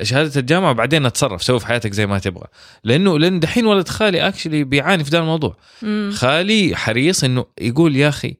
شهادة 0.02 0.40
الجامعة 0.40 0.70
وبعدين 0.70 1.06
أتصرف 1.06 1.42
سوي 1.42 1.60
في 1.60 1.66
حياتك 1.66 1.92
زي 1.92 2.06
ما 2.06 2.18
تبغى. 2.18 2.46
لأنه 2.84 3.18
لأن 3.18 3.40
دحين 3.40 3.66
ولد 3.66 3.88
خالي 3.88 4.28
actually 4.28 4.64
بيعاني 4.64 5.04
في 5.04 5.10
ذا 5.10 5.18
الموضوع. 5.18 5.56
مم. 5.82 6.10
خالي 6.14 6.76
حريص 6.76 7.24
إنه 7.24 7.46
يقول 7.60 7.96
يا 7.96 8.08
أخي 8.08 8.36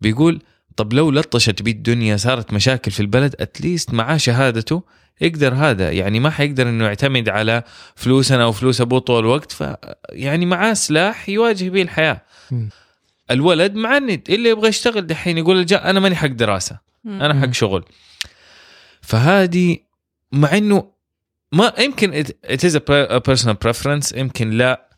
بيقول 0.00 0.42
طب 0.76 0.92
لو 0.92 1.10
لطشت 1.10 1.62
بيه 1.62 1.72
الدنيا 1.72 2.16
صارت 2.16 2.52
مشاكل 2.52 2.90
في 2.90 3.00
البلد 3.00 3.34
at 3.40 3.55
least 3.55 3.94
معاه 3.94 4.16
شهادته 4.16 4.82
يقدر 5.20 5.54
هذا. 5.54 5.90
يعني 5.90 6.20
ما 6.20 6.30
حيقدر 6.30 6.68
إنه 6.68 6.84
يعتمد 6.84 7.28
على 7.28 7.62
فلوسنا 7.96 8.42
أو 8.42 8.52
فلوس 8.52 8.80
أبوه 8.80 8.98
طول 8.98 9.18
الوقت 9.20 9.52
ف 9.52 9.64
يعني 10.08 10.46
معاه 10.46 10.72
سلاح 10.72 11.28
يواجه 11.28 11.68
به 11.68 11.82
الحياة. 11.82 12.22
مم. 12.50 12.68
الولد 13.30 13.74
معند 13.74 14.22
اللي 14.28 14.48
يبغى 14.48 14.68
يشتغل 14.68 15.06
دحين 15.06 15.38
يقول 15.38 15.66
أنا 15.72 16.00
ماني 16.00 16.16
حق 16.16 16.26
دراسة 16.28 16.78
أنا 17.06 17.40
حق 17.40 17.52
شغل. 17.52 17.84
فهذه 19.00 19.78
مع 20.32 20.56
إنه 20.56 20.90
ما 21.52 21.72
يمكن 21.78 22.24
it 22.24 22.58
is 22.60 22.74
a 22.74 22.80
per- 22.80 23.10
a 23.10 23.20
personal 23.30 23.54
preference 23.66 24.16
يمكن 24.16 24.50
لا. 24.50 24.88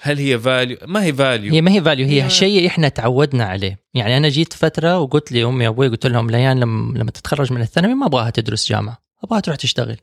هل 0.00 0.18
هي 0.18 0.38
value 0.38 0.76
ما 0.86 1.02
هي 1.04 1.12
value 1.12 1.52
هي 1.54 1.60
ما 1.60 1.70
هي 1.70 1.82
value 1.82 2.06
هي 2.06 2.30
شيء 2.30 2.66
إحنا 2.66 2.88
تعودنا 2.88 3.44
عليه. 3.44 3.78
يعني 3.94 4.16
أنا 4.16 4.28
جيت 4.28 4.52
فترة 4.52 4.98
وقلت 4.98 5.32
لي 5.32 5.44
امي 5.44 5.68
وابوي 5.68 5.88
قلت 5.88 6.06
لهم 6.06 6.30
ليان 6.30 6.60
لما, 6.60 6.98
لما 6.98 7.10
تتخرج 7.10 7.52
من 7.52 7.60
الثانوي 7.60 7.94
ما 7.94 8.06
أبغاها 8.06 8.30
تدرس 8.30 8.68
جامعة 8.68 8.98
أبغاها 9.24 9.40
تروح 9.40 9.56
تشتغل. 9.56 9.96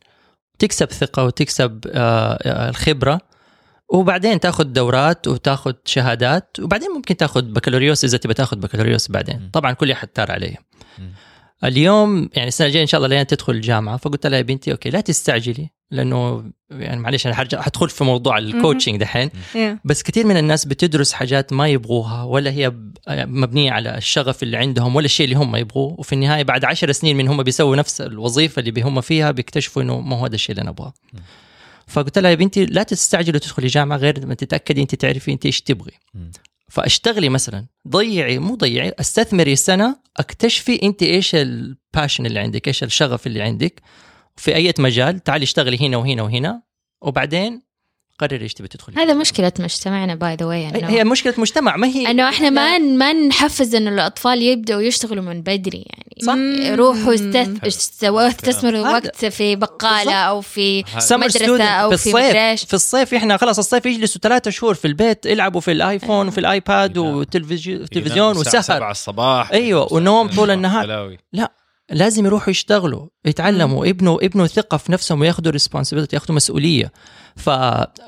تكسب 0.60 0.92
ثقة 0.92 1.24
وتكسب 1.26 1.80
آه، 1.88 2.34
آه، 2.34 2.70
الخبرة 2.70 3.20
وبعدين 3.90 4.40
تاخذ 4.40 4.64
دورات 4.64 5.28
وتاخذ 5.28 5.74
شهادات 5.86 6.58
وبعدين 6.60 6.90
ممكن 6.92 7.18
تاخذ 7.18 7.42
بكالوريوس 7.42 8.04
إذا 8.04 8.18
تبي 8.18 8.34
تاخذ 8.34 8.58
بكالوريوس 8.58 9.12
بعدين. 9.12 9.50
طبعا 9.54 9.72
كل 9.74 9.92
أحد 9.92 10.08
تار 10.08 10.32
عليه. 10.32 10.56
اليوم 11.64 12.30
يعني 12.34 12.47
السنة 12.47 12.68
الجاية 12.68 12.82
إن 12.82 12.88
شاء 12.88 12.97
الله 12.97 13.16
لين 13.16 13.28
تدخل 13.28 13.53
الجامعة. 13.53 13.97
فقلت 13.97 14.28
لها 14.28 14.38
يا 14.38 14.43
بنتي 14.43 14.72
okay 14.72 14.89
لا 14.89 15.01
تستعجلي 15.01 15.70
لأنه 15.91 16.51
يعني 16.72 16.99
معلش 17.01 17.28
أنا 17.28 17.36
حدخل 17.36 17.89
في 17.89 18.03
موضوع 18.03 18.38
ال 18.38 18.44
coaching 18.44 18.98
دحين. 18.97 19.30
بس 19.86 20.03
كثير 20.03 20.28
من 20.28 20.38
الناس 20.38 20.66
بتدرس 20.66 21.14
حاجات 21.14 21.53
ما 21.53 21.68
يبغوها 21.68 22.24
ولا 22.24 22.51
هي 22.51 22.72
مبنية 23.09 23.72
على 23.72 23.97
الشغف 23.97 24.43
اللي 24.43 24.57
عندهم 24.57 24.95
ولا 24.95 25.05
الشيء 25.05 25.24
اللي 25.24 25.36
هم 25.36 25.55
يبغوه. 25.55 25.95
وفي 25.99 26.14
النهاية 26.14 26.43
بعد 26.43 26.66
عشر 26.66 26.91
سنين 26.91 27.18
من 27.18 27.28
هم 27.28 27.43
بيسووا 27.43 27.76
نفس 27.76 28.01
الوظيفة 28.01 28.59
اللي 28.59 28.82
هم 28.82 29.01
فيها 29.01 29.32
بيكتشفوا 29.32 29.82
إنه 29.82 29.99
ما 29.99 30.16
هو 30.16 30.26
هذا 30.26 30.36
الشيء 30.36 30.51
اللي 30.51 30.61
أنا 30.61 30.70
أبغاه. 30.70 30.93
فقلت 31.88 32.20
لها 32.20 32.32
يا 32.32 32.36
بنتي 32.36 32.66
لا 32.66 32.84
تستعجلي 32.84 33.39
تدخلي 33.39 33.68
جامعة 33.68 33.97
غير 33.97 34.26
ما 34.26 34.34
تتأكدي 34.34 34.82
أنت 34.82 34.95
تعرفي 34.95 35.32
أنت 35.32 35.45
إيش 35.45 35.61
تبغي. 35.61 35.91
فأشتغلي 36.74 37.30
مثلا. 37.30 37.66
ضيعي 37.88 38.40
مو 38.40 38.56
ضيعي 38.56 38.94
أستثمري 39.00 39.56
سنة 39.56 39.96
أكتشفي 40.18 40.84
أنت 40.84 41.04
إيش 41.04 41.36
ال 41.36 41.47
passion 41.47 42.26
اللي 42.26 42.40
عندك 42.40 42.68
إيش 42.68 42.84
الشغف 42.84 43.28
اللي 43.28 43.42
عندك 43.42 43.82
في 44.36 44.56
أي 44.56 44.74
مجال. 44.80 45.20
تعالي 45.20 45.44
اشتغلي 45.44 45.88
هنا 45.88 45.98
وهنا 45.98 46.24
وهنا 46.24 46.64
وبعدين 47.02 47.62
قرري 48.20 48.43
إيش 48.43 48.53
تبي 48.53 48.68
تدخلي 48.68 48.95
هذا 48.95 49.14
مشكلة 49.14 49.51
مجتمعنا 49.59 50.16
باي 50.16 50.36
ذا 50.36 50.45
واي 50.45 50.66
هي 50.66 50.86
هي 50.86 51.03
مشكلة 51.03 51.34
مجتمع 51.38 51.76
ما 51.76 51.88
هي 51.88 52.11
إنه 52.11 52.30
إحنا 52.30 52.49
ما 52.49 52.78
ما 52.78 53.14
نحفز 53.14 53.76
إنه 53.76 53.89
الأطفال 53.89 54.41
يبدأوا 54.41 54.82
يشتغلوا 54.82 55.24
من 55.24 55.41
بدري 55.41 55.86
يعني 55.88 56.03
صح. 56.22 56.34
روحوا 56.80 57.14
استث... 57.14 57.49
استث- 57.66 58.03
استثمروا 58.03 58.82
وقت 58.82 59.26
في 59.26 59.55
بقالة 59.55 60.03
بالضبط. 60.03 60.16
أو 60.16 60.41
في 60.41 60.84
مدرسة 61.11 61.64
أو 61.64 61.89
في 61.89 61.97
في 61.97 62.09
الصيف. 62.09 62.66
في 62.66 62.74
الصيف 62.74 63.14
إحنا 63.14 63.38
خلاص 63.38 63.57
الصيف 63.57 63.86
يجلسوا 63.86 64.22
ثلاثة 64.22 64.51
شهور 64.51 64.74
في 64.74 64.88
البيت 64.88 65.26
يلعبوا 65.26 65.61
في 65.61 65.72
الآيفون 65.72 66.28
وفي 66.28 66.38
الآيباد 66.38 66.97
ينام. 66.97 67.16
والتلفزيون 67.16 67.88
ينام 68.05 68.41
الساعة 68.41 68.59
وسهر 68.59 68.78
7 68.78 68.91
الصباح 68.91 69.51
أيوة، 69.51 69.93
ونوم 69.93 70.28
طول 70.28 70.51
النهار. 70.51 70.86
بلاوي. 70.86 71.18
لازم 71.89 72.26
يروحوا 72.26 72.49
يشتغلوا 72.49 73.07
يتعلموا 73.26 73.86
يبنوا 73.86 74.24
يبنوا 74.24 74.47
ثقة 74.47 74.78
في 74.78 74.91
نفسهم 74.91 75.22
وياخذوا 75.22 75.51
responsibility 75.52 76.16
ياخذوا 76.16 76.36
مسؤولية 76.36 76.91
ف... 77.36 77.50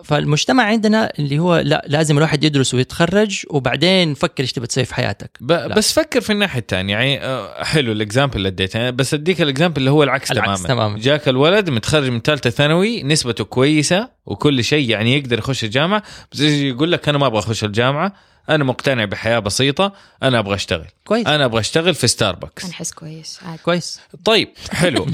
فالمجتمع 0.03 0.63
عندنا 0.63 1.11
اللي 1.19 1.39
هو 1.39 1.57
لا 1.57 1.85
لازم 1.87 2.17
الواحد 2.17 2.43
يدرس 2.43 2.73
ويتخرج 2.73 3.43
وبعدين 3.49 4.13
فكر 4.13 4.43
إيش 4.43 4.51
تبي 4.51 4.67
تسوي 4.67 4.85
في 4.85 4.95
حياتك. 4.95 5.37
ب... 5.41 5.53
بس 5.53 5.93
فكر 5.93 6.21
في 6.21 6.31
الناحية 6.31 6.59
الثانية 6.59 6.93
يعني 6.93 7.23
آه، 7.23 7.63
حلو 7.63 7.91
ال 7.91 7.97
example 7.97 8.37
اللي 8.37 8.47
اديته. 8.47 8.89
بس 8.89 9.13
اديك 9.13 9.41
ال 9.41 9.46
example 9.46 9.77
اللي 9.77 9.91
هو 9.91 10.03
العكس, 10.03 10.31
العكس 10.31 10.63
تماما. 10.63 10.67
تماماً. 10.67 10.99
جاك 10.99 11.27
الولد 11.29 11.69
متخرج 11.69 12.09
من 12.09 12.21
ثالثة 12.21 12.49
ثانوي 12.49 13.03
نسبته 13.03 13.43
كويسة 13.43 14.09
وكل 14.25 14.63
شيء 14.63 14.89
يعني 14.89 15.17
يقدر 15.17 15.37
يخش 15.37 15.63
الجامعة. 15.63 16.03
بس 16.31 16.39
يجي 16.39 16.69
يقول 16.69 16.91
لك 16.91 17.09
أنا 17.09 17.17
ما 17.17 17.27
أبغى 17.27 17.39
أخش 17.39 17.63
الجامعة. 17.63 18.13
أنا 18.49 18.63
مقتنع 18.63 19.05
بحياة 19.05 19.39
بسيطة. 19.39 19.93
أنا 20.23 20.39
أبغى 20.39 20.55
أشتغل. 20.55 20.87
كويس. 21.05 21.27
أنا 21.27 21.45
أبغى 21.45 21.59
أشتغل 21.59 21.95
في 21.95 22.07
ستاربكس 22.07 22.65
نحس 22.65 22.91
كويس. 22.91 23.39
عادي. 23.45 23.61
كويس. 23.63 23.99
طيب 24.25 24.49
حلو. 24.71 25.07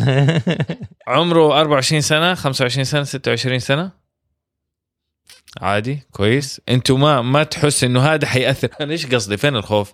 عمره 1.07 1.59
24 1.59 2.01
سنة 2.01 2.34
25 2.34 2.84
سنة 2.84 3.03
26 3.03 3.59
سنة؟ 3.59 4.01
عادي 5.62 5.99
كويس. 6.12 6.62
أنتوا 6.70 6.97
ما 6.97 7.22
ما 7.22 7.43
تحس 7.43 7.84
انه 7.84 7.99
هذا 7.99 8.28
حيأثر. 8.28 8.70
أنا 8.82 8.91
إيش 8.91 9.06
قصدي؟ 9.06 9.38
فين 9.38 9.56
الخوف؟ 9.56 9.91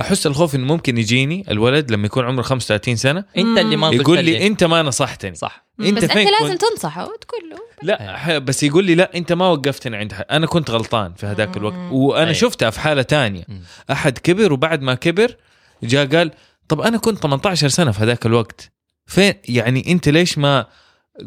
أحس 0.00 0.26
الخوف 0.26 0.54
إنه 0.54 0.66
ممكن 0.66 0.98
يجيني 0.98 1.44
الولد 1.50 1.90
لما 1.90 2.06
يكون 2.06 2.24
عمره 2.24 2.42
35 2.42 2.96
سنة 2.96 3.24
أنت 3.36 3.58
اللي 3.58 3.76
ما 3.76 3.88
قلت 3.88 4.00
يقول 4.00 4.24
لي. 4.24 4.46
أنت 4.46 4.64
ما 4.64 4.82
نصحتني. 4.82 5.34
صح. 5.34 5.66
أنت 5.80 5.96
بس 5.96 6.04
أنت 6.04 6.30
لازم؟ 6.40 6.56
تنصحه 6.56 7.02
وتقول 7.02 7.50
له. 7.50 7.58
لا 7.82 8.38
بس 8.38 8.62
يقول 8.62 8.84
لي 8.84 8.94
لا 8.94 9.16
أنت 9.16 9.32
ما 9.32 9.48
وقفتني 9.48 9.96
عند 9.96 10.12
حد. 10.12 10.24
أنا 10.30 10.46
كنت 10.46 10.70
غلطان 10.70 11.14
في 11.14 11.26
هذاك 11.26 11.56
الوقت. 11.56 11.92
وأنا 11.92 12.28
أي. 12.28 12.34
شفتها 12.34 12.70
في 12.70 12.80
حالة 12.80 13.02
تانية. 13.02 13.44
أحد 13.90 14.18
كبر 14.18 14.52
وبعد 14.52 14.82
ما 14.82 14.94
كبر 14.94 15.36
جاء 15.82 16.06
قال 16.06 16.30
طب 16.68 16.80
أنا 16.80 16.98
كنت 16.98 17.18
18 17.22 17.68
سنة 17.68 17.92
في 17.92 18.02
هذاك 18.02 18.26
الوقت. 18.26 18.72
فين؟ 19.06 19.34
يعني 19.48 19.92
أنت 19.92 20.08
ليش 20.08 20.38
ما 20.38 20.66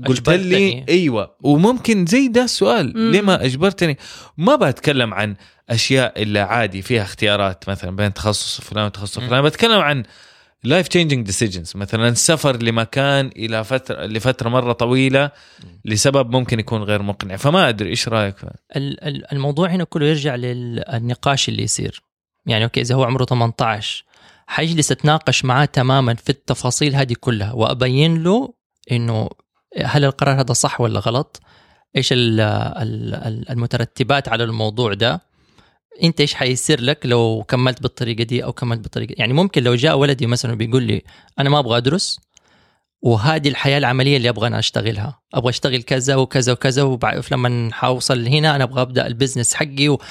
قلت 0.07 0.29
لي. 0.29 0.85
أيوه. 0.89 1.35
وممكن 1.43 2.05
زي 2.05 2.27
ده 2.27 2.43
السؤال. 2.43 2.93
مم. 2.97 3.11
ليه 3.11 3.21
ما 3.21 3.45
أجبرتني؟ 3.45 3.97
ما 4.37 4.55
بتكلم 4.55 5.13
عن 5.13 5.35
أشياء 5.69 6.23
إلا 6.23 6.43
عادي 6.43 6.81
فيها 6.81 7.03
اختيارات 7.03 7.69
مثلا 7.69 7.95
بين 7.95 8.13
تخصص 8.13 8.61
فلان 8.61 8.85
وتخصص. 8.85 9.19
فلان. 9.19 9.41
بتكلم 9.43 9.79
عن 9.79 10.03
life 10.63 10.87
changing 10.87 11.25
decisions 11.25 11.71
مثلا 11.75 12.07
السفر 12.07 12.63
لمكان 12.63 13.27
إلى 13.35 13.63
فترة 13.63 14.05
لفترة 14.05 14.49
مرة 14.49 14.73
طويلة 14.73 15.31
لسبب 15.85 16.31
ممكن 16.31 16.59
يكون 16.59 16.83
غير 16.83 17.01
مقنع. 17.01 17.35
فما 17.35 17.69
أدري 17.69 17.89
إيش 17.89 18.07
رأيك؟ 18.07 18.37
في 18.37 18.47
ال- 18.75 19.03
ال- 19.03 19.31
الموضوع 19.31 19.69
هنا 19.69 19.83
كله 19.83 20.05
يرجع 20.05 20.35
للنقاش 20.35 21.49
اللي 21.49 21.63
يصير. 21.63 22.01
يعني 22.45 22.63
okay 22.63 22.81
إذا 22.81 22.95
هو 22.95 23.03
عمره 23.03 23.25
18 23.25 24.03
حجلس 24.47 24.91
أتناقش 24.91 25.45
معاه 25.45 25.65
تماما 25.65 26.13
في 26.15 26.29
التفاصيل 26.29 26.95
هذه 26.95 27.15
كلها 27.19 27.53
وأبين 27.53 28.23
له 28.23 28.53
إنه 28.91 29.29
هل 29.85 30.05
القرار 30.05 30.41
هذا 30.41 30.53
صح 30.53 30.81
ولا 30.81 30.99
غلط؟ 30.99 31.41
إيش 31.95 32.13
ال- 32.13 32.39
ال- 32.41 33.13
ال- 33.15 33.49
المترتبات 33.49 34.29
على 34.29 34.43
الموضوع 34.43 34.93
ده؟ 34.93 35.21
أنت 36.03 36.21
إيش 36.21 36.33
حيصير 36.33 36.81
لك 36.81 37.05
لو 37.05 37.45
كملت 37.47 37.81
بالطريقة 37.81 38.23
دي 38.23 38.43
أو 38.43 38.53
كملت 38.53 38.79
بالطريقة 38.79 39.15
يعني 39.17 39.33
ممكن 39.33 39.63
لو 39.63 39.75
جاء 39.75 39.97
ولدي 39.97 40.27
مثلا 40.27 40.55
بيقول 40.55 40.83
لي 40.83 41.01
أنا 41.39 41.49
ما 41.49 41.59
أبغى 41.59 41.77
أدرس 41.77 42.19
وهذه 43.01 43.47
الحياة 43.47 43.77
العملية 43.77 44.17
اللي 44.17 44.29
أبغى 44.29 44.47
أنا 44.47 44.59
أشتغلها. 44.59 45.21
أبغى 45.33 45.49
أشتغل 45.49 45.81
كذا 45.81 46.15
وكذا 46.15 46.51
وكذا 46.53 46.83
وبعد 46.83 47.23
لما 47.31 47.69
حوصل 47.73 48.27
هنا 48.27 48.55
أنا 48.55 48.63
أبغى 48.63 48.81
أبدأ 48.81 49.07
ال 49.07 49.12
business 49.12 49.53
حقي 49.53 49.89
و... 49.89 50.01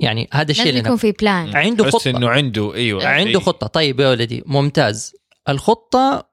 يعني 0.00 0.28
هذا 0.32 0.50
الشيء 0.50 0.64
لازم 0.64 0.76
اللي 0.78 0.86
يكون. 0.88 0.96
في 0.96 1.12
plan 1.12 1.56
عنده 1.56 1.90
خطة. 1.90 2.10
إنه 2.10 2.28
عنده 2.28 2.74
أيوه 2.74 3.06
عنده 3.06 3.30
شيء. 3.32 3.40
خطة. 3.40 3.66
طيب 3.66 4.00
يا 4.00 4.08
ولدي 4.08 4.42
ممتاز. 4.46 5.12
الخطة 5.48 6.28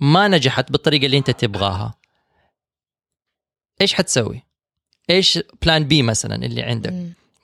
ما 0.00 0.28
نجحت 0.28 0.72
بالطريقة 0.72 1.06
اللي 1.06 1.18
أنت 1.18 1.30
تبغاها. 1.30 1.94
إيش 3.82 3.94
حتسوي؟ 3.94 4.42
إيش 5.10 5.38
plan 5.62 5.84
B 5.84 6.02
مثلا 6.02 6.34
اللي 6.34 6.62
عندك. 6.62 6.94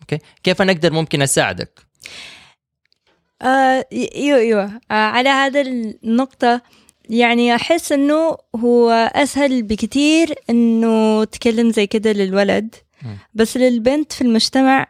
okay؟ 0.00 0.18
كيف 0.42 0.62
أنا 0.62 0.72
أقدر 0.72 0.92
ممكن 0.92 1.22
أساعدك؟ 1.22 1.86
آه 3.42 3.86
أيوه 3.92 4.38
أيوه. 4.38 4.64
آه 4.64 4.94
على 4.94 5.28
هذا 5.28 5.60
النقطة 5.60 6.62
يعني 7.10 7.54
أحس 7.54 7.92
إنه 7.92 8.36
هو 8.56 8.90
أسهل 9.14 9.62
بكتير 9.62 10.34
إنه 10.50 11.24
تكلم 11.24 11.70
زي 11.70 11.86
كده 11.86 12.12
للولد. 12.12 12.74
بس 13.34 13.56
للبنت 13.56 14.12
في 14.12 14.22
المجتمع 14.22 14.86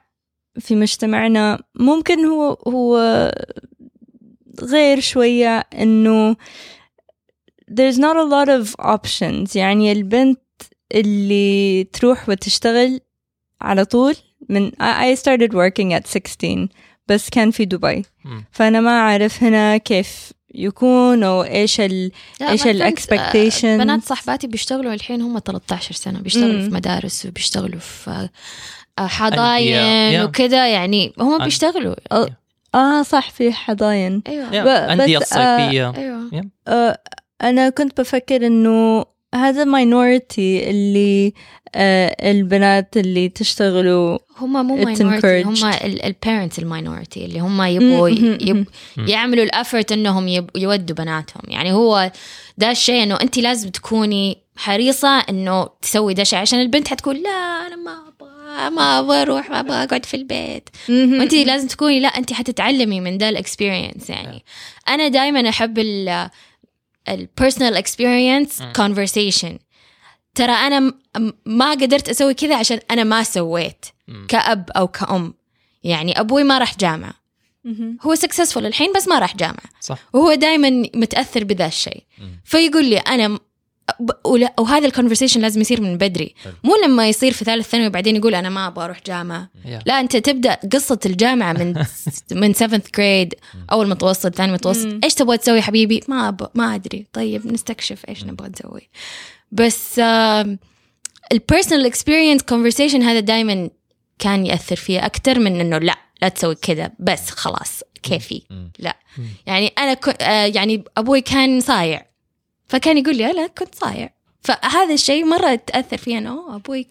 في 0.60 0.74
مجتمعنا 0.74 1.62
ممكن 1.74 2.24
هو 2.24 2.52
هو 2.68 2.98
غير 4.62 5.00
شوية 5.00 5.58
إنه 5.58 6.36
there's 7.70 7.96
not 7.96 8.16
a 8.16 8.28
lot 8.30 8.48
of 8.48 8.84
options. 8.84 9.56
يعني 9.56 9.92
البنت 9.92 10.40
اللي 10.94 11.84
تروح 11.84 12.28
وتشتغل 12.28 13.00
على 13.60 13.84
طول 13.84 14.14
من 14.48 14.70
I 14.70 15.16
started 15.18 15.52
working 15.52 16.00
at 16.00 16.06
16 16.06 16.68
بس 17.08 17.28
كان 17.30 17.50
في 17.50 17.64
دبي. 17.64 18.04
فأنا 18.52 18.80
ما 18.80 18.90
أعرف 18.90 19.42
هنا 19.42 19.76
كيف 19.76 20.32
يكون 20.54 21.22
أو 21.22 21.42
إيش 21.42 21.80
ال 21.80 22.10
لا، 22.40 22.50
إيش 22.50 22.62
my 22.62 22.66
ال 22.66 22.82
friends، 22.82 23.00
expectations؟ 23.00 23.64
آه، 23.64 23.76
بنات 23.76 24.02
صحباتي 24.04 24.46
بيشتغلوا 24.46 24.94
الحين 24.94 25.22
هم 25.22 25.38
13 25.38 25.94
سنة 25.94 26.20
بيشتغلوا 26.20 26.52
مم. 26.62 26.68
في 26.68 26.74
مدارس 26.74 27.26
وبيشتغلوا 27.26 27.80
في 27.80 28.10
آه، 28.10 28.30
أندية. 29.00 29.08
حضاين 29.08 30.20
Yeah. 30.20 30.24
وكذا 30.28 30.68
يعني 30.72 31.12
هم 31.18 31.44
بيشتغلوا 31.44 31.94
آه 32.74 33.02
صح 33.02 33.30
في 33.30 33.52
حضاين 33.52 34.22
أيوه 34.28 34.48
ب- 34.50 34.66
أندية 34.66 35.18
بس، 35.18 35.32
آه، 35.32 35.56
الصيفيه 35.56 35.92
أيوه 35.96 36.44
آه 36.68 36.98
أنا 37.42 37.70
كنت 37.70 38.00
بفكر 38.00 38.46
إنه 38.46 39.04
هذا 39.34 39.64
minority 39.64 40.38
اللي 40.38 41.32
آه 41.74 42.30
البنات 42.30 42.96
اللي 42.96 43.28
تشتغلوا 43.28 44.18
هم 44.38 44.66
مو 44.66 44.76
minority 44.94 45.24
هم. 45.24 45.54
ال 46.04 46.11
parents 46.11 46.58
ال 46.58 46.66
minority 46.66 47.24
اللي 47.24 47.38
هم 47.40 47.62
يبغوا. 47.62 48.08
يب. 48.08 48.66
يعملوا 48.98 49.44
ال 49.44 49.51
effort 49.51 49.92
إنهم 49.92 50.28
يب 50.28 50.50
يودوا 50.56 50.96
بناتهم 50.96 51.42
يعني 51.48 51.72
هو 51.72 52.12
ده 52.58 52.70
الشيء 52.70 53.02
إنه 53.02 53.18
انت 53.22 53.38
لازم 53.38 53.70
تكوني 53.70 54.38
حريصة 54.56 55.18
إنه 55.18 55.68
تسوي 55.82 56.14
ده 56.14 56.22
الشيء 56.22 56.38
عشان 56.38 56.60
البنت 56.60 56.88
حتقول 56.88 57.22
لا 57.22 57.30
أنا 57.66 57.76
ما 57.76 57.92
أبغى 57.92 58.70
ما 58.76 58.98
أبغى 58.98 59.22
أروح 59.22 59.50
ما 59.50 59.60
أبغى 59.60 59.82
أقعد 59.84 60.04
في 60.06 60.14
البيت 60.14 60.68
وانت 60.88 61.34
لازم 61.34 61.68
تكوني 61.68 62.00
لا 62.00 62.08
انت 62.08 62.32
حتتعلمي 62.32 63.00
من 63.00 63.18
ده 63.18 63.28
ال 63.28 63.36
experience 63.36 64.10
يعني 64.10 64.44
أنا 64.88 65.08
دائما 65.08 65.48
أحب 65.48 65.78
ال 65.78 66.28
ال 67.14 67.21
personal 67.21 67.76
experience. 67.76 68.62
conversation 68.76 69.58
ترى 70.34 70.52
أنا 70.52 70.92
ما 71.46 71.70
قدرت 71.70 72.08
أسوي 72.08 72.34
كذا 72.34 72.56
عشان 72.56 72.80
أنا 72.90 73.04
ما 73.04 73.22
سويت. 73.22 73.86
كأب 74.28 74.70
أو 74.70 74.88
كأم 74.88 75.34
يعني 75.84 76.20
أبوي 76.20 76.44
ما 76.44 76.58
راح 76.58 76.76
جامعة. 76.76 77.14
هو 78.02 78.14
successful 78.14 78.66
الحين 78.66 78.92
بس 78.92 79.08
ما 79.08 79.18
راح 79.18 79.36
جامعة 79.36 79.70
صح 79.80 79.98
وهو 80.12 80.34
دائما 80.34 80.70
متأثر 80.94 81.44
بذا 81.44 81.66
الشيء. 81.66 82.02
فيقول 82.44 82.84
لي 82.84 82.98
أنا 82.98 83.38
وهذا 84.58 84.86
ال 84.86 84.91
conversation 84.91 85.40
لازم 85.40 85.60
يصير 85.60 85.80
من 85.80 85.96
بدري. 85.96 86.34
مو 86.64 86.76
لما 86.84 87.08
يصير 87.08 87.32
في 87.32 87.44
ثالث 87.44 87.68
ثانوي 87.68 87.86
وبعدين 87.86 88.16
يقول 88.16 88.34
أنا 88.34 88.48
ما 88.48 88.66
أبغى 88.66 88.84
أروح 88.84 89.00
جامعة. 89.06 89.50
لا 89.86 90.00
أنت 90.00 90.16
تبدأ 90.16 90.54
قصة 90.72 90.98
الجامعة 91.06 91.52
من 91.52 91.84
من 92.40 92.54
7th 92.54 92.90
grade 92.98 93.34
أول 93.72 93.88
متوسط 93.88 94.34
ثاني 94.34 94.52
متوسط. 94.52 95.04
إيش 95.04 95.14
تبغى 95.14 95.36
تسوي 95.38 95.62
حبيبي؟ 95.62 96.00
ما 96.08 96.28
أب... 96.28 96.50
ما 96.54 96.74
أدري. 96.74 97.06
طيب 97.12 97.46
نستكشف 97.52 98.04
إيش 98.08 98.24
نبغى 98.24 98.48
نسوي. 98.48 98.88
بس 99.52 100.00
ال 101.32 101.38
personal 101.38 101.86
experience 101.86 102.42
conversation 102.42 103.02
هذا 103.02 103.20
دائما 103.20 103.70
كان 104.18 104.46
يأثر 104.46 104.76
فيه 104.76 105.06
أكثر 105.06 105.38
من 105.38 105.60
إنه 105.60 105.78
لا 105.78 105.96
لا 106.22 106.28
تسوي 106.28 106.54
كذا 106.54 106.90
بس 106.98 107.30
خلاص 107.30 107.82
كيفي. 108.02 108.42
لا. 108.78 108.96
يعني 109.46 109.72
أنا 109.78 109.94
ك... 109.94 110.22
آه، 110.22 110.44
يعني 110.46 110.84
أبوي 110.96 111.20
كان 111.20 111.60
صايع. 111.60 112.07
فكان 112.68 112.98
يقول 112.98 113.16
لي 113.16 113.32
لا 113.32 113.46
كنت 113.46 113.74
صايع 113.74 114.10
فهذا 114.42 114.94
الشيء 114.94 115.24
مرة 115.24 115.54
تأثر 115.54 115.96
فيه 115.96 116.18
انه 116.18 116.30
أوه، 116.30 116.56
أبوي 116.56 116.86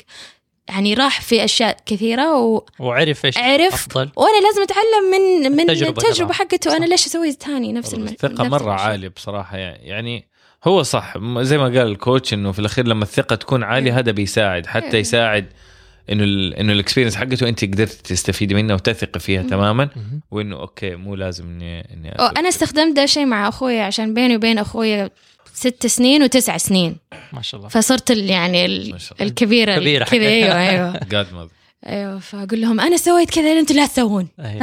يعني 0.68 0.94
راح 0.94 1.22
في 1.22 1.44
أشياء 1.44 1.78
كثيرة 1.86 2.38
و... 2.38 2.66
وعرف 2.80 3.26
إيش 3.26 3.38
عرف. 3.38 3.74
أفضل 3.74 4.10
وأنا 4.16 4.46
لازم 4.46 4.62
أتعلم 4.62 5.12
من 5.12 5.52
من 5.52 5.60
التجربة 5.60 5.90
التجربة 5.90 6.34
طبعاً. 6.34 6.34
حقته 6.34 6.78
أنا. 6.78 6.86
ليش 6.86 7.06
أسوي 7.06 7.32
ثاني 7.32 7.74
نفس 7.74 7.94
الم... 7.94 8.04
الثقة 8.04 8.44
نفس 8.44 8.52
مرة 8.52 8.76
الشيء. 8.76 8.88
عالية 8.88 9.08
بصراحة 9.08 9.58
يعني 9.58 9.88
يعني 9.88 10.28
هو 10.64 10.84
صح 10.84 11.18
زي 11.42 11.58
ما 11.58 11.64
قال 11.64 11.78
ال 11.78 11.87
coach 11.87 12.34
إنه 12.34 12.52
في 12.52 12.60
الأخير 12.60 12.88
لما 12.88 13.04
الثقة 13.04 13.36
تكون 13.36 13.64
عالية 13.64 14.00
هذا 14.00 14.12
بيساعد 14.12 14.66
حتى 14.66 14.94
إيه. 14.94 15.00
يساعد 15.00 15.46
إنه 16.12 16.24
ال 16.24 16.54
إنه 16.54 16.74
ال 16.74 16.78
experience 16.78 17.16
حقته 17.16 17.50
أنت 17.50 17.66
قدرت 17.66 17.92
تستفيدي 17.92 18.56
منها 18.56 18.76
وتثقي 18.76 19.20
فيها 19.20 19.44
تماما. 19.44 19.90
وإنه 20.32 20.60
okay 20.60 20.96
مو 20.96 21.16
لازم 21.16 21.46
اني 21.46 21.94
إني. 21.94 22.10
أنا 22.10 22.50
استخدمت 22.50 22.96
ده 22.96 23.04
الشيء 23.04 23.26
مع 23.26 23.48
أخوي 23.48 23.80
عشان 23.80 24.14
بيني 24.14 24.36
وبين 24.36 24.58
أخوي 24.58 25.10
ست 25.58 25.88
سنين 25.88 26.24
وتسع 26.24 26.58
سنين 26.58 26.96
ما 27.34 27.42
شاء 27.42 27.60
الله 27.60 27.70
فصرت 27.70 28.12
ال- 28.12 28.30
يعني 28.30 28.66
ال-. 28.66 28.98
الكبيرة 29.22 29.76
كبيرة 29.80 30.06
كذا. 30.06 30.28
أيوه 30.28 30.60
أيوه. 30.70 31.50
أيوه 31.88 32.20
فأقول 32.20 32.62
لهم 32.62 32.80
أنا 32.80 32.98
سويت 32.98 33.30
كذا 33.30 33.60
أنتم 33.60 33.76
لا 33.76 33.86
تسوون 33.86 34.28
أي. 34.40 34.60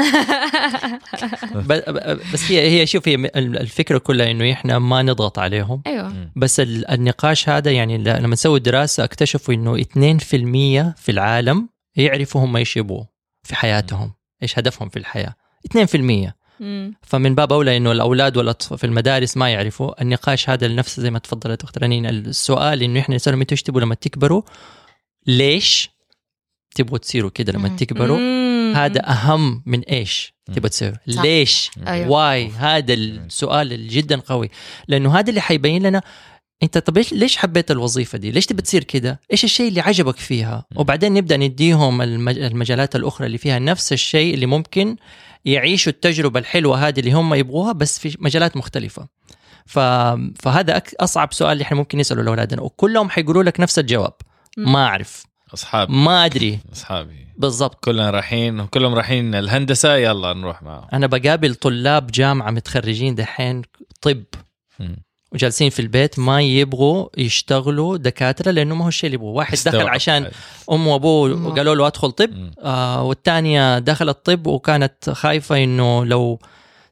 ب- 1.55 1.72
ب- 1.90 2.20
بس 2.32 2.51
هي 2.51 2.80
هي 2.80 2.86
شوف 2.86 3.09
هي 3.09 3.14
الفكرة 3.36 3.99
كلها 3.99 4.30
إنه 4.30 4.53
إحنا 4.53 4.78
ما 4.78 5.03
نضغط 5.03 5.38
عليهم 5.38 5.82
أيوه. 5.86 6.30
بس 6.36 6.61
ال- 6.61 6.90
النقاش 6.90 7.49
هذا 7.49 7.70
يعني 7.70 7.99
لما 7.99 8.28
نسوي 8.28 8.61
دراسة 8.61 9.05
اكتشفوا 9.05 9.55
إنه 9.55 9.82
2% 9.82 9.86
في 10.97 11.09
العالم 11.09 11.68
يعرفوا 11.97 12.45
هم 12.45 12.57
إيش 12.57 12.76
يبغوا 12.76 13.05
في 13.42 13.55
حياتهم 13.55 14.12
إيش 14.42 14.59
هدفهم 14.59 14.88
في 14.88 14.99
الحياة 14.99 15.34
2% 15.76 16.32
مم. 16.61 16.94
فمن 17.02 17.34
باب 17.34 17.52
أولى 17.52 17.76
إنه 17.76 17.92
الأولاد 17.92 18.36
والاطفال 18.36 18.78
في 18.78 18.84
المدارس 18.84 19.36
ما 19.36 19.50
يعرفوا 19.50 20.02
النقاش 20.02 20.50
هذا 20.50 20.68
لنفس 20.68 21.00
زي 21.00 21.11
ما 21.11 21.18
تفضلت 21.18 21.62
أخت 21.64 21.78
رنين 21.78 22.07
السؤال 22.07 22.82
إنه 22.82 23.00
إحنا 23.00 23.14
نسالهم 23.16 23.40
أنتوا 23.40 23.52
إيش 23.52 23.62
تبغوا 23.62 23.80
لما 23.80 23.94
تكبروا 23.94 24.42
ليش 25.26 25.90
تبغوا 26.74 26.98
تصيروا 26.98 27.30
كده 27.30 27.52
لما 27.52 27.68
مم. 27.68 27.76
تكبروا 27.76 28.18
مم. 28.18 28.72
هذا 28.76 29.11
أهم 29.11 29.62
من 29.66 29.80
إيش. 29.80 30.34
تبغى 30.55 30.68
تسوي 30.68 30.92
صح. 31.09 31.22
ليش 31.22 31.70
أيوة. 31.86 32.11
واي 32.11 32.48
هذا 32.50 32.94
السؤال 32.94 33.72
الجدا 33.72 34.16
قوي 34.20 34.50
لأنه 34.88 35.18
هذا 35.18 35.30
اللي 35.30 35.40
حيبين 35.40 35.82
لنا 35.86 36.02
أنت 36.62 36.78
طب 36.78 36.98
ليش 37.12 37.36
حبيت 37.36 37.70
الوظيفة 37.70 38.18
دي 38.18 38.30
ليش 38.30 38.46
تبي 38.46 38.62
تصير 38.62 38.84
كده 38.84 39.20
إيش 39.32 39.44
الشيء 39.44 39.68
اللي 39.68 39.80
عجبك 39.80 40.16
فيها. 40.16 40.64
وبعدين 40.76 41.12
نبدأ 41.14 41.36
نديهم 41.36 42.02
المج- 42.02 42.38
المجالات 42.38 42.96
الأخرى 42.96 43.26
اللي 43.26 43.38
فيها 43.38 43.59
نفس 43.59 43.92
الشيء 43.92 44.34
اللي 44.34 44.46
ممكن 44.46 44.96
يعيشوا 45.45 45.92
التجربة 45.92 46.40
الحلوة 46.40 46.88
هذه 46.88 47.01
اللي 47.01 47.12
هم 47.12 47.34
يبغوها 47.34 47.72
بس 47.72 47.99
في 47.99 48.16
مجالات 48.20 48.57
مختلفة. 48.57 49.09
ف... 49.66 49.78
فهذا 50.42 50.76
أك... 50.76 50.95
أصعب 51.01 51.32
سؤال 51.32 51.53
اللي 51.53 51.62
إحنا 51.62 51.76
ممكن 51.76 51.99
نسأله 51.99 52.22
لأولادنا. 52.22 52.62
وكلهم 52.62 53.11
حيقولوا 53.11 53.42
لك 53.42 53.61
نفس 53.61 53.78
الجواب. 53.78 54.12
ما 54.57 54.86
أعرف. 54.86 55.24
أصحاب. 55.55 55.90
ما 55.90 56.24
أدري. 56.24 56.59
أصحابي. 56.72 57.26
بالضبط. 57.36 57.84
كلنا 57.84 58.11
رايحين 58.11 58.66
كلهم 58.66 58.95
رايحين 58.95 59.34
الهندسة 59.34 59.97
يلا 59.97 60.32
نروح 60.32 60.62
معهم 60.62 60.88
أنا 60.92 61.07
بقابل 61.07 61.55
طلاب 61.55 62.07
جامعة 62.07 62.51
متخرجين 62.51 63.14
دحين 63.14 63.62
طب. 64.01 64.24
وجالسين 65.35 65.70
في 65.70 65.80
البيت 65.80 66.18
ما 66.18 66.43
يبغوا 66.43 67.09
يشتغلوا 67.18 67.97
دكاترة 67.97 68.51
لأنه 68.51 68.74
ما 68.74 68.85
هو 68.85 68.89
الشيء 68.89 69.07
اللي 69.07 69.14
يبغوه. 69.14 69.32
واحد 69.32 69.59
دخل. 69.66 69.89
عشان 69.89 70.30
أمه 70.72 70.93
وأبوه. 70.93 71.55
قالوا 71.55 71.74
له 71.74 71.87
أدخل 71.87 72.12
طب. 72.12 72.30
آه 72.62 73.03
والثانيه 73.03 73.78
دخلت 73.78 74.18
طب 74.24 74.47
وكانت 74.47 75.11
خايفة 75.11 75.64
إنه 75.64 76.05
لو 76.05 76.39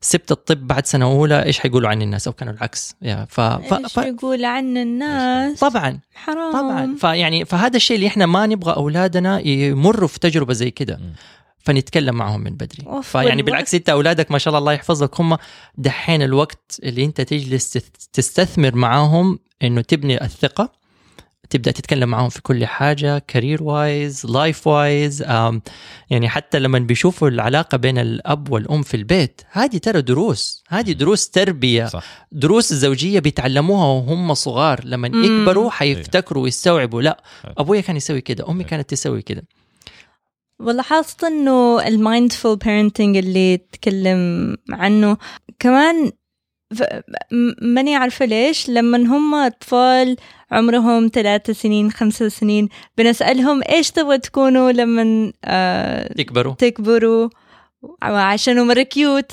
سبت 0.01 0.33
الطب 0.33 0.67
بعد 0.67 0.87
سنة 0.87 1.05
أولى 1.05 1.45
إيش 1.45 1.59
حيقولوا 1.59 1.89
عن 1.89 2.03
الناس؟ 2.03 2.27
أو 2.27 2.33
كانوا 2.33 2.53
العكس. 2.53 2.95
يا 3.03 3.27
ف... 3.31 3.41
ف... 3.41 3.75
إيش 3.75 3.93
ف... 3.93 3.97
يقول 3.97 4.45
عن 4.45 4.77
الناس؟ 4.77 5.61
طبعا. 5.61 5.99
حرام. 6.15 6.53
طبعا. 6.53 6.97
فيعني 7.01 7.45
فهذا 7.45 7.77
الشيء 7.77 7.97
اللي 7.97 8.07
إحنا 8.07 8.27
ما 8.27 8.47
نبغى 8.47 8.73
أولادنا 8.77 9.41
يمروا 9.47 10.09
في 10.09 10.19
تجربة 10.19 10.53
زي 10.53 10.71
كده. 10.71 11.01
فنتكلم 11.63 12.15
معهم 12.15 12.41
من 12.41 12.51
بدري 12.57 13.03
فيعني. 13.03 13.43
بالعكس 13.43 13.75
انت 13.75 13.89
أولادك 13.89 14.31
ما 14.31 14.39
شاء 14.39 14.49
الله 14.49 14.59
الله 14.59 14.73
يحفظك 14.73 15.21
هم 15.21 15.37
دحين 15.79 16.23
الوقت 16.23 16.81
اللي 16.83 17.05
انت 17.05 17.21
تجلس 17.21 17.71
تست- 17.73 18.09
تستثمر 18.13 18.75
معاهم 18.77 19.39
إنه 19.63 19.81
تبني 19.81 20.25
الثقة 20.25 20.83
تبدأ 21.51 21.71
تتكلم 21.71 22.09
معاهم 22.09 22.29
في 22.29 22.43
كل 22.43 22.67
حاجة 22.67 23.19
career 23.19 23.63
wise 23.63 24.27
life 24.27 24.67
wise 24.67 25.23
يعني 26.11 26.29
حتى 26.29 26.59
لما 26.59 26.79
بيشوفوا 26.79 27.29
العلاقة 27.29 27.77
بين 27.77 27.99
الأب 27.99 28.51
والأم 28.51 28.83
في 28.83 28.97
البيت 28.97 29.41
هذه 29.51 29.77
ترى 29.79 30.03
دروس 30.03 30.65
هذه 30.69 30.93
دروس 30.93 31.31
تربية 31.31 31.87
صح 31.87 32.27
دروس 32.33 32.73
زوجية 32.73 33.19
بيتعلموها 33.21 33.87
وهم 33.87 34.35
صغار 34.35 34.81
لما. 34.85 35.09
يكبروا 35.09 35.71
حيفتكروا 35.71 36.43
ويستوعبوا 36.43 37.03
لا 37.03 37.23
أيوة. 37.45 37.55
أبويا 37.59 37.81
كان 37.81 37.97
يسوي 37.97 38.21
كده 38.21 38.49
أمي 38.49 38.59
أيوة. 38.59 38.71
كانت 38.71 38.91
تسوي 38.91 39.23
كده 39.23 39.45
ولاحظت 40.63 41.25
إنه 41.25 41.87
ال 41.87 41.96
mindful 41.96 42.57
parenting 42.57 43.17
اللي 43.17 43.57
تكلم 43.57 44.57
عنه 44.71 45.17
كمان 45.59 46.13
ماني 47.63 47.97
عارفة 47.97 48.25
ليش 48.25 48.71
لما 48.71 48.99
هم 48.99 49.35
أطفال 49.35 50.17
عمرهم 50.51 51.11
ثلاثة 51.13 51.53
سنين 51.53 51.91
خمسة 51.91 52.29
سنين 52.29 52.69
بنسألهم 52.99 53.63
إيش 53.69 53.91
تبغى 53.91 54.19
تكونوا 54.19 54.73
لما 54.73 55.33
آه 55.45 56.13
تكبروا 56.13 56.55
تكبروا 56.55 57.29
عشان 58.03 58.67
مرة 58.67 58.83
كيوت 58.83 59.33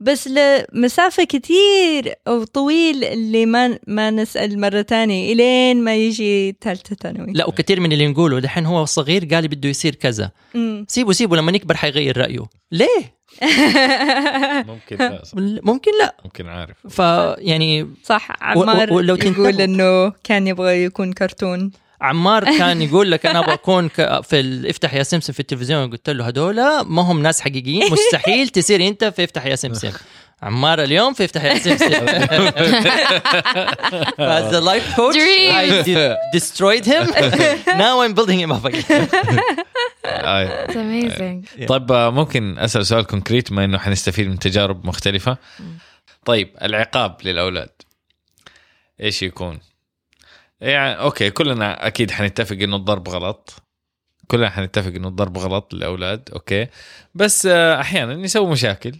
بس 0.00 0.28
لمسافة 0.28 1.24
كتير 1.24 2.14
أو 2.28 2.44
طويل 2.44 3.04
اللي 3.04 3.46
ما 3.46 3.78
ما 3.86 4.10
نسأل 4.10 4.60
مرة 4.60 4.82
تانية 4.82 5.32
إلين 5.32 5.84
ما 5.84 5.96
يجي 5.96 6.56
ثالثة 6.60 6.96
ثانوي 6.96 7.32
لا 7.32 7.46
وكثير 7.48 7.80
من 7.80 7.92
اللي 7.92 8.06
نقوله 8.06 8.38
دحين 8.40 8.66
هو 8.66 8.84
صغير 8.84 9.24
قال 9.24 9.48
بده 9.48 9.68
يصير 9.68 9.94
كذا 9.94 10.30
مم. 10.54 10.86
سيبه 10.88 11.12
سيبه 11.12 11.36
لما 11.36 11.52
يكبر 11.52 11.76
حيغير 11.76 12.18
رأيه 12.18 12.44
ليه 12.72 13.18
ممكن 14.72 14.96
لا 14.98 15.22
صح. 15.24 15.34
ممكن 15.38 15.90
لا 16.00 16.14
ممكن 16.24 16.46
عارف 16.48 16.76
فيعني 16.88 17.88
صح 18.04 18.28
عمار 18.42 18.92
و- 18.92 18.96
ولو 18.96 19.14
يقول. 19.14 19.60
إنه 19.60 20.12
كان 20.24 20.46
يبغى 20.46 20.84
يكون 20.84 21.12
كرتون 21.12 21.70
عمار 22.00 22.44
كان 22.58 22.82
يقول 22.82 23.10
لك 23.10 23.26
أنا 23.26 23.38
أبغى 23.38 23.54
أكون 23.54 23.88
ك- 23.88 24.20
في 24.24 24.40
ال- 24.40 24.66
افتح 24.66 24.94
يا 24.94 25.02
سمسم 25.02 25.32
في 25.32 25.40
التلفزيون 25.40 25.90
قلت 25.90 26.10
له 26.10 26.28
هذول 26.28 26.56
ما 26.80 27.02
هم 27.02 27.22
ناس 27.22 27.40
حقيقيين 27.40 27.92
مستحيل 27.92 28.48
تصير 28.48 28.86
أنت 28.88 29.04
في 29.04 29.24
افتح 29.24 29.46
يا 29.46 29.56
سمسم. 29.56 29.92
عمار 30.42 30.82
اليوم 30.82 31.12
في 31.14 31.24
افتح 31.24 31.44
يا 31.44 31.58
سمسم. 31.58 32.06
As 34.38 34.52
a 34.54 34.60
life 34.70 34.88
coach 34.96 35.16
I 35.16 35.82
de- 35.88 36.16
destroyed 36.36 36.84
him. 36.92 37.04
Now 37.84 37.94
I'm 38.04 38.14
building 38.14 38.38
him 38.44 38.52
up 38.52 38.64
again. 38.64 39.08
آه. 40.04 40.66
It's 40.66 40.70
amazing. 40.76 41.66
طيب 41.66 41.92
آه، 41.92 42.10
ممكن 42.10 42.58
أسأل 42.58 42.86
سؤال 42.86 43.04
كونكريت 43.06 43.50
بما 43.50 43.64
إنه 43.64 43.78
حنستفيد 43.78 44.28
من 44.28 44.38
تجارب 44.38 44.86
مختلفة. 44.86 45.36
طيب 46.24 46.50
العقاب 46.62 47.16
للأولاد 47.24 47.68
إيش 49.00 49.22
يكون؟ 49.22 49.58
يعني 50.60 51.00
okay 51.00 51.30
كلنا 51.30 51.86
أكيد 51.86 52.10
حنتفق 52.10 52.56
إنه 52.56 52.76
الضرب 52.76 53.08
غلط. 53.08 53.54
كلنا 54.26 54.50
حنتفق 54.50 54.92
إنه 54.94 55.08
الضرب 55.08 55.38
غلط 55.38 55.74
للأولاد 55.74 56.30
okay. 56.32 56.66
بس 57.14 57.46
آه، 57.46 57.80
أحيانا 57.80 58.12
يسوي 58.12 58.50
مشاكل. 58.50 58.98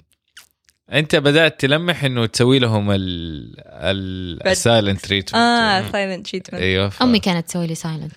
أنت 0.92 1.16
بدأت 1.16 1.60
تلمح 1.60 2.04
إنه 2.04 2.26
تسوي 2.26 2.58
لهم 2.58 2.90
ال 2.90 4.48
ال 4.48 4.56
silent 4.56 5.00
treatment 5.06 5.34
آه 5.34 5.90
silent 5.92 6.26
treatment 6.26 6.62
أيوه 6.62 6.88
ف- 6.88 7.02
أمي 7.02 7.18
كانت 7.18 7.48
تسوي 7.48 7.66
لي 7.66 7.74
silent 7.74 8.12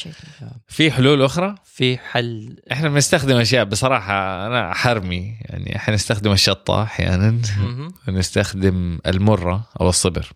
في 0.67 0.91
حلول 0.91 1.21
أخرى؟ 1.21 1.55
في 1.65 1.97
حل. 1.97 2.55
إحنا 2.71 2.89
بنستخدم 2.89 3.35
أشياء 3.37 3.63
بصراحة 3.65 4.47
أنا 4.47 4.73
حرمي. 4.73 5.37
يعني 5.41 5.75
إحنا 5.75 5.93
نستخدم 5.95 6.31
الشطة 6.31 6.83
أحيانا. 6.83 7.31
مهم. 7.59 7.93
ونستخدم 8.07 8.99
المرة 9.07 9.69
أو 9.81 9.89
الصبر. 9.89 10.29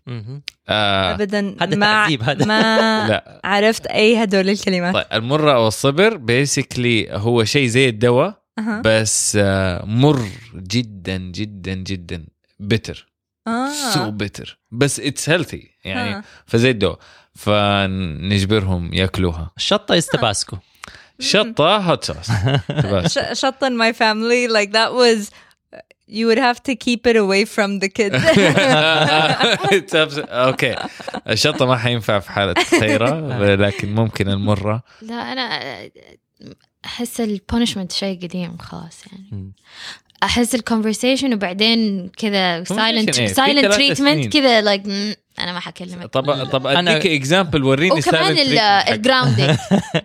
آه 0.70 1.14
ابدا 1.14 1.56
هذا 1.62 1.76
ما 1.76 2.06
هذا. 2.06 2.46
ما 2.46 3.08
لا. 3.10 3.42
عرفت 3.44 3.86
أي 3.86 4.24
هدول 4.24 4.50
الكلمات. 4.50 4.94
طيب 4.94 5.06
المرة 5.14 5.52
أو 5.56 5.68
الصبر 5.68 6.18
basically 6.18 7.08
هو 7.12 7.44
شيء 7.44 7.68
زي 7.68 7.90
الدواء. 7.90 8.45
بس 8.86 9.38
آه 9.42 9.86
مر 9.86 10.28
جدا 10.56 11.18
جدا 11.18 11.74
جدا. 11.74 12.26
bitter 12.60 13.08
so 13.94 14.00
آه 14.04 14.10
bitter 14.10 14.60
بس 14.72 15.00
it's 15.00 15.30
healthy 15.30 15.72
يعني 15.86 16.16
آه. 16.16 16.24
فزي 16.46 16.70
الدواء 16.70 17.00
فنجبرهم 17.36 18.94
ياكلوها. 18.94 19.52
الشطه 19.58 19.96
as 19.98 20.08
Tabasco 20.08 20.58
شطة 21.20 21.78
hot 21.78 22.04
sauce 22.04 22.32
بس 22.70 23.20
ش- 23.20 23.46
shut 23.46 23.56
on 23.68 23.72
my 23.72 23.94
family. 23.94 24.48
Like 24.58 24.72
that 24.72 24.92
was 24.94 25.32
you 26.08 26.28
would 26.28 26.38
have 26.50 26.60
to 26.70 26.74
keep 26.86 27.02
it 27.12 27.16
away 27.16 27.44
from 27.56 27.80
the 27.80 27.90
kids 27.90 28.16
okay 30.30 30.76
الشطة 31.30 31.66
ما 31.66 31.78
حينفع 31.78 32.20
في 32.20 32.32
حالة 32.32 32.54
خيره 32.80 33.38
لكن 33.66 33.96
ممكن 33.96 34.30
المرة. 34.30 34.84
لا 35.02 35.16
أنا 35.16 35.90
أحس 36.86 37.22
ال 37.22 37.28
punishment 37.28 37.92
شيء 37.92 38.22
قديم 38.24 38.58
خلاص 38.58 39.02
يعني. 39.12 39.52
أحس 40.24 40.56
ال 40.56 40.62
conversation 40.62 41.34
وبعدين 41.34 42.10
كذا 42.18 42.64
silent 42.64 43.16
silent. 43.16 43.74
treatment 43.74 44.34
كذا 44.34 44.62
like 44.62 44.84
أنا 45.40 45.54
ما 45.54 45.60
حكلمك. 45.60 46.06
طب 46.06 46.46
طب 46.50 46.68
أديك 46.68 47.06
example 47.06 47.64
وريني 47.64 48.00
وكمان 48.00 48.38
الجراوندنج 48.90 49.58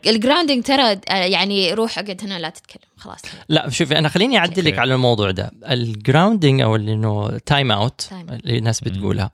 الجراوندنج 0.07 0.65
ترى 0.65 0.83
آه، 1.09 1.15
يعني 1.15 1.75
روح 1.75 1.99
أقعد 1.99 2.21
هنا 2.25 2.39
لا 2.39 2.49
تتكلم 2.49 2.91
خلاص. 2.97 3.21
لا 3.49 3.71
شوفي 3.71 3.99
أنا 3.99 4.09
خليني 4.09 4.39
اعدل 4.39 4.65
لك 4.65 4.67
okay. 4.67 4.81
على 4.81 4.95
الموضوع 4.95 5.31
ده. 5.31 5.51
ال 5.71 5.80
grounding 5.80 6.61
أو 6.61 6.77
اللي 6.77 6.93
إنه 6.93 7.39
time 7.47 7.73
out. 7.73 8.09
اللي 8.13 8.59
الناس 8.59 8.81
بتقولها 8.81 9.31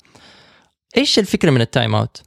إيش 0.96 1.18
الفكرة 1.18 1.50
من 1.50 1.60
ال 1.60 1.67
time 1.67 1.94
out 1.94 2.22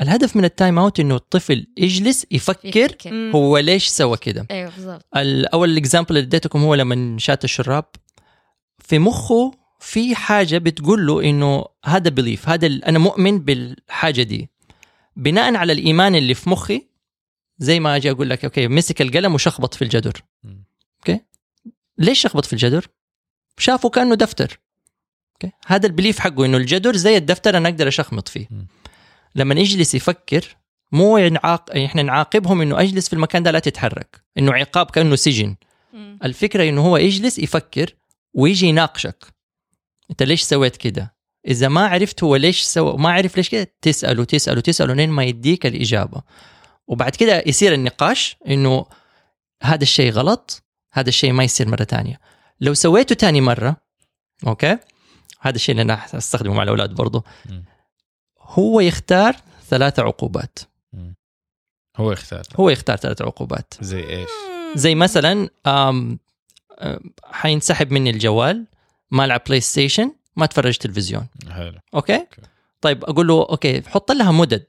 الهدف 0.00 0.36
من 0.36 0.44
ال 0.44 0.51
time 0.51 0.78
out 0.78 1.00
انه 1.00 1.16
الطفل 1.16 1.66
يجلس 1.76 2.26
يفكر 2.30 2.96
مم. 3.06 3.32
هو 3.34 3.58
ليش 3.58 3.88
سوى 3.88 4.16
كده. 4.16 4.46
أيوه 4.50 4.70
بالضبط. 4.76 5.06
الأول 5.16 5.70
ال 5.70 5.76
example 5.76 6.16
اللي 6.16 6.26
اديتكم 6.26 6.62
هو 6.62 6.74
لما 6.74 7.18
شات 7.18 7.44
الشراب 7.44 7.84
في 8.78 8.98
مخه 8.98 9.52
في 9.80 10.14
حاجة 10.14 10.58
بتقول 10.58 11.06
له 11.06 11.22
إنه 11.30 11.64
هذا 11.84 12.10
belief 12.10 12.48
هذا 12.48 12.66
أنا 12.66 12.98
مؤمن 12.98 13.38
بالحاجة 13.38 14.22
دي. 14.22 14.50
بناء 15.16 15.54
على 15.54 15.72
الإيمان 15.72 16.14
اللي 16.14 16.34
في 16.34 16.50
مخي 16.50 16.88
زي 17.58 17.80
ما 17.80 17.96
أجي 17.96 18.10
أقول 18.10 18.30
لك 18.30 18.44
okay 18.44 18.68
مسك 18.68 19.02
القلم 19.02 19.34
وشخبط 19.34 19.74
في 19.74 19.82
الجدر. 19.82 20.22
okay? 20.98 21.20
ليش 21.98 22.20
شخبط 22.20 22.44
في 22.44 22.52
الجدر؟ 22.52 22.86
شافه 23.58 23.88
كأنه 23.88 24.14
دفتر. 24.14 24.60
okay? 25.32 25.54
هذا 25.66 25.86
ال 25.86 25.91
belief 25.91 26.18
حقه 26.18 26.44
إنه 26.44 26.56
الجدر 26.56 26.96
زي 26.96 27.16
الدفتر 27.16 27.56
أنا 27.56 27.68
أقدر 27.68 27.88
اشخبط 27.88 28.28
فيه. 28.28 28.46
مم. 28.50 28.66
لما 29.34 29.54
يجلس 29.54 29.94
يفكر 29.94 30.56
مو 30.92 31.18
ينعاق... 31.18 31.76
إحنا 31.76 32.02
نعاقبهم 32.02 32.60
إنه 32.60 32.80
أجلس 32.80 33.08
في 33.08 33.12
المكان 33.12 33.42
ده 33.42 33.50
لا 33.50 33.58
تتحرك 33.58 34.24
إنه 34.38 34.52
عقاب 34.52 34.90
كأنه 34.90 35.16
سجن. 35.16 35.56
مم. 35.92 36.18
الفكرة 36.24 36.68
إنه 36.68 36.86
هو 36.86 36.96
يجلس 36.96 37.38
يفكر 37.38 37.94
ويجي 38.34 38.66
يناقشك. 38.66 39.26
أنت 40.10 40.22
ليش 40.22 40.42
سويت 40.42 40.76
كده؟ 40.76 41.14
إذا 41.48 41.68
ما 41.68 41.86
عرفت 41.86 42.24
هو 42.24 42.36
ليش 42.36 42.62
سوى 42.62 42.96
ما 42.98 43.12
عرف 43.12 43.36
ليش 43.36 43.48
كده 43.48 43.74
تسأله 43.82 44.24
تسأله 44.24 44.60
تسأله 44.60 44.94
لين 44.94 45.10
ما 45.10 45.24
يديك 45.24 45.66
الإجابة. 45.66 46.22
وبعد 46.86 47.16
كده 47.16 47.42
يصير 47.46 47.74
النقاش 47.74 48.36
إنه 48.48 48.86
هذا 49.62 49.82
الشيء 49.82 50.12
غلط 50.12 50.62
هذا 50.92 51.08
الشيء 51.08 51.32
ما 51.32 51.44
يصير 51.44 51.68
مرة 51.68 51.84
تانية. 51.84 52.20
لو 52.60 52.74
سويته 52.74 53.14
تاني 53.14 53.40
مرة 53.40 53.76
أوكي؟ 54.46 54.78
هذا 55.40 55.56
الشيء 55.56 55.72
اللي 55.72 55.82
أنا 55.82 56.04
أستخدمه 56.14 56.54
مع 56.54 56.62
الأولاد 56.62 56.90
برضه. 56.94 57.24
هو 58.48 58.80
يختار 58.80 59.36
ثلاثة 59.68 60.02
عقوبات. 60.02 60.58
هو 61.96 62.12
يختار. 62.12 62.42
هو 62.56 62.70
يختار 62.70 62.96
ثلاثة 62.96 63.24
عقوبات. 63.24 63.74
زي 63.80 64.00
إيش؟ 64.00 64.28
زي 64.74 64.94
مثلا 64.94 65.48
آم، 65.66 66.18
آم، 66.80 67.00
حينسحب 67.24 67.92
مني 67.92 68.10
الجوال 68.10 68.66
ما 69.10 69.24
ألعب 69.24 69.40
PlayStation 69.46 70.12
ما 70.36 70.44
أتفرج 70.44 70.76
تلفزيون. 70.76 71.26
حلو. 71.50 71.78
okay? 71.94 72.26
طيب 72.80 73.04
أقول 73.04 73.26
له 73.26 73.46
okay 73.50 73.82
حط 73.82 74.12
لها 74.12 74.32
مدد. 74.32 74.66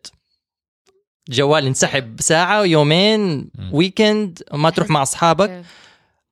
جوال 1.30 1.68
ينسحب 1.68 2.22
ساعة 2.22 2.64
يومين. 2.64 3.52
weekend 3.72 4.44
ما 4.54 4.70
تروح 4.70 4.90
مع 4.90 5.02
أصحابك. 5.02 5.64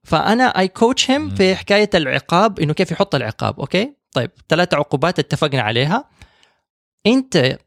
فأنا 0.04 0.43
I 0.60 0.68
coach 0.68 1.12
him 1.12 1.36
في 1.36 1.56
حكاية 1.56 1.89
العقاب 1.95 2.60
إنه 2.60 2.74
كيف 2.74 2.91
يحط 2.91 3.16
العقاب 3.16 3.60
okay? 3.60 3.93
طيب 4.12 4.32
ثلاثة 4.50 4.78
عقوبات 4.78 5.20
اتفقنا 5.20 5.62
عليها. 5.62 6.10
أنت 7.06 7.58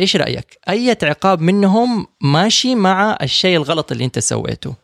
إيش 0.00 0.16
رأيك؟ 0.16 0.58
أي 0.68 0.96
عقاب 1.02 1.40
منهم 1.40 2.06
ماشي 2.20 2.74
مع 2.74 3.18
الشيء 3.22 3.56
الغلط 3.56 3.92
اللي 3.92 4.04
أنت 4.04 4.18
سويته. 4.18 4.74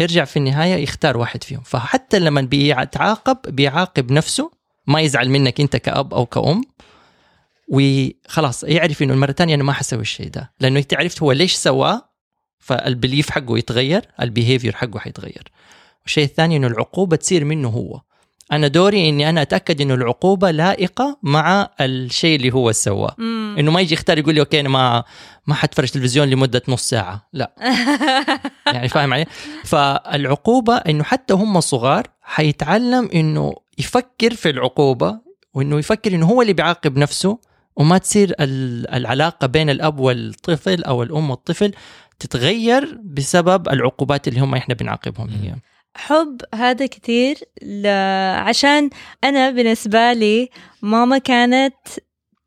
ارجع 0.00 0.24
في 0.24 0.36
النهاية 0.36 0.74
يختار 0.82 1.16
واحد 1.16 1.44
فيهم. 1.44 1.60
فحتى 1.60 2.18
لما 2.18 2.40
بيتعاقب 2.40 3.56
بيعاقب 3.56 4.12
نفسه 4.12 4.50
ما 4.86 5.00
يزعل 5.00 5.30
منك 5.30 5.60
أنت 5.60 5.76
كأب 5.76 6.14
أو 6.14 6.26
كأم 6.26 6.62
وخلاص 7.68 8.64
يعرف 8.64 9.02
إنه 9.02 9.14
المرة 9.14 9.30
الثانية 9.30 9.54
أنا 9.54 9.62
ما 9.62 9.72
حسوي 9.72 10.00
الشيء 10.00 10.28
ده. 10.28 10.52
لأنه 10.60 10.78
انت 10.78 10.94
عرفت 10.94 11.22
هو 11.22 11.32
ليش 11.32 11.54
سواه 11.54 12.10
فال 12.58 12.76
belief 12.76 13.30
حقه 13.30 13.58
يتغير 13.58 14.02
ال 14.20 14.26
behavior 14.26 14.76
حقه 14.76 14.98
حيتغير. 14.98 15.52
والشيء 16.02 16.24
الثاني 16.24 16.56
إنه 16.56 16.66
العقوبة 16.66 17.16
تصير 17.16 17.44
منه 17.44 17.68
هو. 17.68 18.00
أنا 18.52 18.68
دوري 18.68 19.08
إني 19.08 19.28
أنا 19.28 19.42
أتأكد 19.42 19.80
إنه 19.80 19.94
العقوبة 19.94 20.50
لائقة 20.50 21.18
مع 21.22 21.68
الشيء 21.80 22.36
اللي 22.36 22.50
هو 22.54 22.72
سواه. 22.72 23.14
إنه 23.58 23.70
ما 23.70 23.80
يجي 23.80 23.94
يختار 23.94 24.18
يقول 24.18 24.34
لي 24.34 24.40
okay 24.40 24.60
أنا 24.60 24.68
ما 24.68 25.04
ما 25.46 25.54
حتفرج 25.54 25.88
تلفزيون 25.88 26.28
لمدة 26.28 26.62
نص 26.68 26.82
ساعة. 26.88 27.28
لا. 27.32 27.52
يعني 28.74 28.88
فاهم 28.88 29.14
علي؟ 29.14 29.26
فالعقوبة 29.64 30.76
إنه 30.76 31.04
حتى 31.04 31.34
هم 31.34 31.60
صغار 31.60 32.06
حيتعلم 32.22 33.08
إنه 33.14 33.54
يفكر 33.78 34.34
في 34.34 34.50
العقوبة 34.50 35.18
وإنه 35.54 35.78
يفكر 35.78 36.14
إنه 36.14 36.26
هو 36.26 36.42
اللي 36.42 36.52
بيعاقب 36.52 36.96
نفسه 36.98 37.38
وما 37.76 37.98
تصير 37.98 38.34
ال- 38.40 38.90
العلاقة 38.94 39.46
بين 39.46 39.70
الأب 39.70 39.98
والطفل 39.98 40.84
أو 40.84 41.02
الأم 41.02 41.30
والطفل 41.30 41.72
تتغير 42.18 42.98
بسبب 43.04 43.68
العقوبات 43.68 44.28
اللي 44.28 44.40
هم 44.40 44.54
إحنا 44.54 44.74
بنعاقبهم 44.74 45.26
مم. 45.26 45.60
حب 45.96 46.40
هذا 46.54 46.86
كتير 46.86 47.38
ل... 47.62 47.86
عشان 48.36 48.90
أنا 49.24 49.50
بالنسبة 49.50 50.12
لي 50.12 50.48
ماما 50.82 51.18
كانت 51.18 51.76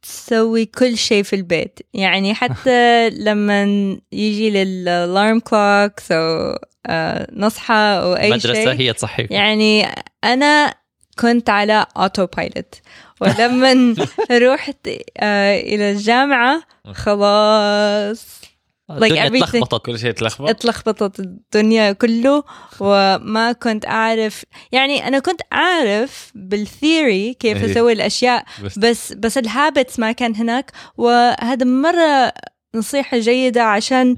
تسوي 0.02 0.66
كل 0.66 0.98
شيء 0.98 1.24
في 1.24 1.36
البيت. 1.36 1.80
يعني 1.94 2.34
حتى 2.34 3.10
لما 3.28 3.64
يجي 4.12 4.50
لل 4.49 4.75
alarm 4.75 5.39
clocks 5.39 6.12
أو 6.12 6.58
آه، 6.86 7.28
نصحى 7.34 7.74
أو 7.74 8.14
أي 8.14 8.28
المدرسة 8.28 8.54
شيء 8.54 8.80
هي 8.80 8.94
تصحيك 8.94 9.32
يعني 9.32 9.86
أنا 10.24 10.74
كنت 11.20 11.50
على 11.50 11.86
autopilot 11.97 12.76
ولما 13.22 13.96
رحت 14.32 14.88
آه، 15.18 15.60
إلى 15.60 15.91
الجامعة 15.91 16.64
خلاص. 16.94 18.43
الدنيا 18.92 19.30
everything- 19.30 19.34
اتلخبطت 19.44 19.86
كل 19.86 20.00
شيء 20.00 20.12
تلخبط. 20.12 20.50
اتلخبطت 20.50 21.20
الدنيا 21.20 21.92
كله 21.92 22.44
وما 22.80 23.52
كنت 23.52 23.86
أعرف. 23.86 24.44
يعني 24.72 25.08
أنا 25.08 25.20
كنت 25.20 25.42
أعرف 25.54 26.32
بال 26.36 26.60
theory 26.60 27.34
كيف 27.34 27.64
إيه. 27.64 27.72
أسوي 27.72 27.94
الأشياء 27.94 28.46
بس 28.64 28.80
بس 28.80 29.14
بس 29.14 29.38
ال 29.38 29.46
habits 29.46 29.99
ما 30.00 30.12
كان 30.12 30.36
هناك. 30.36 30.72
وهذا 30.98 31.66
مرة 31.66 32.34
نصيحة 32.76 33.18
جيدة 33.20 33.64
عشان 33.64 34.16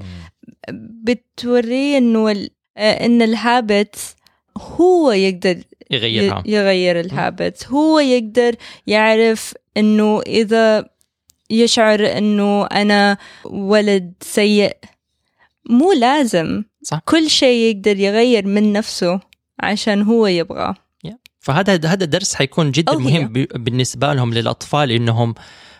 بتوريه 1.03 1.97
آه، 2.77 3.05
إن 3.05 3.21
ال 3.21 3.35
habits 3.35 4.15
هو 4.57 5.11
يقدر 5.11 5.57
يغيرها. 5.91 6.43
يغير 6.45 6.99
ال 6.99 7.09
habits 7.09 7.67
هو 7.67 7.99
يقدر 7.99 8.55
يعرف 8.87 9.53
إنه 9.77 10.21
إذا 10.21 10.89
يشعر 11.49 12.17
إنه 12.17 12.65
أنا 12.65 13.17
ولد 13.45 14.13
سيء 14.21 14.77
مو 15.69 15.91
لازم 15.91 16.63
صح. 16.83 16.99
كل 17.05 17.29
شيء 17.29 17.75
يقدر 17.75 17.99
يغير 17.99 18.47
من 18.47 18.73
نفسه 18.73 19.19
عشان 19.59 20.01
هو 20.01 20.27
يبغى 20.27 20.73
فهذا 21.39 21.73
هذا 21.73 22.05
درس 22.05 22.35
حيكون 22.35 22.71
جدا. 22.71 22.97
مهم 22.97 23.33
بالنسبة 23.55 24.13
لهم 24.13 24.33
للأطفال 24.33 24.91
إنهم 24.91 25.35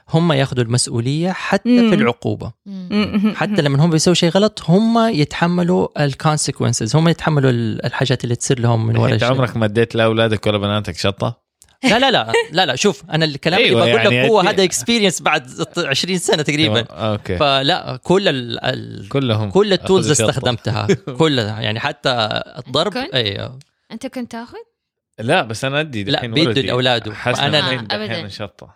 هم 0.09 0.31
ياخذوا 0.31 0.63
المسؤولية 0.63 1.31
حتى 1.31 1.69
مم. 1.81 1.89
في 1.89 1.95
العقوبة 1.95 2.51
مم. 2.65 3.33
حتى 3.35 3.61
لما 3.61 3.85
هم 3.85 3.89
بيسووا 3.89 4.15
شيء 4.15 4.29
غلط 4.29 4.63
هم 4.67 5.07
يتحملوا 5.07 6.03
ال 6.05 6.12
consequences 6.12 6.95
هم 6.95 7.07
يتحملوا 7.09 7.49
ال- 7.51 7.85
الحاجات 7.85 8.23
اللي 8.23 8.35
تصير 8.35 8.59
لهم 8.59 8.85
من 8.87 8.97
وراء 8.97 9.13
انت 9.13 9.23
عمرك 9.23 9.57
ما 9.57 9.65
اديت 9.65 9.95
لاولادك 9.95 10.47
ولا 10.47 10.57
بناتك 10.57 10.97
شطة؟ 10.97 11.44
لا 11.83 11.99
لا 11.99 12.11
لا 12.11 12.33
لا 12.51 12.65
لا 12.65 12.75
شوف 12.75 13.03
أنا 13.09 13.25
الكلام 13.25 13.59
أيوة 13.59 13.83
اللي 13.83 13.93
بقول 13.93 14.13
يعني 14.13 14.25
لك 14.25 14.31
هو 14.31 14.39
هذا 14.39 14.63
experience 14.63 15.21
بعد 15.21 15.49
20 15.77 16.17
سنة 16.17 16.43
تقريبا. 16.43 16.81
okay. 16.81 17.37
فلا 17.37 17.99
كل 18.03 18.27
ال 18.27 18.65
ال 18.65 19.09
كلهم 19.09 19.51
كل 19.51 19.73
ال 19.73 19.79
tools. 19.79 20.11
استخدمتها 20.11 20.87
كلها 21.19 21.61
يعني 21.61 21.79
حتى 21.79 22.41
الضرب؟ 22.67 22.97
أيوه 22.97 23.59
أنت 23.91 24.07
كنت 24.07 24.31
تاخذ؟ 24.31 24.57
لا 25.19 25.41
بس 25.41 25.65
أنا 25.65 25.79
أدي 25.79 26.03
لا، 26.03 26.27
بيدوا 26.27 26.63
إنه 27.39 27.57
آه، 27.91 28.05
الحين 28.05 28.29
شطة. 28.29 28.75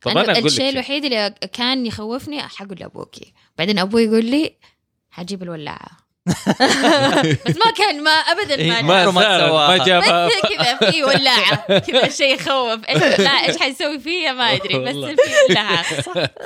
طب 0.00 0.10
أنا 0.10 0.24
أنا 0.24 0.32
أقول 0.32 0.46
الشيء. 0.46 0.68
الوحيد 0.68 1.04
اللي 1.04 1.34
كان 1.52 1.86
يخوفني 1.86 2.42
حقول 2.42 2.76
لأبوكي. 2.80 3.32
بعدين 3.58 3.78
أبوي 3.78 4.02
يقول 4.02 4.24
لي 4.24 4.52
حجيب 5.10 5.42
الولاعة. 5.42 6.07
بس 7.46 7.56
ما 7.56 7.70
كان 7.78 8.02
ما 8.02 8.10
ابدا 8.10 8.54
إيه، 8.54 8.82
ما 8.82 9.10
ما 9.10 9.10
ما 9.10 9.84
جابها 9.84 10.28
كذا 10.28 10.90
في 10.90 11.04
ولاعة 11.04 11.78
كذا 11.78 12.08
شيء 12.08 12.34
يخوف. 12.34 12.80
إيش- 12.84 13.20
لا 13.20 13.30
إيش 13.30 13.56
حيسوي 13.56 13.98
فيها؟ 13.98 14.32
ما 14.32 14.54
أدري 14.54 14.78
بس. 14.78 14.94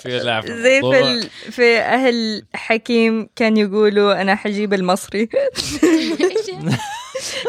في 0.03 0.17
ولاعة. 0.17 0.41
في 0.41 0.63
زي 0.63 0.81
في 0.81 1.01
ال... 1.01 1.29
في 1.53 1.79
أهل 1.79 2.45
حكيم 2.55 3.29
كان 3.37 3.57
يقولوا 3.57 4.21
أنا 4.23 4.35
حجيب 4.35 4.75
المصري. 4.75 5.29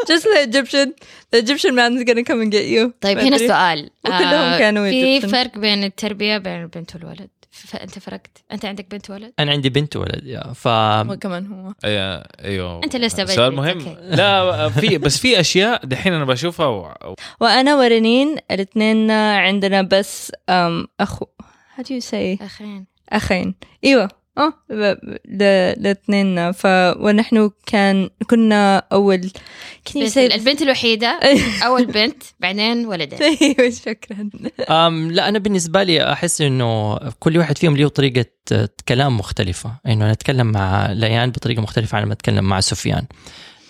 just 0.08 0.24
the 0.24 0.40
Egyptian 0.48 0.88
the 1.32 1.38
Egyptian 1.44 1.74
man 1.74 1.90
is 1.98 2.04
gonna 2.08 2.24
come 2.24 2.40
and 2.42 2.52
get 2.52 2.66
you. 2.66 2.92
طيب 3.00 3.18
هنا. 3.18 3.36
السؤال 3.36 3.90
وكلهم 4.04 4.58
كانوا 4.58 4.90
في. 4.90 5.20
فرق 5.20 5.58
بين 5.58 5.84
التربية 5.84 6.38
بين 6.38 6.62
البنت 6.62 6.94
والولد؟ 6.94 7.28
فأنت 7.54 7.98
فرقت. 7.98 8.44
أنت 8.52 8.64
عندك 8.64 8.90
بنت 8.90 9.10
ولد؟ 9.10 9.32
أنا 9.38 9.50
عندي 9.52 9.68
بنت 9.68 9.96
ولد 9.96 10.20
يا. 10.26 10.52
ف 10.52 10.68
هو 10.68 11.16
كمان 11.16 11.46
هو. 11.46 11.72
أي- 11.72 12.44
أيوه. 12.44 12.80
أنت 12.84 12.96
لسه 12.96 13.24
سؤال 13.26 13.50
بدري، 13.50 13.56
مهم. 13.56 13.88
أوكي. 13.88 13.96
لا 14.16 14.68
في 14.68 14.98
بس 14.98 15.18
في 15.18 15.40
أشياء 15.40 15.86
دحين 15.86 16.12
أنا 16.12 16.24
بشوفها 16.24 16.66
و... 16.66 16.94
وأنا 17.40 17.76
ورنين 17.76 18.36
الاثنين 18.50 19.10
عندنا 19.10 19.82
بس 19.82 20.32
أم 20.48 20.86
أخو. 21.00 21.26
How 21.78 21.82
do 21.82 21.86
you 21.86 22.04
say 22.10 22.42
أخين. 22.42 22.86
أخين. 23.12 23.54
إيوه. 23.84 24.08
آه 24.38 24.52
الاثنين 25.30 26.52
ف 26.52 26.66
ونحن 26.96 27.50
كان 27.66 28.10
كنا 28.26 28.78
اول 28.92 29.30
say 29.90 30.16
البنت 30.18 30.62
الوحيدة 30.62 31.20
أول 31.66 31.86
بنت 31.86 32.22
بعدين 32.40 32.86
ولدين 32.86 33.18
أيوه 33.42 33.70
شكرا. 33.70 34.30
أم 34.70 35.12
لا 35.12 35.28
أنا 35.28 35.38
بالنسبة 35.38 35.82
لي 35.82 36.12
أحس 36.12 36.40
إنه 36.40 36.96
كل 37.20 37.38
واحد 37.38 37.58
فيهم 37.58 37.76
له 37.76 37.88
طريقة 37.88 38.26
كلام 38.88 39.18
مختلفة. 39.18 39.70
إنه 39.86 40.04
أنا 40.04 40.12
أتكلم 40.12 40.46
مع 40.46 40.92
ليان 40.92 41.30
بطريقة 41.30 41.62
مختلفة 41.62 41.98
عن 41.98 42.04
ما 42.04 42.12
أتكلم 42.12 42.44
مع 42.44 42.60
سفيان. 42.60 43.06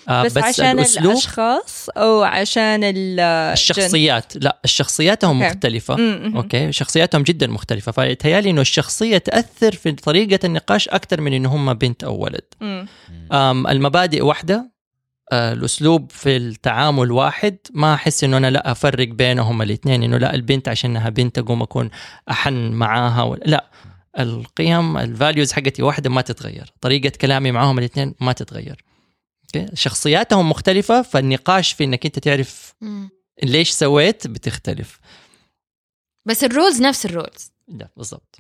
آه، 0.09 0.23
بس, 0.25 0.39
عشان 0.39 0.79
الأسلوب؟ 0.79 1.13
الأشخاص 1.13 1.89
أو 1.97 2.23
عشان 2.23 2.85
ال- 2.85 3.21
الشخصيات. 3.21 4.33
لا 4.37 4.59
الشخصياتهم 4.65 5.43
okay. 5.43 5.55
مختلفة. 5.55 5.97
okay? 6.37 6.73
شخصياتهم 6.73 7.23
جدا 7.23 7.47
مختلفة. 7.47 7.93
فيتهيألي 7.93 8.51
إنه 8.51 8.61
الشخصية 8.61 9.19
تأثر 9.19 9.73
في 9.73 9.93
طريقة 9.93 10.47
النقاش 10.47 10.89
أكثر 10.89 11.21
من 11.21 11.33
إنه 11.33 11.55
هم 11.55 11.75
بنت 11.75 12.05
أو 12.05 12.17
ولد. 12.25 12.45
المبادئ 13.71 14.23
واحدة. 14.25 14.75
آه، 15.33 15.53
الأسلوب 15.53 16.11
في 16.13 16.37
التعامل 16.37 17.13
واحد. 17.13 17.57
ما 17.75 17.95
أحس 17.95 18.25
إنه 18.25 18.37
أنا 18.37 18.51
لا 18.51 18.71
أفرق 18.73 19.09
بينهم 19.09 19.63
الاثنين 19.63 20.03
إنه 20.03 20.19
لا 20.19 20.35
البنت 20.35 20.69
عشانها 20.69 21.09
بنت 21.09 21.39
أقوم 21.39 21.63
أكون 21.63 21.91
أحن 22.31 22.71
معاها 22.73 23.23
ولا 23.23 23.45
لا. 23.47 23.65
القيم 24.19 24.97
ال 24.97 25.05
values 25.05 25.53
حقتي 25.53 25.83
واحدة 25.83 26.11
ما 26.11 26.21
تتغير. 26.21 26.73
طريقة 26.81 27.13
كلامي 27.21 27.53
معاهم 27.53 27.79
الاثنين 27.79 28.15
ما 28.21 28.33
تتغير؟ 28.33 28.85
شخصياتهم 29.75 30.51
مختلفة 30.51 31.03
فالنقاش 31.03 31.73
في 31.73 31.85
إنك 31.85 32.07
أنت 32.07 32.19
تعرف. 32.19 32.75
ليش 33.43 33.71
سويت 33.71 34.27
بتختلف. 34.27 35.01
بس 36.27 36.45
الرولز 36.45 36.83
نفس 36.83 37.07
الرولز. 37.07 37.53
لا 37.69 37.89
بالضبط. 37.97 38.39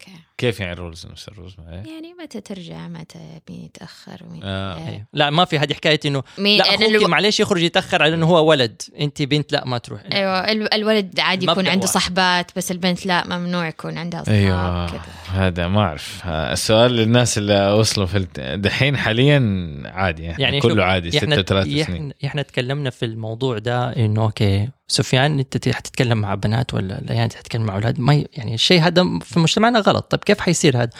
أوكي. 0.00 0.18
كيف 0.38 0.60
يعني 0.60 0.72
ال 0.72 0.78
rules 0.78 1.06
نفس 1.06 1.28
ال 1.28 1.32
rules? 1.32 1.54
يعني 1.68 2.14
متى 2.22 2.40
ترجع 2.40 2.88
متى 2.88 3.18
مين 3.50 3.64
يتأخر 3.64 4.20
ومين 4.26 4.40
آه. 4.44 4.76
أيوه. 4.88 5.06
لا 5.12 5.30
ما 5.30 5.44
في 5.44 5.58
هذه 5.58 5.72
حكاية 5.74 6.00
إنه 6.06 6.22
مين؟ 6.38 6.58
لا 6.58 6.64
أخوك 6.74 6.82
allow... 6.82 7.08
معلش 7.08 7.40
يخرج 7.40 7.62
يتأخر 7.62 8.02
على 8.02 8.14
إنه 8.14 8.26
هو 8.26 8.48
ولد. 8.50 8.82
أنت 9.00 9.22
بنت 9.22 9.52
لا 9.52 9.64
ما 9.66 9.78
تروح. 9.78 10.00
أيوه 10.12 10.38
ال- 10.52 10.74
الولد 10.74 11.20
عادي 11.20 11.46
يكون 11.46 11.68
عنده 11.68 11.86
واحد. 11.86 11.94
صحبات 11.94 12.50
بس 12.56 12.70
البنت 12.70 13.06
لا 13.06 13.26
ممنوع 13.38 13.68
يكون 13.68 13.98
عندها 13.98 14.22
اصحاب 14.22 14.34
أيوه 14.36 14.90
كذا 14.90 15.00
هذا 15.32 15.68
ما 15.68 15.80
أعرف. 15.80 16.22
السؤال 16.26 16.92
للناس 16.92 17.38
اللي 17.38 17.72
وصلوا 17.72 18.06
في 18.06 18.26
دحين 18.56 18.96
حاليا 18.96 19.42
عادي 19.84 20.22
يعني, 20.22 20.42
يعني 20.42 20.60
كله 20.60 20.84
عادي 20.84 21.18
إحنا 21.18 21.36
36 21.36 21.84
سنين 21.84 21.96
إحنا, 21.96 22.14
إحنا 22.24 22.42
تكلمنا 22.42 22.90
في 22.90 23.04
الموضوع 23.04 23.58
ده 23.58 23.96
إنه 23.96 24.22
okay 24.22 24.68
سفيان 24.88 25.38
أنت 25.38 25.68
حتتكلم 25.68 26.18
مع 26.18 26.34
بنات 26.34 26.74
ولا 26.74 27.00
ليان 27.08 27.22
انت 27.22 27.34
حتتكلم 27.34 27.62
مع 27.62 27.74
أولاد؟ 27.74 28.00
ما 28.00 28.24
يعني 28.32 28.54
الشيء 28.54 28.80
هذا 28.80 29.18
في 29.22 29.38
مجتمعنا 29.40 29.78
غلط. 29.78 30.04
طيب 30.10 30.21
كيف 30.24 30.40
حيصير 30.40 30.82
هذا؟ 30.82 30.90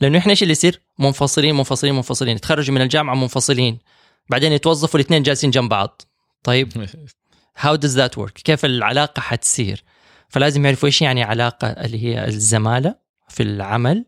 لأنه 0.00 0.18
إحنا 0.18 0.30
إيش 0.30 0.42
اللي 0.42 0.52
يصير؟ 0.52 0.80
منفصلين 0.98 1.54
منفصلين 1.54 1.94
منفصلين. 1.94 2.36
يتخرجوا 2.36 2.74
من 2.74 2.80
الجامعة 2.80 3.14
منفصلين. 3.14 3.78
بعدين 4.30 4.52
يتوظفوا 4.52 5.00
الاثنين 5.00 5.22
جالسين 5.22 5.50
جنب 5.50 5.68
بعض. 5.68 6.02
طيب؟ 6.42 6.72
how 7.58 7.76
does 7.76 7.86
that 7.86 8.18
work 8.18 8.32
كيف 8.32 8.64
العلاقة 8.64 9.20
حتصير؟ 9.20 9.84
فلازم 10.28 10.64
يعرفوا 10.64 10.86
إيش 10.86 11.02
يعني 11.02 11.22
علاقة 11.22 11.68
اللي 11.68 12.04
هي 12.04 12.26
الزمالة 12.28 12.94
في 13.28 13.42
العمل. 13.42 14.04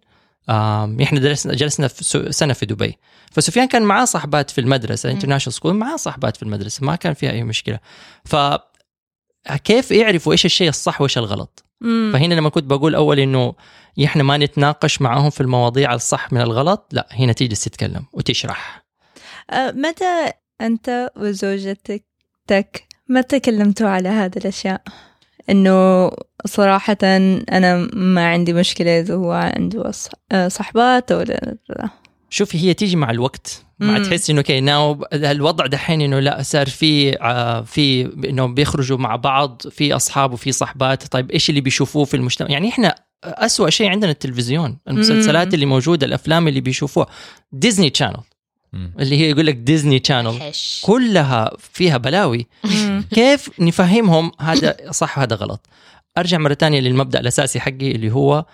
إحنا 1.02 1.20
درسنا 1.20 1.54
جلسنا 1.54 1.88
في 1.88 2.32
سنة 2.32 2.52
في 2.52 2.66
دبي. 2.66 2.98
فسفيان 3.32 3.68
كان 3.68 3.82
معاه 3.82 4.04
صحبات 4.04 4.50
في 4.50 4.60
المدرسة 4.60 5.10
international 5.10 5.54
school 5.54 5.74
معاه 5.74 5.96
صحبات 5.96 6.36
في 6.36 6.42
المدرسة 6.42 6.84
ما 6.84 6.96
كان 6.96 7.14
فيها 7.14 7.30
أي 7.30 7.42
مشكلة. 7.42 7.78
ف 8.24 8.36
كيف 9.64 9.90
يعرفوا 9.90 10.32
إيش 10.32 10.44
الشيء 10.44 10.68
الصح 10.68 11.00
وإيش 11.00 11.18
الغلط؟ 11.18 11.64
فهنا 12.12 12.34
لما 12.34 12.48
كنت 12.48 12.64
بقول 12.64 12.94
أول 12.94 13.20
إنه 13.20 13.54
إحنا 14.04 14.22
ما 14.22 14.36
نتناقش 14.36 15.02
معاهم 15.02 15.30
في 15.30 15.40
المواضيع 15.40 15.94
الصح 15.94 16.32
من 16.32 16.40
الغلط 16.40 16.88
لا 16.92 17.08
هنا 17.12 17.32
تجلس 17.32 17.64
تتكلم 17.64 18.06
وتشرح. 18.12 18.84
آه، 19.50 19.70
متى 19.70 20.32
أنت 20.60 21.10
وزوجتك 21.16 22.04
ما 23.08 23.20
تكلمتوا 23.20 23.88
على 23.88 24.08
هذه 24.08 24.36
الأشياء؟ 24.36 24.82
إنه 25.50 26.10
صراحة 26.46 26.96
أنا 27.52 27.88
ما 27.92 28.28
عندي 28.28 28.52
مشكلة 28.52 29.00
إذا 29.00 29.14
هو 29.14 29.32
عنده 29.32 29.90
آه، 30.32 30.48
صحبات 30.48 31.12
ولا 31.12 31.56
لا. 31.68 32.01
شوفي 32.32 32.58
هي 32.58 32.74
تيجي 32.74 32.96
مع 32.96 33.10
الوقت. 33.10 33.64
مع. 33.78 33.98
تحس 33.98 34.30
إنه 34.30 34.38
okay 34.38 34.60
now 34.60 35.06
الوضع 35.12 35.66
دحين 35.66 36.00
إنه 36.00 36.20
لا 36.20 36.42
صار 36.42 36.68
في 36.68 37.22
آه، 37.22 37.60
في 37.62 38.02
إنه 38.28 38.46
بيخرجوا 38.46 38.98
مع 38.98 39.16
بعض 39.16 39.62
في 39.70 39.96
أصحاب 39.96 40.32
وفي 40.32 40.52
صحبات. 40.52 41.06
طيب 41.06 41.30
إيش 41.30 41.50
اللي 41.50 41.60
بيشوفوه 41.60 42.04
في 42.04 42.16
المجتمع؟ 42.16 42.50
يعني 42.50 42.68
إحنا 42.68 42.94
أسوأ 43.24 43.70
شيء 43.70 43.88
عندنا 43.88 44.10
التلفزيون 44.10 44.78
المسلسلات 44.88 45.46
مم. 45.48 45.54
اللي 45.54 45.66
موجودة 45.66 46.06
الأفلام 46.06 46.48
اللي 46.48 46.60
بيشوفوها. 46.60 47.06
ديزني 47.52 47.90
تشانل 47.90 48.20
مم. 48.72 48.94
اللي 48.98 49.20
هي 49.20 49.30
يقول 49.30 49.46
لك 49.46 49.54
ديزني 49.54 49.98
تشانل 49.98 50.40
حش. 50.42 50.80
كلها 50.84 51.50
فيها 51.58 51.96
بلاوي. 51.96 52.46
كيف 53.14 53.50
نفهمهم؟ 53.60 54.32
هذا 54.40 54.76
صح 54.90 55.18
وهذا 55.18 55.36
غلط. 55.36 55.66
أرجع 56.18 56.38
مرة 56.38 56.54
ثانية 56.54 56.80
للمبدأ 56.80 57.20
الأساسي 57.20 57.60
حقي 57.60 57.90
اللي 57.90 58.10
هو 58.10 58.44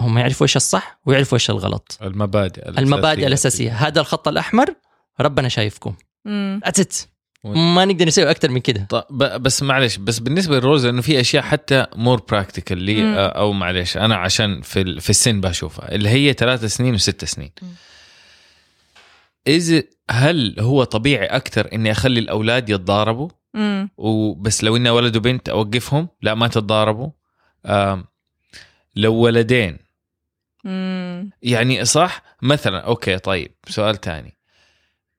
هم 0.00 0.18
يعرفوا 0.18 0.44
إيش 0.46 0.56
الصح 0.56 0.98
ويعرفوا 1.06 1.38
إيش 1.38 1.50
الغلط 1.50 1.98
المبادئ 2.02 2.62
الأساسية. 2.62 2.82
المبادئ 2.82 3.26
الأساسية 3.26 3.72
هذا 3.72 4.00
الخط 4.00 4.28
الأحمر 4.28 4.74
ربنا 5.20 5.48
شايفكم 5.48 5.94
it. 6.68 7.06
ما 7.44 7.84
نقدر 7.84 8.06
نسوي 8.06 8.30
أكثر 8.30 8.50
من 8.50 8.60
كده 8.60 8.86
طيب 8.90 9.02
ب- 9.10 9.42
بس 9.42 9.62
معلش 9.62 9.96
بس 9.96 10.18
بالنسبة 10.18 10.54
لل 10.56 10.64
rules 10.64 10.84
انه 10.84 11.02
في 11.02 11.20
أشياء 11.20 11.42
حتى 11.42 11.86
more 11.96 12.20
practical 12.30 12.78
لي 12.78 13.02
مم. 13.02 13.14
أو 13.16 13.52
معلش 13.52 13.96
أنا 13.96 14.16
عشان 14.16 14.60
في 14.62 15.00
في 15.00 15.10
السن 15.10 15.40
بشوفها 15.40 15.94
اللي 15.94 16.08
هي 16.08 16.32
ثلاث 16.32 16.64
سنين 16.64 16.94
وست 16.94 17.24
سنين. 17.24 17.50
إذا 19.46 19.82
هل 20.10 20.56
هو 20.60 20.84
طبيعي 20.84 21.26
أكثر 21.26 21.68
إني 21.72 21.90
أخلي 21.92 22.20
الأولاد 22.20 22.68
يتضاربوا. 22.70 23.28
وبس 23.96 24.64
لو 24.64 24.76
انه 24.76 24.92
ولد 24.92 25.16
وبنت 25.16 25.48
أوقفهم 25.48 26.08
لا 26.22 26.34
ما 26.34 26.48
تتضاربوا 26.48 27.10
لو 28.96 29.14
ولدين 29.14 29.78
مم. 30.68 31.30
يعني 31.42 31.84
صح 31.84 32.22
مثلا 32.42 32.78
okay 32.80 33.18
طيب 33.18 33.54
سؤال 33.68 33.96
تاني 33.96 34.38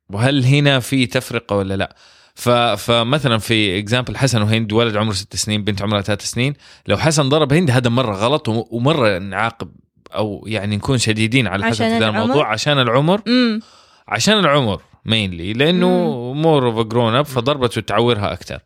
وهل 0.10 0.46
هنا 0.46 0.80
في 0.80 1.06
تفرقة 1.06 1.56
ولا 1.56 1.74
لا 1.78 1.96
ف... 2.36 2.50
فمثلا 2.50 3.38
في 3.38 3.80
example 3.80 4.18
حسن 4.18 4.42
وهند 4.42 4.74
ولد 4.74 4.96
عمره 4.98 5.14
ست 5.14 5.36
سنين 5.36 5.64
بنت 5.64 5.82
عمرها 5.82 6.02
ثلاث 6.02 6.22
سنين 6.22 6.54
لو 6.88 6.98
حسن 6.98 7.30
ضرب 7.30 7.54
هند 7.54 7.72
هذا 7.72 7.90
مرة 7.90 8.16
غلط 8.16 8.50
وم- 8.50 8.66
ومرة 8.72 9.18
نعاقب 9.18 9.72
أو 10.16 10.44
يعني 10.48 10.76
نكون 10.76 10.98
شديدين 10.98 11.48
على 11.48 11.66
عشان 11.66 11.86
هذا 11.86 11.98
العمر؟ 11.98 12.24
الموضوع 12.24 12.52
عشان 12.52 12.80
العمر 12.80 13.22
مم. 13.28 13.60
عشان 14.08 14.40
العمر 14.40 14.82
mainly 15.06 15.54
لأنه 15.54 15.88
more 16.34 16.66
of 16.68 16.88
grown 16.88 17.16
up 17.16 17.26
فضربته 17.26 17.82
تعورها 17.82 18.34
أكثر. 18.34 18.60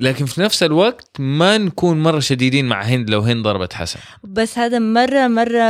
لكن 0.00 0.26
في 0.26 0.40
نفس 0.40 0.62
الوقت 0.62 1.10
ما 1.20 1.58
نكون 1.58 2.02
مرة 2.02 2.18
شديدين 2.20 2.64
مع 2.64 2.82
هند 2.82 3.10
لو 3.10 3.20
هند 3.20 3.44
ضربت 3.44 3.72
حسن. 3.72 4.00
بس 4.24 4.58
هذا 4.58 4.78
مرة 4.78 5.26
مرة 5.26 5.62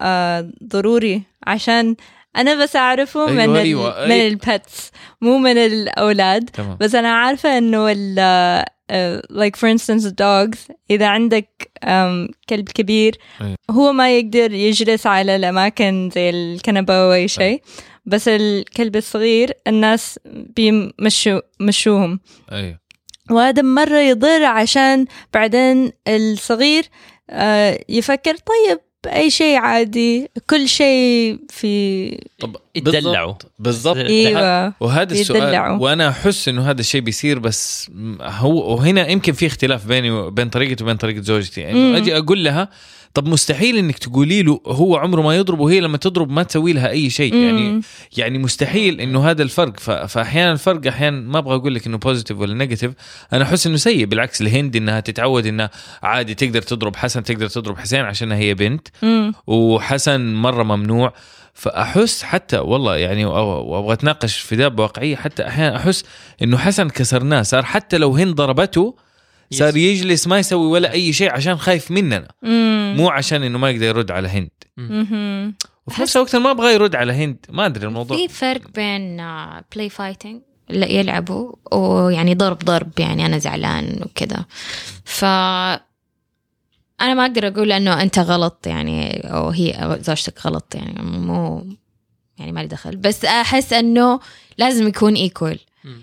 آه 0.00 0.50
ضروري 0.64 1.22
عشان 1.46 1.96
أنا 2.36 2.62
بس 2.62 2.76
أعرفه 2.76 3.28
أيوة، 3.28 3.46
من 3.46 3.56
أيوة، 3.56 4.04
ال 4.04 4.08
من 4.08 4.14
أي- 4.18 4.20
ال 4.32 4.44
pets 4.44 4.90
مو 5.20 5.38
من 5.38 5.56
الأولاد. 5.58 6.44
تمام. 6.50 6.76
بس 6.80 6.94
أنا 6.94 7.08
عارفة 7.12 7.58
إنه 7.58 7.88
ال 7.92 8.16
آه، 8.90 9.22
like 9.32 9.56
for 9.58 9.76
instance 9.78 10.04
dogs 10.06 10.58
إذا 10.90 11.06
عندك 11.06 11.70
um, 11.84 12.30
كلب 12.48 12.68
كبير 12.68 13.18
أيوة. 13.40 13.56
هو 13.70 13.92
ما 13.92 14.18
يقدر 14.18 14.52
يجلس 14.52 15.06
على 15.06 15.36
الأماكن 15.36 16.10
زي 16.14 16.30
الكنبة 16.30 16.94
أو 16.94 17.12
أي 17.12 17.28
شيء. 17.28 17.62
بس 18.06 18.28
الكلب 18.28 18.96
الصغير 18.96 19.52
الناس 19.66 20.18
بيمشوا 20.56 21.40
مشوهم. 21.60 22.20
أيوه. 22.52 22.78
وهذا 23.30 23.62
مرة 23.62 23.98
يضر 23.98 24.44
عشان 24.44 25.06
بعدين 25.34 25.92
الصغير 26.08 26.84
آه، 27.30 27.84
يفكر 27.88 28.34
طيب 28.36 28.78
أي 29.06 29.30
شيء 29.30 29.56
عادي 29.56 30.28
كل 30.50 30.68
شيء 30.68 31.38
في 31.50 32.10
طب 32.40 32.56
يتدلعوا. 32.74 33.34
بالضبط- 33.58 33.96
إيوه 33.96 34.72
وهذا 34.80 35.12
السؤال. 35.12 35.80
وأنا 35.82 36.08
أحس 36.08 36.48
إنه 36.48 36.70
هذا 36.70 36.80
الشيء 36.80 37.00
بيصير 37.00 37.38
بس 37.38 37.90
هو 38.20 38.74
وهنا 38.74 39.08
يمكن 39.08 39.32
في 39.32 39.46
اختلاف 39.46 39.86
بيني 39.86 40.10
وبين 40.10 40.48
طريقتي 40.48 40.84
وبين 40.84 40.96
طريقة 40.96 41.20
زوجتي 41.22 41.70
انه 41.70 41.78
مم. 41.78 41.96
أجي 41.96 42.16
أقول 42.18 42.44
لها 42.44 42.68
طب 43.16 43.28
مستحيل 43.28 43.76
إنك 43.76 43.98
تقولي 43.98 44.42
له 44.42 44.60
هو 44.66 44.96
عمره 44.96 45.22
ما 45.22 45.36
يضرب 45.36 45.60
وهي 45.60 45.80
لما 45.80 45.96
تضرب 45.96 46.30
ما 46.30 46.42
تسوي 46.42 46.72
لها 46.72 46.88
أي 46.90 47.10
شيء. 47.10 47.34
يعني. 47.34 47.80
يعني 48.16 48.38
مستحيل 48.38 49.00
إنه 49.00 49.30
هذا 49.30 49.42
الفرق. 49.42 49.80
فأحيانا 49.80 50.52
الفرق 50.52 50.86
أحيانا 50.86 51.20
ما 51.20 51.38
أبغى 51.38 51.54
أقول 51.54 51.74
لك 51.74 51.86
إنه 51.86 51.98
positive 51.98 52.38
ولا 52.38 52.54
negative 52.54 52.92
أنا 53.32 53.44
أحس 53.44 53.66
إنه 53.66 53.76
سيء. 53.76 54.04
بالعكس 54.04 54.40
الهند 54.40 54.76
إنها 54.76 55.00
تتعود 55.00 55.46
إنها 55.46 55.70
عادي 56.02 56.34
تقدر 56.34 56.62
تضرب 56.62 56.96
حسن 56.96 57.22
تقدر 57.22 57.48
تضرب 57.48 57.78
حسين 57.78 58.00
عشانها 58.00 58.36
هي 58.36 58.54
بنت. 58.54 58.88
مم. 59.02 59.32
وحسن 59.46 60.34
مرة 60.34 60.62
ممنوع. 60.62 61.12
فأحس 61.54 62.22
حتى 62.22 62.58
والله 62.58 62.96
يعني 62.96 63.24
وابغى 63.24 63.92
أتناقش 63.92 64.36
في 64.36 64.54
ذا 64.54 64.68
بواقعية. 64.68 65.16
حتى 65.16 65.46
أحيانا 65.46 65.76
أحس 65.76 66.04
إنه 66.42 66.58
حسن 66.58 66.88
كسرناه. 66.88 67.42
صار 67.42 67.64
حتى 67.64 67.98
لو 67.98 68.16
هند 68.16 68.34
ضربته 68.34 69.05
صار 69.50 69.76
يجلس 69.76 70.26
ما 70.26 70.38
يسوي 70.38 70.66
ولا 70.66 70.92
أي 70.92 71.12
شيء 71.12 71.30
عشان 71.30 71.56
خايف 71.56 71.90
مننا. 71.90 72.28
مو 72.96 73.08
عشان 73.08 73.42
إنه 73.42 73.58
ما 73.58 73.70
يقدر 73.70 73.84
يرد 73.84 74.10
على 74.10 74.28
هند. 74.28 74.50
وفي 75.86 76.02
نفس 76.02 76.16
الوقت 76.16 76.36
ما 76.36 76.50
أبغى 76.50 76.74
يرد 76.74 76.94
على 76.94 77.12
هند. 77.12 77.36
ما 77.48 77.66
أدري 77.66 77.86
الموضوع. 77.86 78.16
في 78.16 78.28
فرق 78.28 78.70
بين 78.74 79.16
play 79.74 79.90
fighting 79.90 80.40
لا 80.68 80.86
يلعبوا 80.86 81.52
ويعني 81.72 82.34
ضرب 82.34 82.58
ضرب 82.58 82.90
يعني 82.98 83.26
أنا 83.26 83.38
زعلان 83.38 84.00
وكذا. 84.02 84.44
ف 85.04 85.24
أنا 87.00 87.14
ما 87.14 87.22
أقدر 87.22 87.48
أقول 87.48 87.72
إنه 87.72 88.02
أنت 88.02 88.18
غلط 88.18 88.66
يعني 88.66 89.20
أو 89.20 89.48
هي 89.48 89.98
زوجتك 90.00 90.46
غلط 90.46 90.74
يعني 90.74 91.02
مو 91.02 91.66
يعني 92.38 92.52
ما 92.52 92.60
لي 92.60 92.66
دخل. 92.66 92.96
بس 92.96 93.24
أحس 93.24 93.72
إنه 93.72 94.20
لازم 94.58 94.88
يكون 94.88 95.14
equal. 95.14 95.58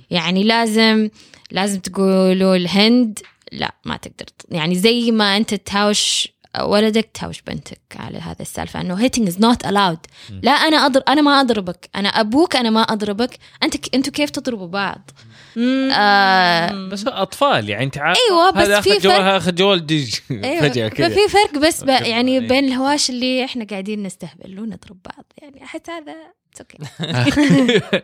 يعني 0.10 0.44
لازم 0.44 1.10
لازم 1.52 1.80
تقولوا 1.80 2.56
الهند 2.56 3.20
لا 3.54 3.76
ما 3.86 3.98
تقدر 3.98 4.26
يعني 4.52 4.76
زي 4.76 5.12
ما 5.12 5.38
أنت 5.38 5.54
تهاوش 5.54 6.28
ولدك 6.62 7.10
تهاوش 7.14 7.42
بنتك 7.42 7.82
على 7.96 8.18
هذا 8.18 8.42
السالفة 8.42 8.82
إنه 8.82 9.08
hitting 9.08 9.28
is 9.30 9.36
not 9.36 9.68
allowed 9.68 10.00
لا 10.42 10.52
أنا 10.52 10.86
اضرب 10.86 11.04
أنا 11.08 11.22
ما 11.22 11.42
أضربك 11.42 11.90
أنا 11.96 12.10
أبوك 12.10 12.56
أنا 12.56 12.70
ما 12.70 12.82
أضربك 12.82 13.40
أنت. 13.64 13.96
أنتوا 13.96 14.14
كيف 14.14 14.30
تضربوا 14.30 14.68
بعض. 14.68 15.12
آه 15.58 16.88
بس 16.90 17.08
أطفال 17.08 17.70
يعني 17.70 17.84
أنت 17.84 17.98
عارف 17.98 18.18
أيوة، 18.30 18.52
بس 18.52 18.68
هذا 18.68 18.82
في 18.82 19.00
فرق. 19.00 19.14
أخذ 19.14 19.56
جوال 19.56 19.86
ديج 19.86 20.16
أيوه 20.32 20.62
فجأة 20.70 20.88
كذا 20.88 21.10
ففي 21.10 21.28
فرق 21.28 21.58
بس. 21.58 21.84
يعني 21.84 22.38
أيوة. 22.38 22.48
بين 22.48 22.66
الهواش 22.66 23.10
اللي 23.10 23.46
إحنا 23.46 23.66
قاعدين 23.70 24.04
نستهبل 24.04 24.60
ونضرب 24.60 24.98
بعض 25.06 25.26
يعني 25.42 25.64
احس 25.64 25.90
هذا 25.90 26.16
okay. 26.62 26.84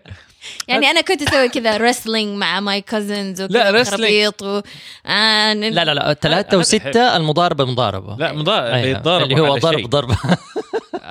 يعني 0.68 0.88
أنا 0.88 1.02
كنت 1.02 1.22
أسوي 1.22 1.50
كذا 1.50 1.78
wrestling 1.78 2.38
مع 2.38 2.60
my 2.60 2.82
cousins 2.82 3.42
لا،. 3.42 3.84
خرابيط 3.84 4.42
و... 4.42 4.62
آه 5.06 5.54
لا 5.54 5.86
لا 5.86 5.94
لا 5.94 6.06
هذا 6.06 6.14
ثلاثة. 6.14 6.58
وستة 6.58 7.18
المضاربة 7.18 7.66
مضاربة 7.66 8.16
لا 8.16 8.34
مضا... 8.34 8.74
أيوة. 8.74 9.24
اللي 9.24 9.42
هو 9.42 9.58
ضرب 9.58 9.78
شيء. 9.78 9.88
ضرب 9.88 10.12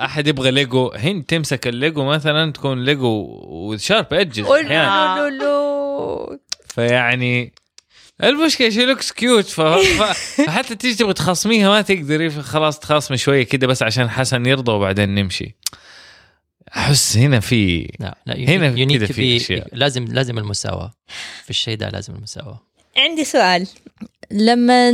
أحد 0.05 0.27
يبغى 0.27 0.51
ليجو 0.51 0.91
هند 0.95 1.23
تمسك 1.23 1.67
الليجو 1.67 2.03
مثلا 2.03 2.51
تكون 2.51 2.85
ليجو 2.85 3.27
و 3.43 3.55
sharp 3.55 4.13
edges 4.13 4.45
أحيانا 4.45 5.19
لو 5.19 5.27
لو 5.27 5.43
لو 5.45 5.68
فيعني 6.67 7.53
المشكلة 8.23 8.69
she 8.69 8.85
looks 8.85 9.11
cute. 9.11 9.45
فحتى 9.45 10.75
تيجي 10.75 10.95
تبغى 10.95 11.13
تخاصميها 11.13 11.69
ما 11.69 11.81
تقدري 11.81 12.29
خلاص 12.29 12.79
تخاصمي 12.79 13.17
شوية 13.17 13.43
كده 13.43 13.67
بس 13.67 13.83
عشان 13.83 14.09
حسن 14.09 14.45
يرضى 14.45 14.71
وبعدين 14.71 15.15
نمشي 15.15 15.55
أحس 16.77 17.17
هنا 17.17 17.39
في 17.39 17.91
لا 17.99 18.17
لا 18.25 18.35
هنا 18.37 18.85
كده 18.85 19.05
في 19.05 19.37
أشياء. 19.37 19.67
لازم 19.73 20.05
لازم 20.05 20.37
المساواة 20.37 20.91
في 21.43 21.49
الشيء 21.49 21.77
ده 21.77 21.89
لازم 21.89 22.15
المساواة 22.15 22.59
عندي 22.97 23.23
سؤال 23.23 23.67
لما 24.31 24.91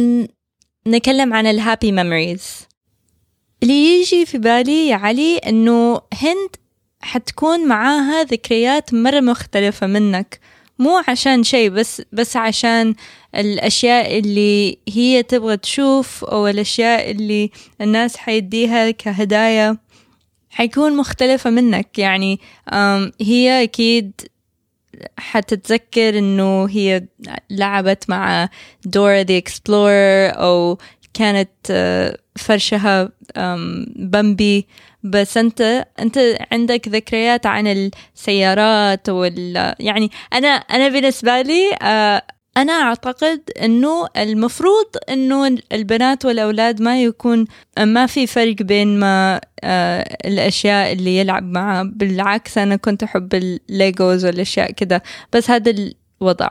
نتكلم 0.87 1.33
عن 1.33 1.47
ال 1.47 1.55
happy 1.55 1.91
memories 1.91 2.67
اللي 3.63 3.99
يجي 3.99 4.25
في 4.25 4.37
بالي 4.37 4.87
يا 4.87 4.95
علي 4.95 5.37
إنه 5.37 6.01
هند 6.13 6.49
حتكون 7.01 7.67
معاها 7.67 8.23
ذكريات 8.23 8.93
مرة 8.93 9.19
مختلفة 9.19 9.87
منك 9.87 10.39
مو 10.79 11.03
عشان 11.07 11.43
شيء 11.43 11.69
بس 11.69 12.01
بس 12.11 12.37
عشان 12.37 12.95
الأشياء 13.35 14.19
اللي 14.19 14.77
هي 14.89 15.23
تبغى 15.23 15.57
تشوف 15.57 16.23
أو 16.23 16.47
الأشياء 16.47 17.11
اللي 17.11 17.51
الناس 17.81 18.17
حيديها 18.17 18.91
كهدايا 18.91 19.77
حيكون 20.49 20.97
مختلفة 20.97 21.49
منك. 21.49 21.99
يعني 21.99 22.39
هي 23.21 23.63
أكيد 23.63 24.21
حتتذكر 25.17 26.17
إنه 26.17 26.65
هي 26.65 27.03
لعبت 27.49 28.09
مع 28.09 28.49
دورا 28.85 29.23
the 29.23 29.37
explorer 29.37 30.29
أو 30.29 30.77
كانت 31.15 31.49
آه، 31.71 32.17
فرشها 32.35 33.09
بمبي 33.95 34.67
بس 35.03 35.37
أنت 35.37 35.87
أنت 35.99 36.19
عندك 36.51 36.87
ذكريات 36.87 37.45
عن 37.45 37.67
السيارات 37.67 39.09
وال 39.09 39.75
يعني 39.79 40.11
أنا 40.33 40.47
أنا 40.47 40.87
بالنسبة 40.89 41.41
لي 41.41 41.75
آه، 41.81 42.21
أنا 42.57 42.73
أعتقد 42.73 43.41
إنه 43.61 44.07
المفروض 44.17 44.85
إنه 45.09 45.57
البنات 45.71 46.25
والأولاد 46.25 46.81
ما 46.81 47.03
يكون 47.03 47.45
ما 47.79 48.05
في 48.05 48.27
فرق 48.27 48.55
بين 48.55 48.99
ما 48.99 49.41
آه، 49.63 50.17
الأشياء 50.27 50.93
اللي 50.93 51.17
يلعب 51.17 51.43
معها. 51.43 51.83
بالعكس 51.83 52.57
أنا 52.57 52.75
كنت 52.75 53.03
أحب 53.03 53.33
الليجوز 53.33 54.25
والأشياء 54.25 54.71
كذا 54.71 55.01
بس 55.33 55.49
هذا 55.49 55.75
الوضع. 56.21 56.49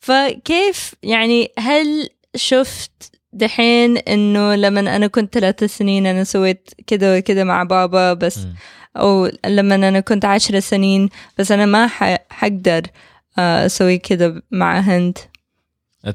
فكيف 0.00 0.94
يعني 1.02 1.52
هل 1.58 2.08
شفت 2.36 3.12
دحين 3.34 3.96
إنه 3.98 4.54
لما 4.54 4.80
أنا 4.96 5.06
كنت 5.06 5.34
ثلاث 5.34 5.64
سنين 5.64 6.06
أنا 6.06 6.24
سويت 6.24 6.70
كذا 6.86 7.18
وكذا 7.18 7.44
مع 7.44 7.62
بابا 7.62 8.12
بس 8.12 8.38
مم. 8.38 8.54
أو 8.96 9.30
لما 9.46 9.74
أنا 9.74 10.00
كنت 10.00 10.24
عشر 10.24 10.60
سنين 10.60 11.08
بس 11.38 11.52
أنا 11.52 11.66
ما 11.66 11.86
حقدر 12.30 12.82
آه، 13.38 13.66
أسوي 13.66 13.98
كذا 13.98 14.42
مع 14.50 14.78
هند 14.80 15.18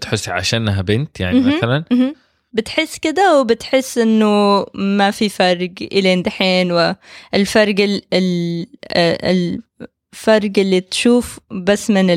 تحسي 0.02 0.32
عشانها 0.32 0.82
بنت 0.82 1.20
يعني 1.20 1.40
مهم. 1.40 1.58
مثلا 1.58 1.84
مهم. 1.92 2.16
بتحس 2.54 2.98
كده 3.00 3.40
وبتحس 3.40 3.98
إنه 3.98 4.66
ما 4.74 5.12
في 5.12 5.30
فرق 5.30 5.72
إلين 5.82 6.22
دحين 6.22 6.72
والفرق 6.72 7.76
ال 7.80 8.02
ال 8.14 8.66
ال- 8.94 9.62
الفرق 10.14 10.52
اللي 10.58 10.82
تشوف 10.82 11.40
بس 11.52 11.90
من 11.90 12.10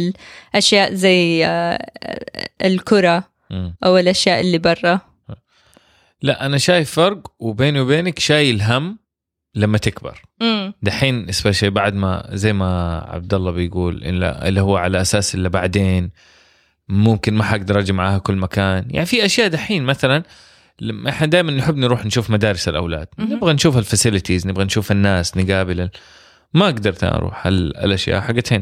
الأشياء 0.54 0.94
زي 0.94 1.46
آه، 1.46 1.86
الكرة 2.64 3.16
مم. 3.16 3.22
أو 3.84 3.98
الأشياء 3.98 4.40
اللي 4.40 4.58
برا 4.58 5.00
لا 6.22 6.46
أنا 6.46 6.58
شايف 6.58 6.90
فرق 6.90 7.32
وبيني 7.38 7.80
وبينك 7.80 8.18
شايل 8.18 8.62
هم 8.62 8.98
لما 9.54 9.78
تكبر. 9.78 10.22
دحين 10.82 11.28
اسبشي 11.28 11.70
بعد 11.70 11.94
ما 11.94 12.28
زي 12.32 12.52
ما 12.52 12.98
عبد 13.08 13.34
الله 13.34 13.50
بيقول 13.50 14.04
اللي 14.04 14.60
هو 14.60 14.76
على 14.76 15.00
أساس 15.00 15.34
اللي 15.34 15.48
بعدين 15.48 16.10
ممكن 16.88 17.34
ما 17.34 17.44
حقدر 17.44 17.78
أجي 17.78 17.92
معاها 17.92 18.18
كل 18.18 18.36
مكان 18.36 18.86
يعني 18.90 19.06
في 19.06 19.24
أشياء 19.24 19.48
دحين 19.48 19.84
مثلا 19.84 20.22
لما 20.80 21.10
إحنا 21.10 21.26
دائما 21.26 21.52
نحب 21.52 21.76
نروح 21.76 22.06
نشوف 22.06 22.30
مدارس 22.30 22.68
الأولاد. 22.68 23.08
نبغى 23.18 23.52
نشوف 23.52 23.78
ال 23.78 23.84
facilities 23.84 24.46
نبغى 24.46 24.64
نشوف 24.64 24.92
الناس 24.92 25.36
نقابل. 25.36 25.90
ما 26.54 26.66
قدرت 26.66 27.04
أروح 27.04 27.46
ال- 27.46 27.76
الأشياء 27.76 28.20
حقت 28.20 28.52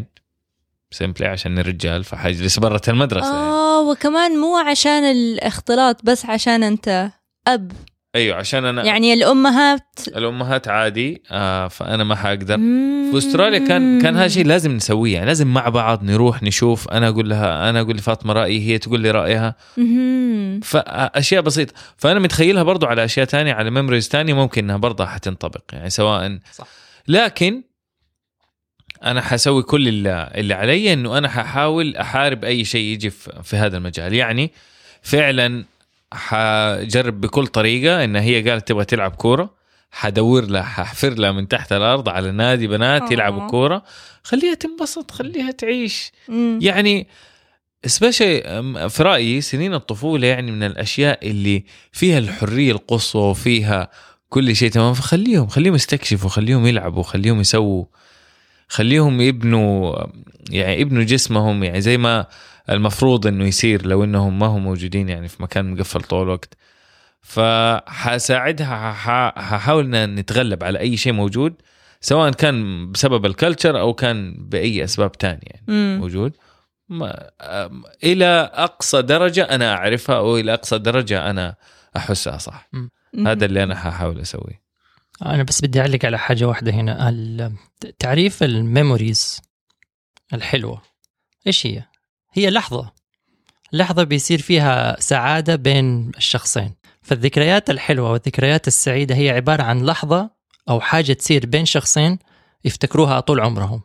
هند 0.93 0.99
simply 0.99 1.27
عشان 1.27 1.59
الرجال 1.59 2.05
فحجلس 2.05 2.59
برة 2.59 2.81
المدرسة 2.89 3.27
يعني. 3.27 3.39
آه 3.39 3.81
وكمان 3.81 4.37
مو 4.37 4.57
عشان 4.57 5.05
الاختلاط 5.05 6.05
بس 6.05 6.27
عشان 6.27 6.63
أنت 6.63 7.11
أب. 7.49 7.73
أيوه 8.15 8.37
عشان 8.37 8.65
أنا 8.65 8.85
يعني 8.85 9.13
الأمهات. 9.15 9.99
الأمهات 10.09 10.69
عادي 10.69 11.23
آه 11.31 11.69
فأنا 11.69 12.05
ما 12.05 12.15
حقدر 12.15 12.57
في 13.11 13.19
أستراليا 13.19 13.59
كان 13.59 14.01
كان 14.01 14.17
هذا 14.17 14.29
شيء 14.29 14.47
لازم 14.47 14.73
نسويه 14.73 15.15
يعني 15.15 15.27
لازم 15.27 15.47
مع 15.47 15.69
بعض 15.69 16.05
نروح 16.05 16.43
نشوف. 16.43 16.89
أنا 16.89 17.09
أقول 17.09 17.29
لها 17.31 17.71
أنا 17.71 17.81
أقول 17.81 17.97
لفاطمة 17.97 18.33
رأيي 18.33 18.67
هي 18.69 18.79
تقول 18.79 19.01
لي 19.01 19.11
رأيها. 19.11 19.55
فاشياء 20.63 21.43
بسيطة. 21.43 21.73
فأنا 21.97 22.21
متخيلها 22.21 22.63
برضو 22.63 22.87
على 22.87 23.05
أشياء 23.05 23.27
تانية 23.27 23.53
على 23.53 23.71
ميموريز 23.71 24.09
تانية 24.09 24.35
ممكن 24.35 24.65
إنها 24.65 24.77
برضه 24.77 25.07
حتنطبق 25.07 25.63
يعني 25.73 25.91
سواء 25.91 26.39
صح. 26.53 26.67
لكن 27.09 27.63
أنا 29.05 29.21
حسوي 29.21 29.63
كل 29.63 29.89
اللي, 29.89 30.31
اللي 30.35 30.55
علي 30.55 30.93
إنه 30.93 31.19
أنا 31.19 31.29
ححاول 31.29 31.97
أحارب 31.97 32.45
أي 32.45 32.65
شيء 32.65 32.85
يجي 32.85 33.11
في, 33.11 33.43
في 33.43 33.57
هذا 33.57 33.77
المجال 33.77 34.15
يعني 34.15 34.51
فعلا 35.03 35.65
حجرب 36.13 37.21
بكل 37.21 37.47
طريقة 37.47 38.05
إن 38.05 38.17
هي 38.17 38.51
قالت 38.51 38.69
تبغى 38.69 38.85
تلعب 38.85 39.11
كورة 39.11 39.61
حدور 39.93 40.47
لها 40.47 40.63
ححفر 40.63 41.15
لها 41.15 41.33
من 41.33 41.49
تحت 41.49 41.73
الأرض 41.73 42.09
على 42.09 42.31
نادي 42.31 42.67
بنات 42.67 43.03
آه. 43.03 43.13
يلعبوا 43.13 43.47
كورة 43.47 43.83
خليها 44.23 44.55
تنبسط 44.55 45.11
خليها 45.11 45.51
تعيش 45.51 46.13
مم. 46.29 46.59
يعني 46.63 47.07
سبيشي 47.87 48.41
في 48.89 49.03
رأيي 49.03 49.41
سنين 49.41 49.75
الطفولة 49.75 50.27
يعني 50.27 50.53
من 50.53 50.63
الأشياء 50.63 51.29
اللي 51.29 51.65
فيها 51.93 52.19
الحرية 52.19 52.73
القصوى 52.73 53.23
وفيها 53.23 53.91
كل 54.29 54.57
شيء 54.57 54.71
تمام 54.71 54.95
فخليهم 54.95 55.47
خليهم 55.47 55.75
يستكشفوا 55.75 56.31
خليهم 56.31 56.67
يلعبوا 56.67 57.03
خليهم 57.03 57.41
يسووا 57.41 57.85
خليهم 58.71 59.21
يبنوا 59.21 59.97
يعني 60.51 60.81
يبنوا 60.81 61.03
جسمهم 61.03 61.65
يعني 61.65 61.81
زي 61.81 61.99
ما 61.99 62.27
المفروض 62.71 63.27
إنه 63.27 63.45
يصير 63.45 63.87
لو 63.87 64.05
إنهم 64.05 64.39
ما 64.39 64.47
هم 64.47 64.65
موجودين 64.65 65.09
يعني 65.09 65.29
في 65.29 65.43
مكان 65.43 65.75
مقفل 65.75 66.01
طول 66.01 66.23
الوقت. 66.23 66.55
فحساعدها 67.23 68.93
ححاول 69.37 69.95
إن 69.95 70.15
نتغلب 70.15 70.65
على 70.65 70.79
أي 70.79 70.97
شيء 70.97 71.13
موجود 71.13 71.55
سواء 72.01 72.31
كان 72.31 72.91
بسبب 72.93 73.27
الكلتشر 73.27 73.81
أو 73.81 73.95
كان 73.95 74.37
بأي 74.39 74.85
أسباب 74.85 75.13
تانية 75.13 75.41
يعني. 75.45 75.99
موجود. 75.99 76.33
ما 76.89 77.31
إلى 78.05 78.51
أقصى 78.55 79.03
درجة 79.03 79.43
أنا 79.43 79.75
أعرفها 79.75 80.17
أو 80.17 80.37
إلى 80.37 80.55
أقصى 80.55 80.79
درجة 80.79 81.31
أنا 81.31 81.55
أحسها 81.97 82.39
صح. 82.39 82.71
هذا 83.27 83.45
اللي 83.47 83.63
أنا 83.63 83.75
حاحاول 83.75 84.21
أسويه. 84.21 84.70
أنا 85.27 85.43
بس 85.43 85.61
بدي 85.61 85.81
أعلق 85.81 86.05
على 86.05 86.19
حاجة 86.19 86.45
واحدة 86.45 86.73
هنا. 86.73 87.53
تعريف 87.99 88.43
الميموريز 88.43 89.41
الحلوة. 90.33 90.83
إيش 91.47 91.67
هي؟ 91.67 91.85
هي 92.33 92.51
لحظة. 92.51 92.93
لحظة 93.73 94.03
بيصير 94.03 94.43
فيها 94.43 95.01
سعادة 95.01 95.57
بين 95.57 96.11
الشخصين. 96.17 96.75
فالذكريات 97.03 97.71
الحلوة 97.71 98.13
والذكريات 98.13 98.69
السعيدة 98.69 99.15
هي 99.15 99.31
عبارة 99.31 99.63
عن 99.63 99.87
لحظة 99.87 100.31
أو 100.69 100.81
حاجة 100.81 101.13
تصير 101.13 101.47
بين 101.47 101.65
شخصين 101.65 102.19
يفتكروها 102.65 103.21
طول 103.21 103.41
عمرهم. 103.41 103.83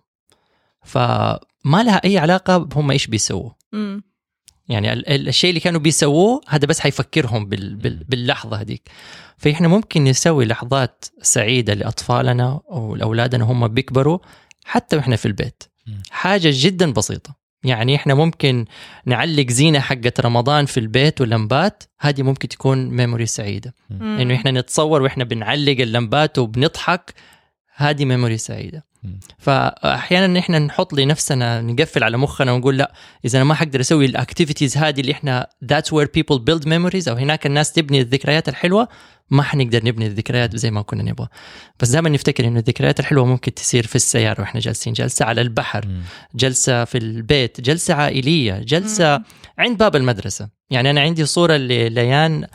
فما 0.83 1.39
لها 1.83 2.01
أي 2.03 2.17
علاقة 2.17 2.57
بهم 2.57 2.91
إيش 2.91 3.07
بيسووا. 3.07 3.51
يعني 4.69 4.93
ال- 4.93 5.09
ال- 5.09 5.27
الشيء 5.27 5.49
اللي 5.49 5.59
كانوا 5.59 5.79
بيسووه 5.79 6.41
هذا 6.47 6.65
بس 6.67 6.79
حيفكرهم 6.79 7.45
بال 7.45 7.75
بال 7.75 8.03
باللحظة 8.03 8.61
هذيك 8.61 8.89
فإحنا 9.37 9.67
ممكن 9.67 10.03
نسوي 10.03 10.45
لحظات 10.45 11.05
سعيدة 11.21 11.73
لأطفالنا 11.73 12.61
أو 12.71 12.95
لأولادنا 12.95 13.43
هم 13.45 13.67
بيكبروا 13.67 14.19
حتى 14.65 14.95
وإحنا 14.95 15.15
في 15.15 15.25
البيت. 15.25 15.63
حاجة 16.09 16.49
جدا 16.53 16.93
بسيطة 16.93 17.35
يعني 17.63 17.95
إحنا 17.95 18.13
ممكن 18.13 18.65
نعلق 19.05 19.49
زينة 19.49 19.79
حقت 19.79 20.19
رمضان 20.21 20.65
في 20.65 20.79
البيت 20.79 21.21
واللمبات 21.21 21.83
هذه 21.99 22.21
ممكن 22.21 22.47
تكون 22.47 22.89
ميموري 22.89 23.25
سعيدة. 23.25 23.73
إنه 24.21 24.35
إحنا 24.35 24.51
نتصور 24.51 25.01
وإحنا 25.01 25.23
بنعلق 25.23 25.79
اللمبات 25.81 26.39
وبنضحك 26.39 27.13
هذه 27.75 28.05
memory 28.05 28.37
سعيدة. 28.37 28.85
فأحيانا 29.37 30.39
إحنا 30.39 30.59
نحط 30.59 30.93
لنفسنا 30.93 31.61
نقفل 31.61 32.03
على 32.03 32.17
مخنا 32.17 32.51
ونقول 32.51 32.77
لا 32.77 32.93
إذا 33.25 33.37
أنا 33.37 33.45
ما 33.45 33.53
حقدر 33.53 33.79
أسوي 33.79 34.05
ال 34.05 34.12
activities 34.12 34.77
هذه 34.77 35.01
اللي 35.01 35.11
إحنا 35.11 35.47
that's 35.73 35.87
where 35.87 36.07
people 36.07 36.39
build 36.39 36.63
memories 36.65 37.07
أو 37.07 37.15
هناك 37.15 37.45
الناس 37.45 37.71
تبني 37.71 38.01
الذكريات 38.01 38.49
الحلوة 38.49 38.87
ما 39.29 39.43
حنقدر 39.43 39.85
نبني 39.85 40.05
الذكريات 40.07 40.55
زي 40.55 40.71
ما 40.71 40.81
كنا 40.81 41.03
نبغى 41.03 41.27
بس 41.79 41.89
دائما 41.89 42.09
نفتكر 42.09 42.47
إنه 42.47 42.59
الذكريات 42.59 42.99
الحلوة 42.99 43.25
ممكن 43.25 43.53
تصير 43.53 43.87
في 43.87 43.95
السيارة 43.95 44.41
وإحنا 44.41 44.61
جالسين 44.61 44.93
جلسة 44.93 45.25
على 45.25 45.41
البحر. 45.41 45.85
جلسة 46.35 46.85
في 46.85 46.97
البيت 46.97 47.61
جلسة 47.61 47.93
عائلية 47.93 48.53
جلسة. 48.59 49.21
عند 49.57 49.77
باب 49.77 49.95
المدرسة 49.95 50.49
يعني 50.69 50.89
أنا 50.89 51.01
عندي 51.01 51.25
صورة 51.25 51.53
لليان 51.53 52.47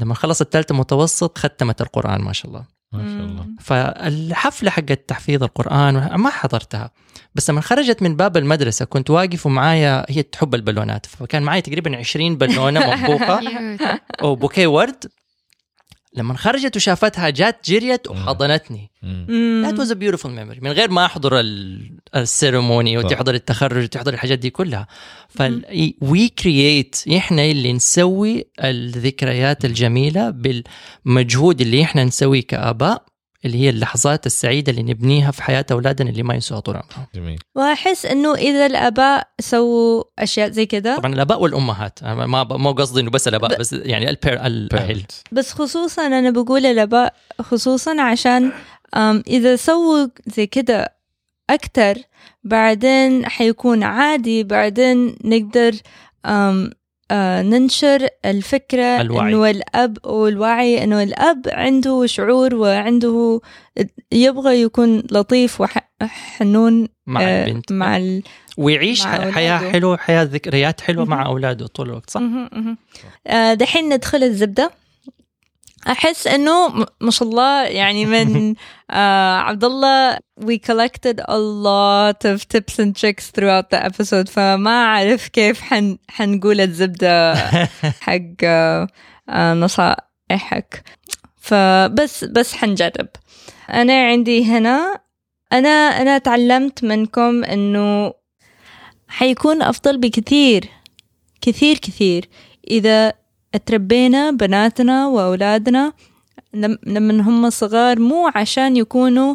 لما 0.00 0.14
خلصت 0.14 0.42
الثالثة 0.42 0.74
متوسط 0.74 1.38
ختمت 1.38 1.80
القرآن 1.80 2.20
ما 2.20 2.32
شاء 2.32 2.50
الله 2.50 2.75
ما 2.92 3.06
شاء 3.06 3.26
الله. 3.26 3.46
فالحفلة 3.60 4.70
حقت 4.70 5.08
تحفيظ 5.08 5.42
القرآن 5.42 6.14
ما 6.14 6.30
حضرتها. 6.30 6.90
بس 7.34 7.50
لما 7.50 7.60
خرجت 7.60 8.02
من 8.02 8.16
باب 8.16 8.36
المدرسة 8.36 8.84
كنت 8.84 9.10
واقف 9.10 9.46
ومعايا 9.46 10.06
هي 10.08 10.22
تحب 10.22 10.54
البالونات 10.54 11.06
فكان 11.06 11.42
معايا 11.42 11.60
تقريبا 11.60 11.96
20 11.96 12.36
بالونة 12.36 12.80
مطبوخه 12.90 13.40
وبوكيه 14.22 14.66
ورد. 14.66 15.04
لما 16.16 16.36
خرجت 16.36 16.76
وشافتها 16.76 17.30
جات 17.30 17.70
جريت 17.70 18.08
وحضنتني. 18.10 18.90
was 19.76 19.90
a 19.90 19.94
beautiful 19.94 20.26
memory. 20.30 20.62
من 20.62 20.70
غير 20.72 20.90
ما 20.90 21.04
أحضر 21.04 21.40
ال- 21.40 21.98
السيرموني. 22.16 22.98
وتحضر 22.98 23.34
التخرج 23.34 23.84
وتحضر 23.84 24.14
الحاجات 24.14 24.38
دي 24.38 24.50
كلها. 24.50 24.86
ف 25.28 25.61
الـ 25.61 25.94
we 26.00 26.28
create 26.28 26.96
إحنا 27.16 27.44
اللي 27.44 27.72
نسوي 27.72 28.44
الذكريات 28.64 29.64
الجميلة 29.64 30.30
بالمجهود 30.30 31.60
اللي 31.60 31.82
إحنا 31.82 32.04
نسويه 32.04 32.42
كآباء. 32.42 33.05
اللي 33.44 33.58
هي 33.60 33.70
اللحظات 33.70 34.26
السعيدة 34.26 34.70
اللي 34.72 34.82
نبنيها 34.82 35.30
في 35.30 35.42
حياة 35.42 35.66
أولادنا 35.72 36.10
اللي 36.10 36.22
ما 36.22 36.34
ينسوها 36.34 36.60
طول 36.60 36.76
عمرهم. 36.76 37.06
جميل. 37.14 37.38
وأحس 37.54 38.06
إنه 38.06 38.34
إذا 38.34 38.66
الآباء 38.66 39.28
سووا 39.40 40.04
أشياء 40.18 40.50
زي 40.50 40.66
كذا 40.66 40.96
طبعا 40.96 41.14
الآباء 41.14 41.42
والأمهات 41.42 42.02
أنا 42.02 42.26
ما 42.26 42.44
ما 42.44 42.70
قصدي 42.72 43.00
إنه 43.00 43.10
بس 43.10 43.28
الآباء 43.28 43.54
ب- 43.56 43.58
بس 43.60 43.72
يعني 43.72 44.10
الـ 44.10 44.15
parent 44.15 44.46
الأهل. 44.46 45.02
بس 45.32 45.52
خصوصا 45.52 46.06
أنا 46.06 46.30
بقول 46.30 46.66
الآباء 46.66 47.14
خصوصا 47.40 48.00
عشان 48.02 48.52
إذا 49.26 49.56
سووا 49.56 50.06
زي 50.26 50.46
كده 50.46 50.96
أكتر 51.50 51.94
بعدين 52.44 53.26
حيكون 53.26 53.82
عادي 53.82 54.44
بعدين 54.44 55.16
نقدر 55.24 55.72
آه 57.10 57.42
ننشر 57.42 58.08
الفكرة 58.24 59.00
الوعي. 59.00 59.28
إنه 59.34 59.50
الأب 59.50 59.98
والوعي 60.06 60.84
إنه 60.84 61.02
الأب 61.02 61.42
عنده 61.48 62.06
شعور 62.06 62.54
وعنده 62.54 63.40
يبغى 64.12 64.62
يكون 64.62 64.98
لطيف 65.10 65.60
وحنون 65.60 66.88
مع 67.06 67.22
آه 67.22 67.46
البنت 67.46 67.72
مع 67.72 67.96
ال... 67.96 68.22
ويعيش 68.58 69.04
مع 69.04 69.16
أولاده. 69.16 69.32
حياة 69.32 69.58
حلوة 69.58 69.96
حياة 69.96 70.22
ذكريات 70.22 70.80
حلوة 70.80 71.04
مع. 71.04 71.26
أولاده 71.26 71.66
طول 71.66 71.88
الوقت 71.88 72.10
صح؟ 72.10 72.20
آه 73.26 73.54
دحين 73.54 73.94
ندخل 73.94 74.22
الزبدة 74.22 74.70
أحس 75.86 76.26
إنه 76.26 76.68
م- 76.68 76.84
ما 77.00 77.10
شاء 77.10 77.28
الله 77.28 77.62
يعني 77.64 78.04
من 78.06 78.54
آه 78.90 79.36
عبد 79.36 79.64
الله 79.64 80.16
we 80.40 80.58
collected 80.70 81.20
a 81.20 81.36
lot 81.38 82.24
of 82.34 82.40
tips 82.54 82.78
and 82.78 82.92
tricks 83.00 83.30
throughout 83.30 83.70
the 83.76 83.80
episode 83.90 84.28
فما 84.30 84.84
أعرف 84.84 85.28
كيف 85.28 85.60
حن 85.60 85.98
حنقول 86.08 86.60
الزبدة 86.60 87.34
حق 88.06 88.20
آه 88.44 88.86
آه 89.28 89.54
نصائحك. 89.54 90.82
فبس 91.40 92.24
بس 92.24 92.54
حنجرب. 92.54 93.08
أنا 93.72 94.06
عندي 94.06 94.44
هنا 94.44 95.00
أنا 95.52 95.68
أنا 95.68 96.18
تعلمت 96.18 96.84
منكم 96.84 97.44
إنه 97.44 98.12
حيكون 99.08 99.62
أفضل 99.62 99.98
بكثير 99.98 100.68
كثير 101.40 101.78
كثير. 101.78 102.28
إذا 102.70 103.12
تربينا 103.56 104.30
بناتنا 104.30 105.06
وأولادنا 105.06 105.92
لم- 106.54 106.78
لما 106.86 107.22
هم 107.22 107.50
صغار 107.50 107.98
مو 108.00 108.30
عشان 108.34 108.76
يكونوا 108.76 109.34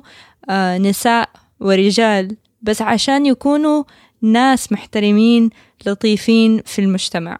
آه، 0.49 0.77
نساء 0.77 1.29
ورجال 1.59 2.35
بس 2.61 2.81
عشان 2.81 3.25
يكونوا 3.25 3.83
ناس 4.21 4.71
محترمين 4.71 5.49
لطيفين 5.85 6.61
في 6.65 6.79
المجتمع. 6.79 7.39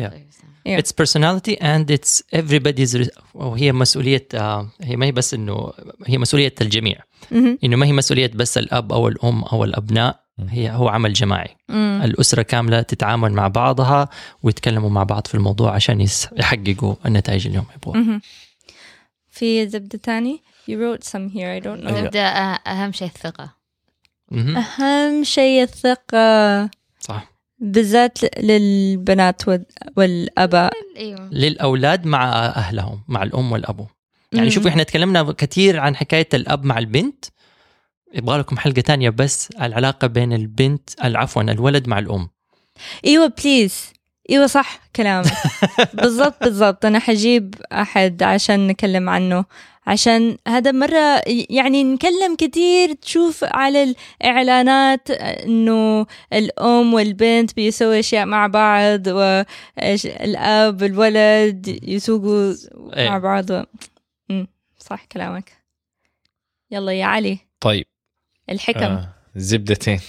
Yeah. 0.00 0.78
It's 0.80 0.92
personality 1.02 1.54
and 1.60 1.90
it's 1.96 2.22
everybody's 2.36 3.08
وهي 3.34 3.72
مسؤولية 3.72 4.26
آه، 4.34 4.68
هي 4.82 4.96
ما 4.96 5.06
هي 5.06 5.12
بس 5.12 5.34
إنه 5.34 5.72
هي 6.06 6.18
مسؤولية 6.18 6.54
الجميع. 6.60 6.98
مهم. 7.30 7.58
إنه 7.64 7.76
ما 7.76 7.86
هي 7.86 7.92
مسؤولية 7.92 8.30
بس 8.34 8.58
الأب 8.58 8.92
أو 8.92 9.08
الأم 9.08 9.42
أو 9.44 9.64
الأبناء. 9.64 10.20
هي 10.50 10.70
هو 10.70 10.88
عمل 10.88 11.12
جماعي. 11.12 11.56
مم. 11.68 12.00
الأسرة 12.04 12.42
كاملة 12.42 12.82
تتعامل 12.82 13.32
مع 13.32 13.48
بعضها 13.48 14.08
ويتكلموا 14.42 14.90
مع 14.90 15.02
بعض 15.02 15.26
في 15.26 15.34
الموضوع 15.34 15.74
عشان 15.74 16.00
يس- 16.00 16.28
يحققوا 16.36 16.94
النتائج 17.06 17.46
اللي 17.46 17.58
هم 17.58 17.66
يبغوها. 17.76 18.20
في 19.30 19.68
زبدة 19.68 19.98
تاني؟ 20.02 20.42
You 20.70 20.72
wrote 20.74 21.04
some 21.04 21.32
here 21.34 21.60
I 21.60 21.64
don't 21.64 21.84
know. 21.84 21.92
نبدا 21.92 22.30
أه- 22.34 22.68
أهم 22.68 22.92
شيء 22.92 23.08
الثقة. 23.08 23.50
مهم. 24.30 24.56
أهم 24.56 25.24
شيء 25.24 25.62
الثقة. 25.62 26.70
صح. 27.00 27.30
بالذات 27.58 28.18
للبنات 28.40 29.48
وال- 29.48 29.66
والآباء. 29.96 30.72
إيوه. 30.96 31.28
للأولاد 31.32 32.06
مع 32.06 32.32
أهلهم 32.46 33.02
مع 33.08 33.22
الأم 33.22 33.52
والأبو. 33.52 33.86
يعني 34.32 34.44
مم. 34.44 34.50
شوفوا 34.50 34.70
إحنا 34.70 34.82
تكلمنا 34.82 35.22
كثير 35.32 35.80
عن 35.80 35.96
حكاية 35.96 36.28
الأب 36.34 36.64
مع 36.64 36.78
البنت 36.78 37.24
يبغى 38.14 38.38
لكم 38.38 38.58
حلقة 38.58 38.80
تانية 38.80 39.10
بس 39.10 39.50
العلاقة 39.50 40.06
بين 40.06 40.32
البنت 40.32 40.90
عفوا 41.00 41.42
الولد 41.42 41.88
مع 41.88 41.98
الأم. 41.98 42.28
إيوه 43.06 43.26
بليز 43.26 43.92
إيوه 44.30 44.46
صح 44.46 44.80
كلامك. 44.96 45.32
بالضبط 45.94 46.44
بالضبط. 46.44 46.84
أنا 46.84 46.98
حجيب 46.98 47.54
أحد 47.72 48.22
عشان 48.22 48.66
نتكلم 48.66 49.08
عنه. 49.08 49.44
عشان 49.86 50.36
هذا 50.48 50.72
مرة 50.72 51.22
يعني 51.50 51.84
نكلم 51.84 52.36
كتير 52.38 52.92
تشوف 52.92 53.44
على 53.44 53.94
الإعلانات 54.22 55.10
إنه 55.10 56.06
الأم 56.32 56.94
والبنت 56.94 57.56
بيسوي 57.56 58.00
أشياء 58.00 58.26
مع 58.26 58.46
بعض 58.46 59.06
والأب 59.06 60.82
والولد 60.82 61.80
يسوقوا 61.82 62.54
إيه. 62.96 63.08
مع 63.08 63.18
بعض 63.18 63.50
و... 63.50 63.62
صح 64.78 65.04
كلامك. 65.04 65.52
يلا 66.70 66.92
يا 66.92 67.04
علي. 67.04 67.38
طيب. 67.60 67.86
الحكم. 68.50 68.84
آه 68.84 69.08
زبدتين. 69.36 70.00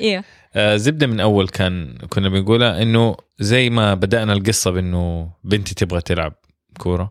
إيه. 0.00 0.24
آه 0.56 0.76
زبدة 0.76 1.06
من 1.06 1.20
أول 1.20 1.48
كان 1.48 1.98
كنا 2.10 2.28
بنقولها 2.28 2.82
إنه 2.82 3.16
زي 3.38 3.70
ما 3.70 3.94
بدأنا 3.94 4.32
القصة 4.32 4.70
بإنه 4.70 5.30
بنتي 5.44 5.74
تبغى 5.74 6.00
تلعب 6.00 6.34
كورة. 6.78 7.10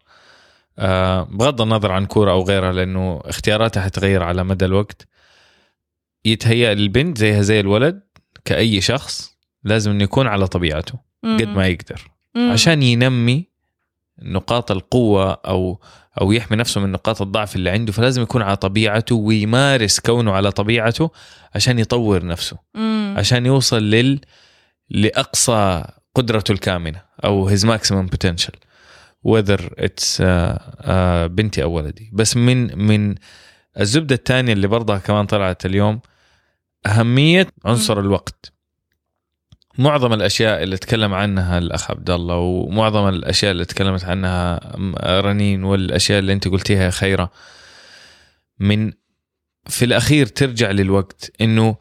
آه 0.80 1.24
بغض 1.24 1.62
النظر 1.62 1.92
عن 1.92 2.06
كورة 2.06 2.32
أو 2.32 2.44
غيرها 2.44 2.72
لأنه 2.72 3.22
اختياراتها 3.26 3.84
حتغير 3.84 4.24
على 4.24 4.44
مدى 4.44 4.66
الوقت. 4.66 5.08
يتهيأ 6.26 6.72
البنت 6.72 7.18
زيها 7.18 7.42
زي 7.42 7.60
الولد 7.60 8.02
كأي 8.46 8.82
شخص 8.82 9.38
لازم 9.64 9.92
إنه 9.92 10.04
يكون 10.04 10.28
على 10.28 10.48
طبيعته 10.48 11.00
قد 11.24 11.48
ما 11.48 11.68
يقدر. 11.68 12.02
عشان 12.36 12.84
ينمي 12.84 13.53
نقاط 14.22 14.72
القوة 14.72 15.32
أو 15.32 15.80
أو 16.22 16.32
يحمي 16.32 16.58
نفسه 16.58 16.82
من 16.82 16.92
نقاط 16.92 17.22
الضعف 17.22 17.56
اللي 17.56 17.70
عنده 17.70 17.92
فلازم 17.92 18.22
يكون 18.22 18.42
على 18.42 18.56
طبيعته 18.56 19.16
ويمارس 19.16 20.00
كونه 20.00 20.32
على 20.32 20.52
طبيعته 20.52 21.12
عشان 21.56 21.80
يطور 21.80 22.26
نفسه 22.26 22.58
مم. 22.76 23.16
عشان 23.18 23.46
يوصل 23.46 23.84
لل 23.84 24.22
لأقصى 24.90 25.86
قدرته 26.16 26.52
الكامنة 26.52 27.02
أو 27.24 27.50
his 27.56 27.62
maximum 27.62 28.08
potential. 28.16 28.56
Whether 29.28 29.60
it's 29.60 30.20
uh, 30.20 30.24
uh, 30.24 31.28
بنتي 31.28 31.64
أو 31.64 31.72
ولدي. 31.72 32.10
بس 32.14 32.38
من 32.38 32.80
من 32.80 33.16
الزبدة 33.80 34.16
الثانية 34.16 34.54
اللي 34.54 34.68
برضها 34.68 34.98
كمان 34.98 35.26
طلعت 35.26 35.66
اليوم 35.66 36.00
أهمية 36.86 37.48
عنصر 37.66 38.00
الوقت. 38.00 38.53
معظم 39.78 40.14
الأشياء 40.14 40.64
اللي 40.64 40.78
تكلم 40.78 41.14
عنها 41.14 41.58
الأخ 41.58 41.92
عبد 41.92 42.10
الله 42.10 42.36
ومعظم 42.38 43.10
الأشياء 43.10 43.52
اللي 43.52 43.66
تكلمت 43.66 44.04
عنها 44.04 44.60
رنين 45.22 45.64
والأشياء 45.64 46.20
اللي 46.20 46.34
أنت 46.34 46.48
قلتيها 46.48 46.84
يا 46.84 46.90
خيرة 46.90 47.32
من 48.60 48.92
في 49.68 49.86
الأخير 49.86 50.26
ترجع 50.26 50.72
للوقت 50.72 51.32
إنه 51.42 51.76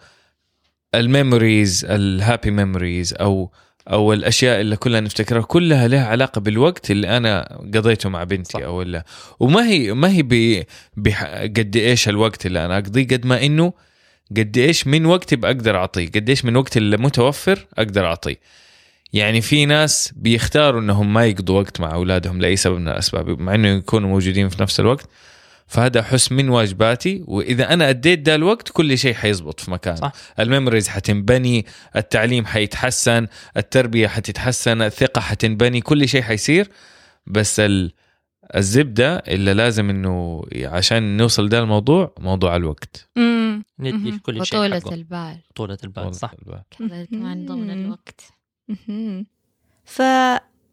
ال 0.94 1.04
memories 1.04 1.84
ال 1.84 1.95
happy 1.95 2.50
memories 2.50 3.14
أو 3.14 3.52
أو 3.90 4.12
الأشياء 4.12 4.60
اللي 4.60 4.76
كلها 4.76 5.00
نفتكرها 5.00 5.42
كلها 5.42 5.88
لها 5.88 6.06
علاقة 6.06 6.40
بالوقت 6.40 6.90
اللي 6.90 7.16
أنا 7.16 7.58
قضيته 7.74 8.08
مع 8.08 8.24
بنتي 8.24 8.52
صح. 8.52 8.60
أو 8.60 8.74
ولا 8.74 9.04
وما 9.40 9.66
هي 9.68 9.92
ما 9.92 10.10
هي 10.10 10.22
ب- 10.22 10.64
بح- 10.96 11.24
قد 11.42 11.76
إيش 11.76 12.08
الوقت 12.08 12.46
اللي 12.46 12.64
أنا 12.64 12.78
أقضيه 12.78 13.06
قد 13.06 13.26
ما 13.26 13.46
إنه 13.46 13.72
قد 14.36 14.58
إيش 14.58 14.86
من 14.86 15.06
وقتي 15.06 15.36
بقدر 15.36 15.76
أعطيه؟ 15.76 16.06
قد 16.06 16.28
إيش 16.28 16.44
من 16.44 16.56
وقتي 16.56 16.78
اللي 16.78 16.96
متوفر 16.96 17.66
أقدر 17.78 18.06
أعطيه؟ 18.06 18.36
يعني 19.12 19.40
في 19.40 19.66
ناس 19.66 20.12
بيختاروا 20.16 20.80
إنهم 20.80 21.12
ما 21.12 21.26
يقضوا 21.26 21.60
وقت 21.60 21.80
مع 21.80 21.94
أولادهم 21.94 22.40
لأي 22.40 22.56
سبب 22.56 22.78
من 22.78 22.88
الأسباب 22.88 23.40
مع 23.40 23.54
إنه 23.54 23.68
يكونوا 23.68 24.08
موجودين 24.08 24.48
في 24.48 24.62
نفس 24.62 24.80
الوقت. 24.80 25.08
فهذا 25.66 26.00
احس 26.00 26.32
من 26.32 26.48
واجباتي 26.48 27.24
وإذا 27.26 27.72
أنا 27.72 27.88
أديت 27.90 28.18
ده 28.18 28.34
الوقت 28.34 28.68
كل 28.68 28.98
شيء 28.98 29.14
حيزبط 29.14 29.60
في 29.60 29.70
مكانه 29.70 29.96
صح. 29.96 30.12
ال 30.40 30.45
memories 30.45 30.88
حتنبني 30.88 31.66
التعليم 31.96 32.46
حيتحسن 32.46 33.26
التربية 33.56 34.08
حتتحسن 34.08 34.82
الثقة 34.82 35.20
حتنبني 35.20 35.80
كل 35.80 36.08
شيء 36.08 36.22
حيصير. 36.22 36.68
بس 37.26 37.60
ال... 37.60 37.92
الزبدة 38.56 39.16
اللي 39.16 39.54
لازم 39.54 39.90
إنه 39.90 40.42
عشان 40.64 41.16
نوصل 41.16 41.48
ده 41.48 41.58
الموضوع 41.58 42.12
موضوع 42.18 42.56
الوقت 42.56 43.08
مم. 43.16 43.64
ندي. 43.78 44.18
كل 44.18 44.46
شيء 44.46 44.58
وطولة 44.58 44.80
حقه. 44.80 44.94
البال 44.94 45.36
طولة 45.54 45.78
البال 45.84 46.14
صح 46.14 46.34
كمان 47.10 47.46
ضمن. 47.46 47.70
الوقت. 47.70 48.20
ف 49.84 50.02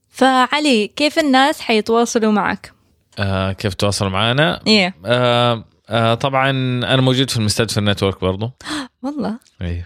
فعلي 0.10 0.88
كيف 0.88 1.20
الناس 1.20 1.62
حيتواصلوا 1.62 2.32
معك؟ 2.32 2.74
آه 3.20 3.52
كيف 3.52 3.74
تواصل 3.74 4.10
معنا 4.10 4.62
إيه 4.68 4.96
آه 5.06 5.66
آه 5.90 6.14
طبعا 6.14 6.50
أنا 6.50 7.02
موجود 7.02 7.30
في 7.30 7.38
المستدفر 7.38 7.82
network 7.82 8.22
برضو. 8.22 8.52
والله. 9.04 9.40
أيوه. 9.62 9.86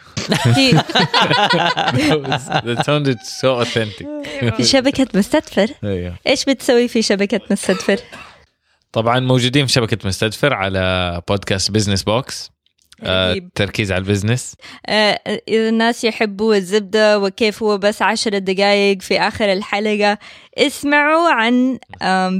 sounded 2.83 3.17
so 3.41 3.63
authentic. 3.65 4.05
في 4.57 4.63
شبكة 4.73 5.07
مستدفر. 5.15 5.67
أيوه. 5.83 6.15
إيش 6.27 6.45
بتسوي 6.45 6.87
في 6.87 7.01
شبكة 7.01 7.39
مستدفر؟ 7.51 7.99
طبعا 8.91 9.19
موجودين 9.19 9.65
في 9.65 9.71
شبكة 9.73 10.07
مستدفر 10.07 10.53
على 10.53 11.21
بودكاست 11.27 11.71
business 11.71 12.03
box 12.03 12.51
آه 13.03 13.31
رهيب. 13.31 13.49
تركيز 13.55 13.91
على 13.91 13.99
ال 14.01 14.06
business. 14.06 14.55
آه، 14.85 15.19
إذا 15.47 15.69
الناس 15.69 16.03
يحبوا 16.03 16.55
الزبدة 16.55 17.19
وكيف 17.19 17.63
هو 17.63 17.77
بس 17.77 18.01
عشر 18.01 18.37
دقائق 18.37 19.01
في 19.01 19.19
آخر 19.19 19.53
الحلقة 19.53 20.17
اسمعوا 20.57 21.29
عن 21.31 21.79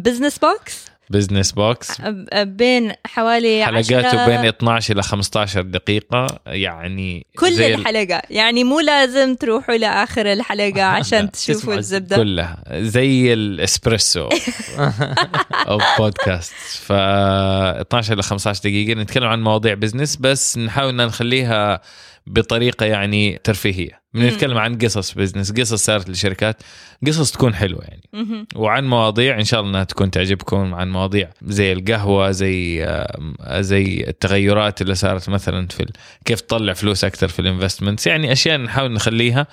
بزنس 0.02 0.38
بوكس 0.40 0.86
بزنس 1.14 1.52
بوكس 1.52 2.02
بين 2.36 2.92
حوالي 3.06 3.66
حلقاته 3.66 4.26
عشرة- 4.26 4.30
بين 4.30 4.46
12 4.46 4.94
إلى 4.94 5.04
15 5.04 5.62
دقيقة 5.62 6.28
يعني 6.48 7.26
كل 7.38 7.52
زي 7.54 7.74
ال- 7.76 7.80
الحلقة. 7.80 8.22
يعني 8.30 8.64
مو 8.64 8.80
لازم 8.80 9.36
تروحوا 9.36 9.76
لآخر 9.76 10.34
الحلقة 10.34 10.70
لا، 10.78 10.84
عشان 10.86 11.32
تشوفوا 11.32 11.74
الزبدة. 11.76 12.16
كلها. 12.16 12.64
زي 12.72 13.34
الاسبريسو 13.34 14.30
أو 15.70 15.80
بودكاست 16.00 16.54
ف 16.82 16.92
12 16.92 18.14
إلى 18.14 18.24
15 18.24 18.60
دقيقة. 18.64 19.02
نتكلم 19.02 19.28
عن 19.28 19.42
مواضيع 19.44 19.74
business 19.74 20.16
بس 20.16 20.58
نحاول 20.58 20.96
نخليها 20.96 21.82
بطريقة 22.28 22.86
يعني 22.86 23.40
ترفيهية. 23.44 24.04
بنتكلم 24.14 24.58
عن 24.58 24.78
قصص 24.78 25.14
business 25.14 25.52
قصص 25.52 25.86
صارت 25.86 26.10
للشركات 26.10 26.64
قصص 27.08 27.32
تكون 27.32 27.56
حلوة 27.56 27.84
يعني. 27.84 28.48
وعن 28.56 28.86
مواضيع 28.86 29.40
إن 29.40 29.44
شاء 29.44 29.60
الله 29.60 29.72
إنها 29.72 29.84
تكون 29.84 30.12
تعجبكم 30.12 30.74
عن 30.74 30.92
مواضيع 30.92 31.30
زي 31.42 31.74
القهوة 31.74 32.32
زي 32.32 32.86
آه، 32.86 33.62
زي 33.62 34.06
التغيرات 34.08 34.82
اللي 34.82 34.96
صارت 34.96 35.30
مثلا 35.30 35.68
في 35.68 35.86
كيف 36.26 36.42
تطلع 36.42 36.74
فلوس 36.74 37.04
أكثر 37.04 37.28
في 37.28 37.40
ال 37.40 37.45
investments 37.45 38.08
يعني 38.08 38.32
أشياء 38.32 38.58
نحاول 38.58 38.92
نخليها 38.92 39.48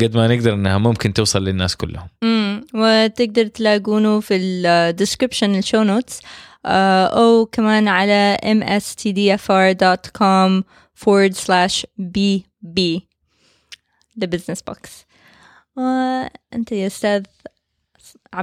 قد 0.00 0.16
ما 0.16 0.28
نقدر 0.28 0.54
إنها 0.54 0.78
ممكن 0.78 1.12
توصل 1.12 1.44
للناس 1.44 1.76
كلهم. 1.76 2.08
مم. 2.22 2.64
وتقدر 2.74 3.46
تلاقونه 3.46 4.20
في 4.20 4.36
ال 4.36 4.46
description 4.46 5.54
ال 5.54 5.60
show 5.60 5.82
notes 5.82 6.20
أو 6.66 7.46
كمان 7.46 7.88
على 7.88 8.36
mstdfr.com 8.44 10.62
forward 11.04 11.34
slash 11.34 11.84
bb 12.00 12.78
the 14.20 14.26
business 14.26 14.60
box. 14.70 14.80
وأنت 15.76 16.72
يا 16.72 16.86
أستاذ. 16.86 17.22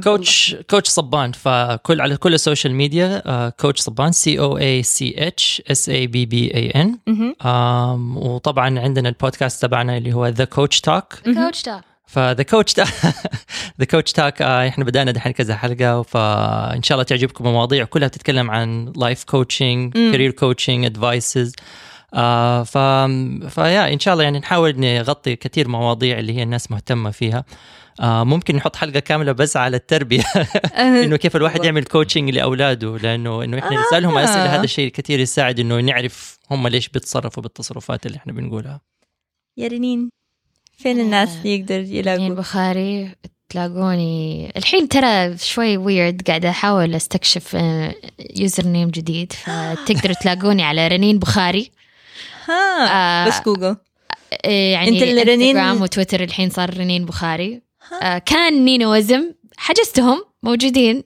coach 0.04 0.56
coach 0.70 0.90
صبان. 0.90 1.32
فكل 1.32 2.02
على 2.02 2.18
كل 2.18 2.34
ال 2.34 2.40
social 2.40 2.76
media 2.76 3.50
coach 3.50 3.82
صبان. 3.82 4.12
C 4.12 4.40
O 4.40 4.58
A 4.58 4.84
C 4.84 5.16
H 5.18 5.62
S 5.72 5.90
A 5.90 6.08
B 6.08 6.26
B 6.26 6.56
A 6.56 6.70
N. 6.70 7.00
وطبعا 8.16 8.80
عندنا 8.80 9.10
البودكاست 9.10 9.62
تبعنا 9.62 9.98
اللي 9.98 10.14
هو 10.14 10.28
the 10.28 10.46
coach 10.46 10.82
talk 10.82 11.14
coach 11.26 11.64
ده 11.64 11.84
ف 12.06 12.15
the 12.15 12.44
coach 12.44 12.74
the 13.80 13.86
coach 13.92 14.12
talk 14.12 14.42
إحنا 14.42 14.84
بدأنا 14.84 15.12
دحين 15.12 15.32
كذا 15.34 15.56
حلقة 15.56 16.02
فإن 16.02 16.84
شاء 16.84 16.96
الله 16.96 17.04
تعجبكم 17.04 17.48
المواضيع. 17.48 17.86
كلها 17.86 18.08
بتتكلم 18.08 18.52
عن 18.52 18.94
life 18.96 19.24
coaching. 19.24 19.94
career 19.94 20.32
coaching 20.32 20.86
advices 20.86 21.56
ف 22.64 22.78
ف 23.48 23.57
yeah 23.57 23.94
إن 23.94 24.00
شاء 24.00 24.14
الله 24.14 24.24
يعني 24.24 24.40
نحاول 24.40 24.80
نغطي 24.80 25.36
كثير 25.36 25.68
مواضيع 25.68 26.20
اللي 26.20 26.38
هي 26.38 26.44
الناس 26.44 26.72
مهتمة 26.72 27.12
فيها. 27.12 27.46
آه 28.00 28.24
ممكن 28.24 28.56
نحط 28.56 28.76
حلقة 28.76 29.00
كاملة 29.00 29.32
بس 29.32 29.58
على 29.58 29.78
التربية. 29.78 30.24
إنه 31.04 31.16
كيف 31.16 31.36
الواحد 31.36 31.66
يعمل 31.66 31.84
coaching 31.84 32.30
لأولاده 32.30 32.98
لأنه 32.98 33.44
إنه 33.44 33.60
إحنا 33.60 33.82
نسألهم 33.82 34.18
آه. 34.18 34.24
أسئلة. 34.24 34.56
هذا 34.56 34.64
الشيء 34.64 34.92
كثير 34.92 35.20
يساعد 35.20 35.60
إنه 35.60 35.80
نعرف 35.80 36.38
هم 36.52 36.68
ليش 36.68 36.90
بيتصرفوا 36.90 37.44
بالتصرفات 37.44 38.06
اللي 38.06 38.18
إحنا 38.18 38.34
بنقولها. 38.34 38.82
يا 39.58 39.68
رنين 39.68 40.10
فين 40.78 41.00
الناس 41.00 41.38
اللي 41.38 41.56
يقدر 41.56 41.80
يعني 41.80 41.98
يلاقوا 41.98 42.28
البخاري 42.28 43.16
تلاقوني. 43.50 44.52
الحين 44.58 44.88
ترى 44.88 45.38
شوي 45.38 45.78
ويرد 45.78 46.22
قاعدة 46.28 46.50
أحاول 46.50 46.96
أستكشف 46.96 47.54
username 48.36 48.90
جديد 48.90 49.34
فتقدروا 49.34 50.16
تلاقوني 50.22 50.64
على 50.64 50.88
رنين 50.88 51.20
بخاري. 51.20 51.72
ها 52.46 53.26
آه، 53.26 53.28
بس 53.28 53.42
جوجل 53.46 53.76
إيه، 54.46 54.74
يعني 54.74 54.90
أنت 54.90 55.04
اللي 55.04 55.22
رنين- 55.24 55.58
انستغرام 55.58 55.82
وتويتر 55.82 56.24
الحين 56.24 56.50
صار 56.50 56.78
رنين 56.78 57.06
بخاري. 57.06 57.62
آه، 58.02 58.18
كان 58.18 58.66
نينو 58.66 58.94
وزم 58.94 59.34
حجزتهم 59.58 60.24
موجودين. 60.44 61.04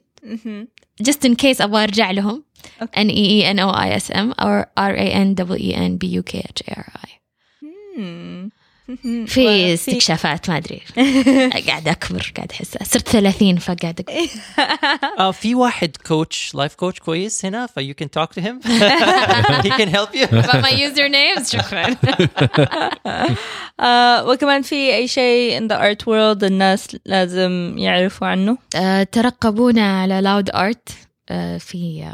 just 1.02 1.28
in 1.28 1.32
case 1.42 1.60
أبغى 1.60 1.82
أرجع 1.82 2.10
لهم. 2.10 2.44
N 2.82 3.58
O 3.58 3.72
I 3.74 4.00
S 4.00 4.10
M 4.14 4.32
or 4.44 4.64
R 4.78 4.94
A 4.96 5.08
N 5.14 5.34
E 5.34 5.58
E 5.58 5.74
N 5.74 5.98
B 5.98 6.06
U 6.20 6.22
K 6.32 6.38
H 6.38 6.62
A 6.70 6.74
R 6.74 6.90
I. 7.06 7.10
مم. 7.62 7.68
مهم. 7.98 8.50
في 9.26 9.74
استكشافات 9.74 10.50
ما 10.50 10.56
أدري. 10.56 10.80
قاعدة 11.68 11.90
أكبر 11.90 12.32
قاعدة 12.36 12.54
أحس. 12.54 12.78
صرت 12.82 13.08
30 13.08 13.56
فقاعدة 13.56 14.04
أكبر 14.08 14.28
آه 15.18 15.30
في 15.30 15.54
واحد 15.54 15.96
coach 16.06 16.54
life 16.54 16.74
coach 16.74 16.98
كويس 16.98 17.44
هنا 17.44 17.66
ف 17.66 17.80
you 17.80 17.94
can 18.02 18.06
talk 18.20 18.28
to 18.34 18.40
him. 18.44 18.60
He 19.66 19.70
can 19.70 19.88
help 19.88 20.14
you. 20.14 20.26
But 20.50 20.62
my 20.62 20.72
usernames 20.86 21.50
شكرا. 21.56 21.96
آه 23.80 24.24
وكمان 24.28 24.62
في 24.62 24.94
أي 24.94 25.08
شيء 25.08 25.58
in 25.60 25.62
the 25.72 25.76
art 25.76 26.02
world 26.06 26.44
الناس 26.44 26.96
لازم 27.06 27.74
يعرفوا 27.78 28.26
عنه؟ 28.26 28.58
آه، 28.76 29.02
ترقبونا 29.02 30.00
على 30.02 30.20
لاود 30.20 30.50
ارت 30.50 30.88
في 31.58 32.12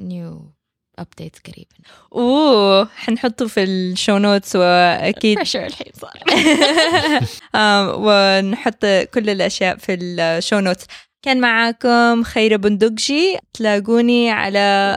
new 0.00 0.52
update 0.98 1.36
قريبا. 1.46 1.74
أوه 2.12 2.88
حنحطه 2.96 3.46
في 3.46 3.62
ال 3.62 3.73
show 3.73 4.18
notes 4.18 4.56
وأكيد. 4.56 5.36
pressure 5.38 5.66
الحين 5.66 5.92
صار. 6.00 6.22
ونحط 8.04 8.84
كل 9.14 9.30
الأشياء 9.30 9.76
في 9.76 9.94
ال 9.94 10.07
show 10.07 10.58
notes. 10.60 10.86
كان 11.22 11.40
معاكم 11.40 12.22
خيرة 12.22 12.56
بندقجي 12.56 13.38
تلاقوني 13.54 14.30
على 14.30 14.96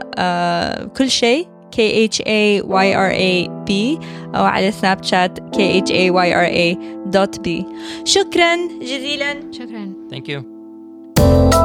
كل 0.98 1.12
شيء. 1.12 1.56
K 1.76 1.78
H 1.78 2.22
A 2.22 2.62
Y 2.64 2.88
R 2.94 3.12
A 3.12 3.50
B 3.68 3.72
أو 4.36 4.46
على 4.46 4.72
سناب 4.72 5.04
شات 5.04 5.40
K 5.40 5.58
H 5.58 5.90
A 5.90 6.12
Y 6.12 6.30
R 6.32 6.50
A 6.50 6.78
dot 7.16 7.42
B. 7.48 7.66
شكرا 8.06 8.56
جزيلا. 8.82 9.52
شكرا. 9.52 9.94
Thank 10.12 10.28
you. 10.28 11.65